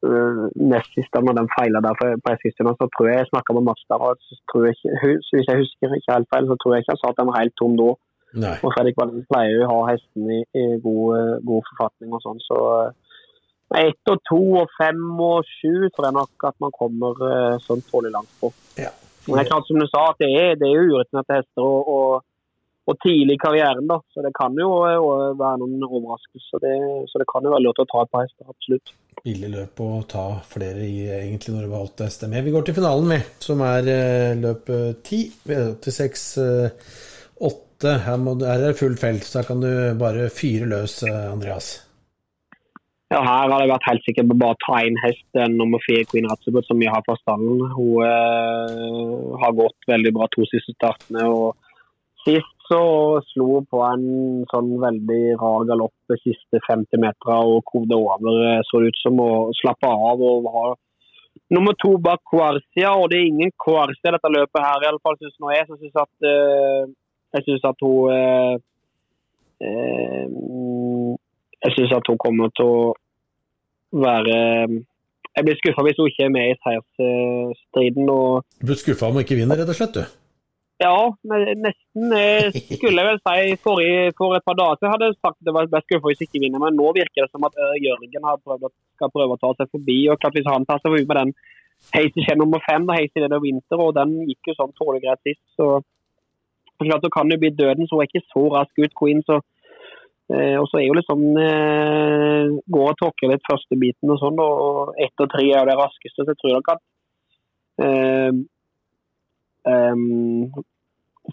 eh, 0.08 0.41
nest 0.71 0.91
siste 0.95 1.21
når 1.23 1.38
den 1.39 1.51
feiler 1.53 1.84
der 1.84 1.95
på 1.99 2.34
Eskilstuna, 2.34 2.73
så 2.80 2.88
tror 2.91 3.08
jeg 3.08 3.21
jeg 3.21 3.30
snakka 3.32 3.56
med 3.56 3.67
Mats 3.69 3.86
der. 3.88 4.03
og 4.08 4.19
så 4.27 4.39
tror 4.51 4.67
jeg 4.67 4.75
Hvis 4.84 5.47
jeg 5.47 5.62
husker 5.62 5.95
ikke 5.95 6.15
helt 6.17 6.32
feil, 6.34 6.49
så 6.49 6.58
tror 6.60 6.73
jeg 6.75 6.84
ikke 6.84 6.95
han 6.95 7.01
sa 7.03 7.12
at 7.13 7.19
den 7.21 7.30
var 7.32 7.39
helt 7.39 7.56
tom 7.60 7.77
da. 7.80 7.89
Nei. 8.36 8.56
Og 8.62 8.74
Fredrik 8.76 8.98
Wallin 9.00 9.26
pleier 9.30 9.62
jo 9.62 9.66
å 9.68 9.82
ha 9.82 9.92
hestene 9.94 10.40
i, 10.42 10.46
i 10.60 10.66
god, 10.84 11.18
eh, 11.18 11.34
god, 11.48 11.68
forfatning 11.72 12.16
og 12.16 12.24
sånn, 12.26 12.40
så 12.44 12.62
eh, 12.84 13.84
ett 13.88 14.12
og 14.12 14.22
to 14.28 14.42
og 14.62 14.72
fem 14.78 15.04
og 15.24 15.48
sju 15.48 15.88
tror 15.96 16.10
jeg 16.10 16.18
nok 16.18 16.48
at 16.50 16.58
man 16.63 16.74
kommer 16.76 17.28
eh, 17.30 17.60
sånn 17.63 17.84
tålelig 17.88 18.16
langt 18.18 18.34
på. 18.42 18.52
Ja. 18.80 18.92
Men 19.28 19.40
det 19.40 19.46
er 19.46 19.52
klart 19.52 19.68
som 19.68 19.80
du 19.80 19.88
sa, 19.90 20.10
at 20.12 20.22
det 20.24 20.32
er, 20.32 20.56
det 20.60 20.70
er 20.70 20.76
jo 20.76 20.98
ureturnerte 20.98 21.40
hester 21.40 21.63
og, 21.63 21.90
og, 21.92 22.28
og, 22.88 22.94
tidlig 23.04 23.36
i 23.36 23.42
karrieren. 23.42 23.90
da, 23.90 23.98
Så 24.16 24.24
det 24.24 24.32
kan 24.38 24.56
jo 24.56 24.70
være 24.80 25.58
noen 25.60 25.84
overraskelser. 25.84 26.63
Det, 26.63 26.78
så 27.12 27.20
det 27.20 27.28
kan 27.28 27.44
jo 27.44 27.52
være 27.52 27.66
lov 27.66 27.76
til 27.76 27.84
å 27.84 27.90
ta 27.92 28.06
et 28.06 28.13
par 28.13 28.24
hester, 28.24 28.48
absolutt. 28.48 28.96
Ville 29.28 29.52
løp 29.52 29.84
å 29.84 29.90
ta 30.08 30.26
flere 30.48 30.88
i, 30.88 31.10
egentlig, 31.18 31.58
når 31.58 31.68
du 31.68 31.74
valgte 31.76 32.08
hester 32.08 32.32
med. 32.32 32.48
Vi 32.48 32.56
går 32.56 32.70
til 32.70 32.80
finalen, 32.80 33.12
vi, 33.18 33.20
som 33.44 33.66
er 33.68 33.92
løp 34.40 34.72
ti. 35.04 35.26
86, 35.44 36.28
8 37.52 37.66
matte. 37.78 38.04
Her, 38.04 38.18
må, 38.18 38.38
her 38.40 38.62
er 38.62 38.72
det 38.72 38.80
full 38.80 38.98
felt, 38.98 39.24
så 39.24 39.40
her 39.42 39.48
kan 39.48 39.62
du 39.62 39.98
bare 40.00 40.30
fyre 40.30 40.66
løs, 40.66 41.04
eh, 41.04 41.32
Andreas. 41.32 41.84
Ja, 43.10 43.22
her 43.24 43.50
har 43.50 43.62
jeg 43.62 43.72
vært 43.72 43.88
helt 43.88 44.04
sikker 44.04 44.26
på 44.28 44.36
bare 44.36 44.56
å 44.56 44.63
ta 44.66 44.82
inn 44.84 44.98
hest 45.00 45.38
nummer 45.56 45.80
fire, 45.86 46.04
Queen 46.12 46.28
Ratzebutt, 46.28 46.68
som 46.68 46.80
vi 46.80 46.90
har 46.92 47.02
fra 47.06 47.16
stallen. 47.22 47.62
Hun 47.72 48.04
eh, 48.04 49.40
har 49.40 49.56
gått 49.56 49.88
veldig 49.88 50.12
bra 50.13 50.28
to 50.28 50.44
siste 50.50 50.76
startene. 50.76 51.24
og 51.24 51.56
Sist 52.26 52.54
så 52.68 53.22
slo 53.30 53.46
hun 53.62 53.68
på 53.72 53.80
en 53.80 54.44
sånn 54.52 54.74
veldig 54.82 55.38
rar 55.40 55.63
galopp 55.70 55.96
de 56.12 56.18
siste 56.20 56.60
50 56.66 57.00
meterne 57.00 57.38
og 57.48 57.63
kovde 57.70 57.96
over. 57.96 58.42
Eh, 58.50 58.60
så 58.68 58.84
det 58.84 58.92
ut 58.92 59.02
som 59.06 59.24
å 59.24 59.32
slappe 59.56 59.88
av 59.88 60.20
og 60.20 60.52
ha 60.52 60.68
nummer 61.56 61.78
to 61.80 61.94
bak 62.04 62.20
Quarcia. 62.28 62.92
Og 62.92 63.08
det 63.08 63.22
er 63.22 63.32
ingen 63.32 63.56
Quarcia 63.56 64.12
dette 64.12 64.34
løpet 64.36 64.66
her, 64.66 64.84
i 64.84 64.92
alle 64.92 65.00
fall 65.00 65.16
synes 65.22 65.40
nå 65.40 65.56
jeg. 65.56 65.70
Så 65.70 65.80
synes 65.80 66.04
at 66.04 66.28
eh, 66.28 66.92
jeg 67.38 67.45
synes 67.47 67.65
at 67.69 67.86
hun 67.86 68.12
eh, 68.13 68.54
eh, 69.67 70.26
jeg 71.63 71.73
syns 71.76 71.97
at 71.97 72.10
hun 72.12 72.21
kommer 72.21 72.54
til 72.58 72.69
å 72.69 72.93
være 74.06 74.38
Jeg 75.38 75.45
blir 75.45 75.60
skuffa 75.60 75.84
hvis 75.86 76.00
hun 76.02 76.10
ikke 76.10 76.26
er 76.28 76.32
med 76.34 76.52
i 76.52 76.56
seiersstriden. 76.63 78.08
Og 78.10 78.45
Du 78.62 78.69
blir 78.69 78.80
skuffa 78.80 79.10
om 79.10 79.17
hun 79.17 79.26
ikke 79.26 79.38
vinner, 79.38 79.60
rett 79.60 79.73
og 79.73 79.78
slett, 79.78 79.97
du. 79.97 80.15
ja, 80.82 80.95
nesten 81.65 82.15
skulle 82.78 83.02
jeg 83.02 83.10
vel 83.10 83.21
si 83.21 83.60
forrige, 83.65 84.15
for 84.17 84.38
et 84.38 84.45
par 84.45 84.58
dager 84.58 84.78
siden 84.78 84.93
hadde 84.93 85.10
jeg 85.10 85.19
sagt 85.19 85.38
at 85.39 85.47
det 85.47 85.54
var 85.56 85.69
best 85.73 85.88
skuffa 85.89 86.12
hvis 86.12 86.26
ikke 86.26 86.41
vinner, 86.43 86.62
men 86.62 86.78
nå 86.78 86.89
virker 86.97 87.26
det 87.26 87.32
som 87.34 87.45
at 87.50 87.58
eh, 87.58 87.78
Jørgen 87.86 88.28
har 88.30 88.41
prøvd, 88.45 88.73
skal 88.97 89.13
prøve 89.13 89.38
å 89.38 89.41
ta 89.41 89.54
seg 89.60 89.71
forbi. 89.73 90.00
og 90.10 90.19
klart 90.21 90.38
Hvis 90.38 90.50
han 90.50 90.65
tar 90.69 90.82
seg 90.82 90.93
forbi 90.93 91.06
med 91.10 91.21
den 91.21 91.36
Hazy 91.93 92.26
Shen 92.26 92.41
nummer 92.41 92.62
fem, 92.65 92.86
Hazy 92.89 93.21
leder 93.21 93.38
of 93.38 93.45
vinter, 93.45 93.82
og 93.82 93.93
den 93.97 94.17
gikk 94.30 94.52
jo 94.52 94.58
sånn 94.58 94.73
tålelig 94.78 95.06
greit 95.06 95.21
sist, 95.26 95.43
så 95.58 95.78
klart 96.86 97.06
så 97.06 97.10
kan 97.13 97.32
det 97.32 97.40
bli 97.42 97.50
døden, 97.50 97.88
så 97.88 97.98
hun 97.98 98.04
er 98.04 98.10
ikke 98.12 98.30
så 98.30 98.44
rask 98.54 98.84
ut, 98.84 98.94
Queen. 99.02 99.24
så 99.26 99.42
Eh, 100.28 100.58
og 100.60 100.66
så 100.68 100.82
er 100.82 100.90
jo 100.90 100.96
liksom 100.98 101.22
eh, 101.40 102.50
Går 102.76 102.90
og 102.92 102.98
tråkker 103.00 103.30
litt 103.32 103.46
første 103.48 103.78
biten 103.80 104.12
og 104.12 104.20
sånn, 104.20 104.42
og 104.44 104.98
ett 105.00 105.24
og 105.24 105.30
tre 105.32 105.46
er 105.56 105.70
det 105.70 105.78
raskeste. 105.80 106.20
Så 106.20 106.34
jeg 106.34 106.40
tror 106.42 106.58
nok 106.58 106.72
at 106.74 106.82
eh, 107.86 108.42
eh, 109.72 110.63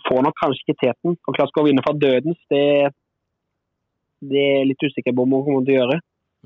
Får 0.05 0.25
nok 0.27 0.39
kanskje 0.39 0.63
ikke 0.63 0.81
teten. 0.85 1.19
Og 1.19 1.37
klart 1.37 1.51
skal 1.53 1.69
vinne 1.69 1.83
fra 1.87 1.95
dødens, 1.95 2.39
det, 2.51 2.65
det 4.27 4.41
er 4.43 4.57
jeg 4.61 4.71
litt 4.73 4.87
usikker 4.89 5.15
på 5.15 5.27
om 5.27 5.37
hun 5.37 5.45
kommer 5.47 5.67
til 5.67 5.77
å 5.77 5.81
gjøre. 5.83 5.99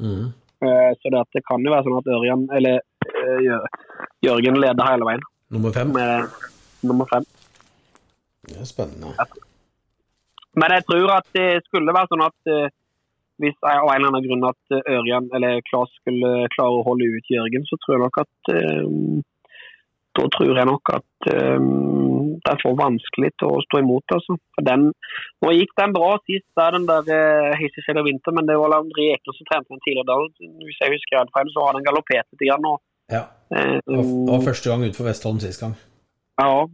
Mm. 0.05 0.27
Eh, 0.69 0.91
så 1.01 1.13
det, 1.15 1.23
at 1.23 1.37
det 1.37 1.45
kan 1.49 1.65
jo 1.65 1.73
være 1.73 1.87
sånn 1.87 2.01
at 2.01 2.13
Ørjan, 2.17 2.45
eller 2.59 2.81
eh, 3.09 3.81
Jørgen 4.27 4.61
leder 4.61 4.89
hele 4.89 5.07
veien 5.09 5.25
Nummer 5.55 5.73
fem. 5.73 5.95
med 5.97 6.29
nummer 6.85 7.09
fem. 7.09 7.25
Det 8.49 8.61
er 8.65 8.69
spennende. 8.69 9.15
Men 10.59 10.75
jeg 10.75 10.85
tror 10.89 11.15
at 11.21 11.29
det 11.37 11.49
skulle 11.69 11.95
være 11.95 12.11
sånn 12.11 12.27
at 12.27 12.39
hvis 12.49 12.77
hvis 13.43 13.59
av 13.63 13.87
en 13.87 14.01
eller 14.01 14.11
annen 14.11 14.27
grunn 14.27 14.47
at 14.49 14.75
eh, 14.75 14.95
Ørjan 14.99 15.31
eller 15.37 15.63
Klas 15.69 15.91
skulle 16.01 16.49
klare 16.55 16.79
å 16.81 16.87
holde 16.87 17.07
ut 17.15 17.33
Jørgen, 17.33 17.67
så 17.69 17.79
tror 17.83 17.97
jeg 17.97 18.05
nok 18.05 18.23
at 18.25 18.53
eh, 18.55 18.87
Da 20.19 20.25
tror 20.35 20.57
jeg 20.59 20.67
nok 20.67 20.91
at 20.91 21.27
um, 21.31 22.33
det 22.43 22.51
er 22.51 22.59
for 22.63 22.75
vanskelig 22.79 23.29
til 23.39 23.53
å 23.55 23.61
stå 23.63 23.79
imot. 23.85 24.15
altså. 24.17 24.35
For 24.57 24.67
den, 24.67 24.89
Nå 25.45 25.53
gikk 25.55 25.77
den 25.79 25.95
bra 25.95 26.09
sist, 26.25 26.47
der 26.59 26.75
den 26.75 26.89
der 26.89 27.07
uh, 27.07 27.63
Shade 27.85 28.03
of 28.03 28.09
men 28.35 28.49
det 28.49 28.57
var 28.59 28.75
André 28.81 29.13
Ekner 29.15 29.37
som 29.37 29.47
trente 29.47 29.71
den 29.71 29.83
tidligere 29.85 30.09
da. 30.11 30.17
Hvis 30.67 30.81
jeg 30.83 30.95
husker 30.97 31.21
helt 31.21 31.35
feil, 31.37 31.53
så 31.55 31.69
har 31.69 31.79
den 31.79 31.87
galoppert 31.87 32.27
litt. 32.33 32.43
Grann, 32.49 32.67
og, 32.67 32.83
Ja. 33.15 33.23
eh, 33.55 33.79
det 33.79 34.01
var 34.33 34.43
første 34.49 34.73
gang 34.73 34.83
utenfor 34.89 35.07
Vestholm 35.07 35.39
sist 35.45 35.63
gang. 35.63 35.77
ja, 36.43 36.67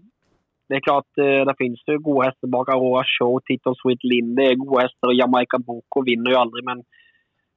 det 0.71 0.79
er 0.79 0.85
klart 0.85 1.21
eh, 1.21 1.43
det 1.45 1.57
finnes 1.59 1.83
jo 1.89 2.01
gode 2.01 2.29
hester 2.29 2.51
bak 2.53 2.71
Aurora 2.73 3.05
Show, 3.09 3.37
Tito 3.45 3.75
Sweet 3.77 4.05
Linde 4.09 4.47
er 4.49 4.61
gode 4.61 4.87
hester, 4.87 5.11
og 5.11 5.19
Jamaica 5.19 5.61
Boko 5.61 6.05
vinner 6.07 6.33
jo 6.33 6.41
aldri, 6.41 6.65
men 6.65 6.81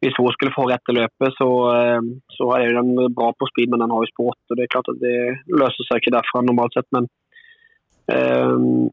hvis 0.03 0.17
hun 0.19 0.29
skulle 0.35 0.53
få 0.53 0.67
rette 0.69 0.93
løpet, 0.93 1.37
så, 1.39 1.49
eh, 1.73 2.09
så 2.35 2.49
er 2.57 2.75
den 2.75 2.91
bra 3.15 3.31
på 3.33 3.47
speed, 3.49 3.71
men 3.71 3.81
den 3.81 3.93
har 3.95 4.03
jo 4.03 4.11
sport, 4.11 4.41
og 4.49 4.59
det 4.59 4.65
er 4.65 4.73
klart 4.75 4.91
at 4.91 4.99
det 5.01 5.19
løser 5.61 5.87
seg 5.87 6.01
ikke 6.01 6.15
derfra 6.17 6.43
normalt 6.43 6.75
sett, 6.75 6.89
men 6.95 7.07
um, 8.11 8.89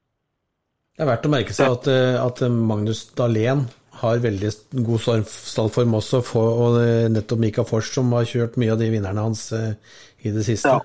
Det 0.95 1.03
er 1.03 1.11
verdt 1.11 1.27
å 1.27 1.33
merke 1.33 1.57
seg 1.57 1.75
at, 1.75 1.91
at 2.23 2.45
Magnus 2.55 3.03
Dahlén 3.19 3.67
har 3.99 4.23
veldig 4.23 4.53
god 4.87 5.27
stallform 5.27 5.99
også, 5.99 6.23
for, 6.23 6.63
og 6.63 6.79
nettopp 7.11 7.43
Mika 7.43 7.67
Fors 7.67 7.91
som 7.91 8.15
har 8.15 8.31
kjørt 8.31 8.57
mye 8.63 8.73
av 8.75 8.79
de 8.79 8.93
vinnerne 8.95 9.27
hans 9.27 9.49
i 9.53 10.33
det 10.33 10.47
siste. 10.47 10.71
Ja. 10.71 10.81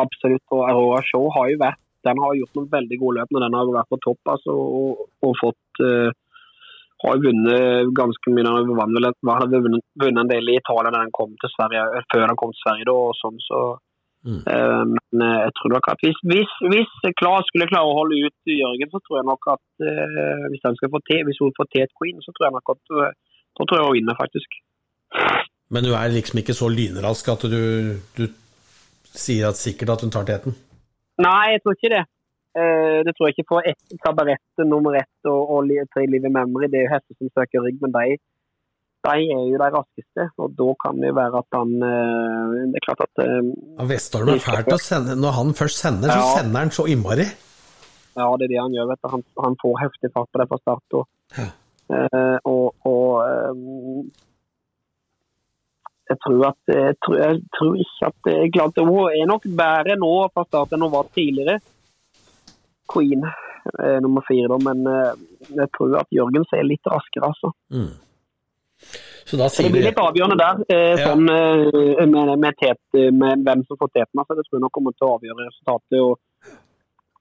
absolutt, 0.00 0.44
og 0.56 0.64
Aurora 0.64 1.04
Show 1.04 1.28
har 1.36 1.52
jo 1.52 1.60
vært 1.60 1.84
den 2.06 2.20
har 2.22 2.38
gjort 2.38 2.58
noen 2.58 2.72
veldig 2.72 2.98
gode 3.02 3.20
løp 3.20 3.34
når 3.34 3.46
den 3.46 3.56
har 3.58 3.70
vært 3.76 3.92
på 3.92 4.00
topp 4.06 4.32
altså, 4.34 4.56
og, 4.80 5.04
og 5.26 5.36
fått 5.40 5.82
uh, 5.84 6.10
har 7.00 7.20
vunnet 7.24 7.92
ganske 7.96 8.32
mye. 8.32 8.44
Den 8.44 8.56
har 8.56 8.66
vunnet, 8.68 9.20
vunnet, 9.24 9.84
vunnet 10.02 10.22
en 10.22 10.32
del 10.32 10.50
i 10.52 10.58
Italia 10.60 10.90
da 10.92 10.98
den 11.00 11.14
kom 11.16 11.32
til 11.40 11.52
Sverige, 11.54 11.84
eh, 11.96 12.08
før 12.12 12.26
den 12.28 12.40
kom 12.40 12.52
til 12.52 12.64
Sverige. 12.64 12.88
Da, 12.90 12.96
og 13.10 13.16
sånn, 13.20 13.40
så, 13.46 13.62
Mm. 14.20 14.42
uh, 14.52 14.84
men 15.16 15.22
jeg 15.24 15.52
tror 15.56 15.70
nok 15.72 15.86
at 15.88 16.02
hvis, 16.04 16.18
hvis, 16.28 16.50
hvis 16.68 16.90
Klas 17.16 17.46
skulle 17.48 17.70
klare 17.70 17.88
å 17.88 17.94
holde 17.96 18.18
ut 18.26 18.50
Jørgen, 18.52 18.90
så 18.92 19.00
tror 19.00 19.16
jeg 19.16 19.26
nok 19.30 19.46
at 19.48 19.62
uh, 19.80 20.42
hvis, 20.52 20.60
den 20.60 20.76
skal 20.76 20.92
få 20.92 21.00
te, 21.08 21.16
hvis 21.24 21.40
hun 21.40 21.54
får 21.56 21.70
til 21.72 21.86
et 21.86 21.94
queen, 21.96 22.20
så 22.20 22.34
tror 22.36 22.46
jeg 22.50 22.56
nok 22.58 22.74
at 22.74 22.82
da 23.56 23.64
tror 23.64 23.78
jeg 23.78 23.86
hun 23.86 23.96
vinner, 23.96 24.18
faktisk. 24.20 24.58
Men 25.72 25.88
du 25.88 25.94
er 25.96 26.12
liksom 26.12 26.42
ikke 26.42 26.58
så 26.58 26.68
lynrask 26.68 27.32
at 27.32 27.48
du, 27.48 27.62
du 28.18 28.24
sier 29.08 29.48
at 29.48 29.56
sikkert 29.56 29.94
at 29.96 30.04
hun 30.04 30.12
tar 30.12 30.28
teten? 30.28 30.56
Nei, 31.20 31.44
jeg 31.54 31.62
tror 31.62 31.76
ikke 31.76 31.92
det. 31.96 32.02
Uh, 32.50 32.98
det 33.06 33.12
tror 33.14 33.28
jeg 33.28 33.36
ikke 33.36 33.50
på 33.52 33.60
ett 33.70 33.94
kabarett 34.02 34.64
nummer 34.66 34.96
ett 34.98 35.28
og, 35.30 35.52
og 35.54 35.70
tre 35.94 36.06
liv 36.10 36.24
i 36.26 36.32
memory. 36.34 36.66
Det 36.72 36.80
er 36.80 36.86
jo 36.88 36.92
hester 36.96 37.16
som 37.18 37.30
søker 37.30 37.62
rygg, 37.66 37.78
men 37.84 37.92
de, 37.94 38.16
de 39.06 39.12
er 39.36 39.44
jo 39.52 39.60
de 39.60 39.68
raskeste. 39.76 40.26
Og 40.42 40.56
da 40.58 40.70
kan 40.82 40.98
det 40.98 41.12
jo 41.12 41.18
være 41.20 41.42
at 41.44 41.58
han 41.60 41.76
uh, 41.84 42.56
Det 42.72 42.80
er 42.80 42.86
klart 42.88 43.04
at 43.06 43.22
uh, 43.22 43.52
ja, 43.78 43.86
Vestholm 43.92 44.32
er 44.34 44.42
fælt 44.48 44.74
å 44.74 44.80
sende. 44.82 45.18
Når 45.20 45.38
han 45.38 45.54
først 45.60 45.84
sender, 45.84 46.10
så 46.10 46.40
sender 46.40 46.64
han 46.64 46.74
så 46.74 46.88
innmari. 46.90 47.28
Ja, 48.18 48.26
det 48.36 48.48
er 48.48 48.52
det 48.56 48.58
han 48.64 48.74
gjør. 48.74 48.90
vet 48.90 49.04
du. 49.04 49.10
Han, 49.14 49.22
han 49.44 49.58
får 49.62 49.78
heftig 49.84 50.10
fart 50.16 50.32
på 50.32 50.42
det 50.42 50.48
fra 50.50 50.62
start. 50.64 50.98
Og, 50.98 51.06
Ja. 51.38 51.46
uh, 51.94 52.38
og, 52.50 52.74
og 52.86 53.06
eh, 53.22 54.29
jeg 56.10 56.18
tror 56.24 56.46
at 56.50 56.72
jeg 56.74 56.96
tror, 57.04 57.16
jeg 57.20 57.40
tror 57.56 57.80
ikke 57.84 58.08
at 58.10 58.16
det 58.26 58.34
er 58.36 58.52
klart 58.56 58.80
Hun 58.82 59.14
er 59.14 59.28
nok 59.30 59.46
bedre 59.62 59.96
nå 60.00 60.12
fra 60.34 60.44
start 60.48 60.74
enn 60.74 60.84
hun 60.86 60.92
var 60.94 61.10
tidligere. 61.14 61.60
Queen 62.90 63.26
eh, 63.26 63.98
nummer 64.02 64.24
fire, 64.26 64.48
da. 64.50 64.58
Men 64.66 64.86
eh, 64.90 65.12
jeg 65.60 65.70
tror 65.76 65.98
at 66.00 66.10
Jørgen 66.14 66.46
er 66.56 66.66
litt 66.66 66.90
raskere, 66.90 67.30
altså. 67.30 67.52
Mm. 67.70 67.92
Så 69.30 69.36
Så 69.48 69.62
det 69.62 69.70
blir 69.70 69.86
litt 69.86 70.00
avgjørende 70.00 70.38
der, 70.40 70.64
eh, 70.74 70.98
Ja. 70.98 71.06
sånn, 71.06 71.28
eh, 71.30 72.06
med, 72.06 72.38
med, 72.38 72.54
tet, 72.58 72.80
med 73.12 73.44
hvem 73.46 73.62
som 73.66 73.78
får 73.78 73.92
teten. 73.94 74.18
Altså. 74.18 74.34
Det 74.34 74.44
tror 74.48 74.58
jeg 74.58 74.64
nok 74.66 74.72
kommer 74.72 74.92
til 74.96 75.06
å 75.06 75.14
avgjøre 75.18 75.46
resultatet. 75.46 76.00
og 76.00 76.12
eh, 76.18 76.29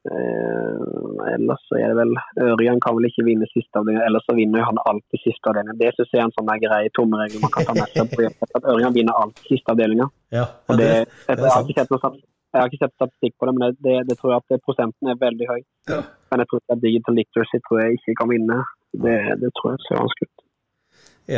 Ellers 0.10 1.62
så 1.69 1.78
er 1.78 1.91
det 1.91 1.98
vel 2.00 2.13
Ørjan 2.50 2.82
kan 2.82 2.95
vel 2.98 3.10
ikke 3.10 3.26
vinne 3.28 3.48
siste 3.52 3.78
avdeling, 3.78 4.02
ellers 4.08 4.26
så 4.26 4.36
vinner 4.38 4.65
han 4.65 4.82
alltid 4.89 5.22
siste 5.22 5.52
avdeling. 5.52 5.78
Det 5.82 5.91
synes 5.95 6.15
jeg 6.15 6.22
er 6.24 6.28
en 6.28 6.36
sånn 6.38 6.52
grei 6.63 6.82
tommeregel 6.98 7.43
man 7.43 7.54
kan 7.54 7.69
ta 7.69 7.78
med 7.78 7.93
seg. 7.93 8.12
på 8.15 8.50
at 8.60 8.67
Ørjan 8.74 8.95
vinner 8.95 9.22
alltid 9.22 9.54
siste 9.54 9.76
avdelinga. 9.76 10.10
Ja, 10.34 10.45
ja, 10.48 10.76
det, 10.76 10.78
det, 10.78 10.89
jeg, 10.89 11.39
det 11.39 11.45
er 11.45 11.56
har 11.56 11.65
ikke 11.65 11.82
sett 11.82 11.95
noe 11.95 12.13
jeg 12.50 12.63
har 12.63 12.69
ikke 12.72 12.82
sett 12.82 12.95
statistikk 12.98 13.36
på 13.38 13.45
det, 13.45 13.52
men 13.54 13.62
det, 13.62 13.76
det, 13.86 13.95
det 14.10 14.15
tror 14.17 14.32
jeg 14.34 14.41
at 14.41 14.63
prosenten 14.65 15.12
er 15.12 15.17
veldig 15.22 15.48
høy. 15.52 15.60
Ja. 15.91 16.00
Men 16.32 16.41
jeg 16.41 16.50
tror 16.50 16.62
at 16.65 16.80
Digital 16.82 17.19
Literacy 17.19 17.60
tror 17.65 17.82
jeg 17.84 17.98
ikke 18.00 18.15
kan 18.17 18.32
vinne. 18.32 18.58
Det, 19.06 19.17
det 19.43 19.52
tror 19.54 19.76
jeg 19.76 19.84
ser 19.86 20.00
vanskelig 20.02 20.30
ut. 20.30 20.48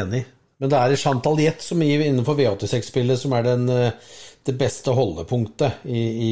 Enig. 0.01 0.21
Men 0.61 0.71
det 0.71 0.79
er 0.79 0.95
Chantal 1.01 1.41
Jett 1.41 1.65
som 1.65 1.83
gir 1.83 2.03
innenfor 2.05 2.37
V86-spillet 2.39 3.19
som 3.19 3.35
er 3.35 3.43
den, 3.49 3.67
eh, 3.73 4.15
det 4.47 4.55
beste 4.59 4.93
holdepunktet 4.95 5.83
i, 5.89 6.01
i 6.29 6.31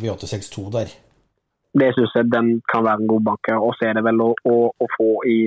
V86-2 0.00 0.66
der. 0.74 0.94
Det 1.78 1.90
syns 1.94 2.14
jeg 2.16 2.30
den 2.32 2.56
kan 2.70 2.84
være 2.86 3.02
en 3.02 3.10
god 3.10 3.26
banker. 3.28 3.58
Og 3.62 3.76
så 3.76 3.88
er 3.88 3.98
det 3.98 4.06
vel 4.06 4.22
å, 4.24 4.32
å, 4.34 4.56
å 4.70 4.88
få 4.96 5.10
i 5.30 5.38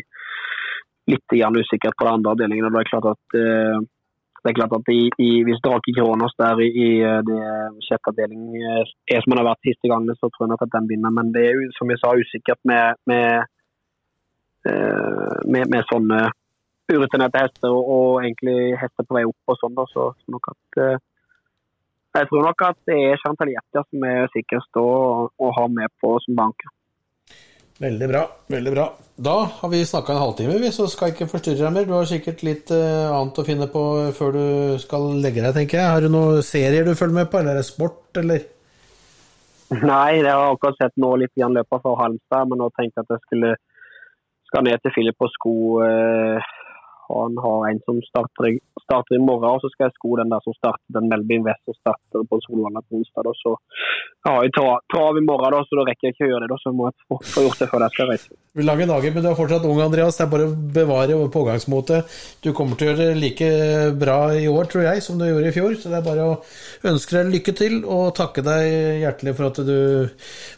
litt 1.12 1.36
grann 1.36 1.60
usikkerhet 1.60 1.98
på 2.00 2.08
de 2.08 2.14
andre 2.14 2.36
avdelingene. 2.36 2.72
Det 2.72 2.82
er 2.84 2.92
klart 2.92 3.10
at, 3.12 3.38
eh, 3.40 3.80
det 4.44 4.52
er 4.52 4.58
klart 4.60 4.76
at 4.78 4.92
i, 4.94 5.02
i, 5.20 5.32
hvis 5.48 5.64
Drake 5.66 5.96
Kronos 5.98 6.36
der 6.40 6.62
i, 6.64 6.70
i 6.70 6.92
eh, 7.04 7.20
det 7.28 7.42
sjette 7.88 8.14
avdeling 8.14 8.54
eh, 8.60 8.94
er 9.12 9.24
som 9.24 9.36
han 9.36 9.44
har 9.44 9.50
vært 9.52 9.68
siste 9.68 9.92
gangene, 9.92 10.16
så 10.20 10.30
tror 10.30 10.48
jeg 10.48 10.54
nok 10.54 10.68
at 10.68 10.76
den 10.78 10.90
vinner. 10.92 11.16
Men 11.18 11.34
det 11.36 11.48
er 11.50 11.66
som 11.78 11.92
jeg 11.92 12.00
sa, 12.00 12.16
usikkert 12.16 12.62
med, 12.70 13.02
med, 13.12 13.52
med, 14.64 15.68
med 15.68 15.90
sånne 15.92 16.24
urutinerte 16.94 17.42
hester 17.42 17.72
og, 17.72 17.84
og 17.96 18.22
egentlig 18.24 18.78
hester 18.80 19.08
på 19.08 19.18
vei 19.18 19.26
opp 19.28 19.52
og 19.52 19.60
sånn. 19.60 19.76
Da, 19.76 19.88
så 19.92 20.14
så 20.24 20.38
nok 20.38 20.54
at 20.56 20.84
jeg 22.22 22.30
tror 22.30 22.46
nok 22.46 22.64
at 22.68 22.80
det 22.90 23.00
er 23.10 23.20
Chantal 23.22 23.52
Jetja 23.54 23.84
som 23.88 24.08
er 24.08 24.30
sikrest 24.36 24.80
å, 24.80 24.88
å 25.34 25.52
ha 25.58 25.66
med 25.72 25.92
på 26.04 26.14
som 26.26 26.38
banker. 26.38 26.72
Veldig 27.82 28.08
bra. 28.08 28.22
veldig 28.54 28.72
bra. 28.72 28.86
Da 29.18 29.34
har 29.60 29.70
vi 29.72 29.82
snakka 29.86 30.14
en 30.14 30.22
halvtime, 30.22 30.60
vi, 30.62 30.70
så 30.72 30.86
skal 30.88 31.10
jeg 31.10 31.16
ikke 31.18 31.32
forstyrre 31.32 31.66
deg 31.66 31.74
mer. 31.76 31.88
Du 31.90 31.96
har 31.98 32.06
sikkert 32.10 32.44
litt 32.46 32.72
uh, 32.72 33.10
annet 33.18 33.42
å 33.42 33.46
finne 33.48 33.68
på 33.74 33.84
før 34.18 34.38
du 34.38 34.46
skal 34.82 35.10
legge 35.24 35.42
deg, 35.42 35.56
tenker 35.58 35.82
jeg. 35.82 35.90
Har 35.90 36.06
du 36.06 36.14
noen 36.14 36.46
serier 36.46 36.86
du 36.86 36.94
følger 36.96 37.18
med 37.18 37.32
på, 37.32 37.42
eller 37.42 37.58
er 37.58 37.64
det 37.64 37.68
sport, 37.68 38.06
eller? 38.22 38.46
Nei, 39.74 40.22
jeg 40.22 40.30
har 40.30 40.54
akkurat 40.54 40.78
sett 40.78 40.96
nå 41.02 41.16
litt 41.18 41.34
igjen 41.34 41.58
løpet 41.58 41.82
for 41.82 41.98
Halmstad, 41.98 42.50
men 42.50 42.62
nå 42.62 42.70
tenkte 42.78 43.02
jeg 43.02 43.08
at 43.08 43.16
jeg 43.16 43.26
skulle 43.26 43.56
skal 44.54 44.68
ned 44.68 44.84
til 44.84 44.94
Filip 44.94 45.18
på 45.18 45.30
sko. 45.34 45.56
Eh, 45.82 46.52
han 47.22 47.38
har 47.46 47.66
en 47.70 47.82
som 47.88 48.00
starter, 48.06 48.58
starter 48.84 49.18
i 49.18 49.22
morgen, 49.24 49.50
og 49.52 49.64
så 49.64 49.70
skal 49.74 49.88
jeg 49.88 49.96
sko 49.98 50.16
den 50.20 50.32
der 50.34 50.44
som 50.46 50.56
starter 50.58 50.98
den 50.98 51.10
Melbyen 51.12 51.46
West 51.48 51.64
som 51.68 51.78
starter 51.80 52.26
på 52.30 52.40
Solvalla 52.46 52.82
på 52.84 53.00
onsdag. 53.00 53.28
Da. 53.28 53.34
Så 53.40 53.54
jeg 54.24 54.32
har 54.32 54.50
tra- 54.58 54.82
trav 54.94 55.20
i 55.20 55.26
morgen, 55.26 55.56
da, 55.56 55.62
så 55.68 55.80
da 55.80 55.86
rekker 55.90 56.10
jeg 56.10 56.16
ikke 56.16 56.28
å 56.28 56.32
gjøre 56.32 56.46
det. 56.46 56.52
Da, 56.54 56.60
så 56.64 56.74
må 56.76 56.90
jeg 56.90 56.98
få, 57.08 57.20
gjort 57.48 57.64
det 57.64 57.70
før 57.72 57.86
jeg 57.86 57.96
skal 57.98 58.12
reise. 58.14 58.40
Lange 58.64 58.88
dager, 58.90 59.14
men 59.16 59.26
du 59.26 59.30
er 59.32 59.38
fortsatt 59.40 59.68
ung, 59.70 59.82
Andreas. 59.82 60.18
Det 60.20 60.26
er 60.28 60.34
bare 60.34 60.50
å 60.50 60.58
bevare 60.80 61.20
pågangsmotet. 61.34 62.18
Du 62.46 62.52
kommer 62.56 62.80
til 62.80 62.90
å 62.90 62.94
gjøre 62.94 63.10
det 63.12 63.22
like 63.22 63.52
bra 64.00 64.18
i 64.38 64.48
år, 64.52 64.70
tror 64.72 64.88
jeg, 64.88 65.06
som 65.06 65.20
du 65.20 65.28
gjorde 65.28 65.50
i 65.50 65.56
fjor. 65.56 65.78
Så 65.80 65.92
det 65.92 66.00
er 66.00 66.08
bare 66.10 66.28
å 66.32 66.40
ønske 66.94 67.18
deg 67.18 67.34
lykke 67.38 67.58
til, 67.58 67.80
og 67.84 68.14
takke 68.20 68.46
deg 68.46 69.04
hjertelig 69.04 69.38
for 69.40 69.50
at 69.50 69.64
du 69.66 69.78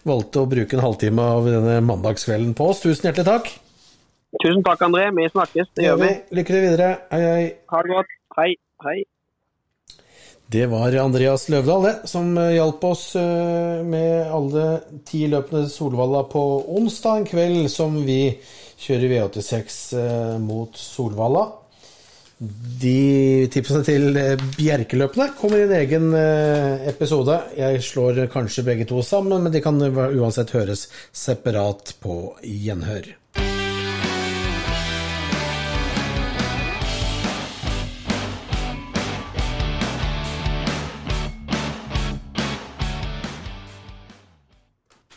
valgte 0.08 0.44
å 0.44 0.50
bruke 0.52 0.78
en 0.78 0.86
halvtime 0.86 1.30
av 1.36 1.48
denne 1.50 1.80
mandagskvelden 1.88 2.58
på 2.58 2.74
oss. 2.74 2.84
Tusen 2.84 3.10
hjertelig 3.10 3.30
takk. 3.32 3.54
Tusen 4.44 4.64
takk, 4.64 4.82
André. 4.88 5.10
Vi 5.16 5.28
snakkes. 5.32 5.74
Det 5.76 5.88
gjør 5.88 6.00
vi. 6.02 6.14
Lykke 6.36 6.54
til 6.56 6.64
videre. 6.68 6.94
Hei, 7.12 7.26
hei. 7.26 7.52
Ha 7.72 7.84
det 7.86 7.94
godt. 7.94 8.16
Hei. 8.38 8.50
Hei. 8.84 8.98
Det 10.46 10.68
var 10.70 10.94
Andreas 11.02 11.48
Løvdahl, 11.50 11.88
det, 11.88 11.94
som 12.10 12.36
eh, 12.38 12.52
hjalp 12.60 12.84
oss 12.86 13.06
eh, 13.18 13.82
med 13.82 14.28
alle 14.30 14.66
ti 15.08 15.24
løpene 15.32 15.66
Solvalla 15.72 16.22
på 16.30 16.44
onsdag 16.78 17.24
en 17.24 17.26
kveld, 17.32 17.66
som 17.74 17.98
vi 18.06 18.20
kjører 18.86 19.10
V86 19.10 19.80
eh, 19.98 20.36
mot 20.44 20.78
Solvalla. 20.78 21.48
De 22.38 23.48
tipsene 23.50 23.82
til 23.88 24.22
Bjerkeløpene 24.60 25.32
kommer 25.40 25.64
i 25.64 25.66
en 25.66 25.76
egen 25.80 26.08
episode. 26.92 27.40
Jeg 27.56 27.82
slår 27.88 28.26
kanskje 28.30 28.68
begge 28.68 28.90
to 28.92 29.00
sammen, 29.08 29.40
men 29.40 29.56
de 29.56 29.64
kan 29.64 29.80
uansett 29.80 30.52
høres 30.54 30.90
separat 31.16 31.96
på 32.04 32.36
gjenhør. 32.44 33.16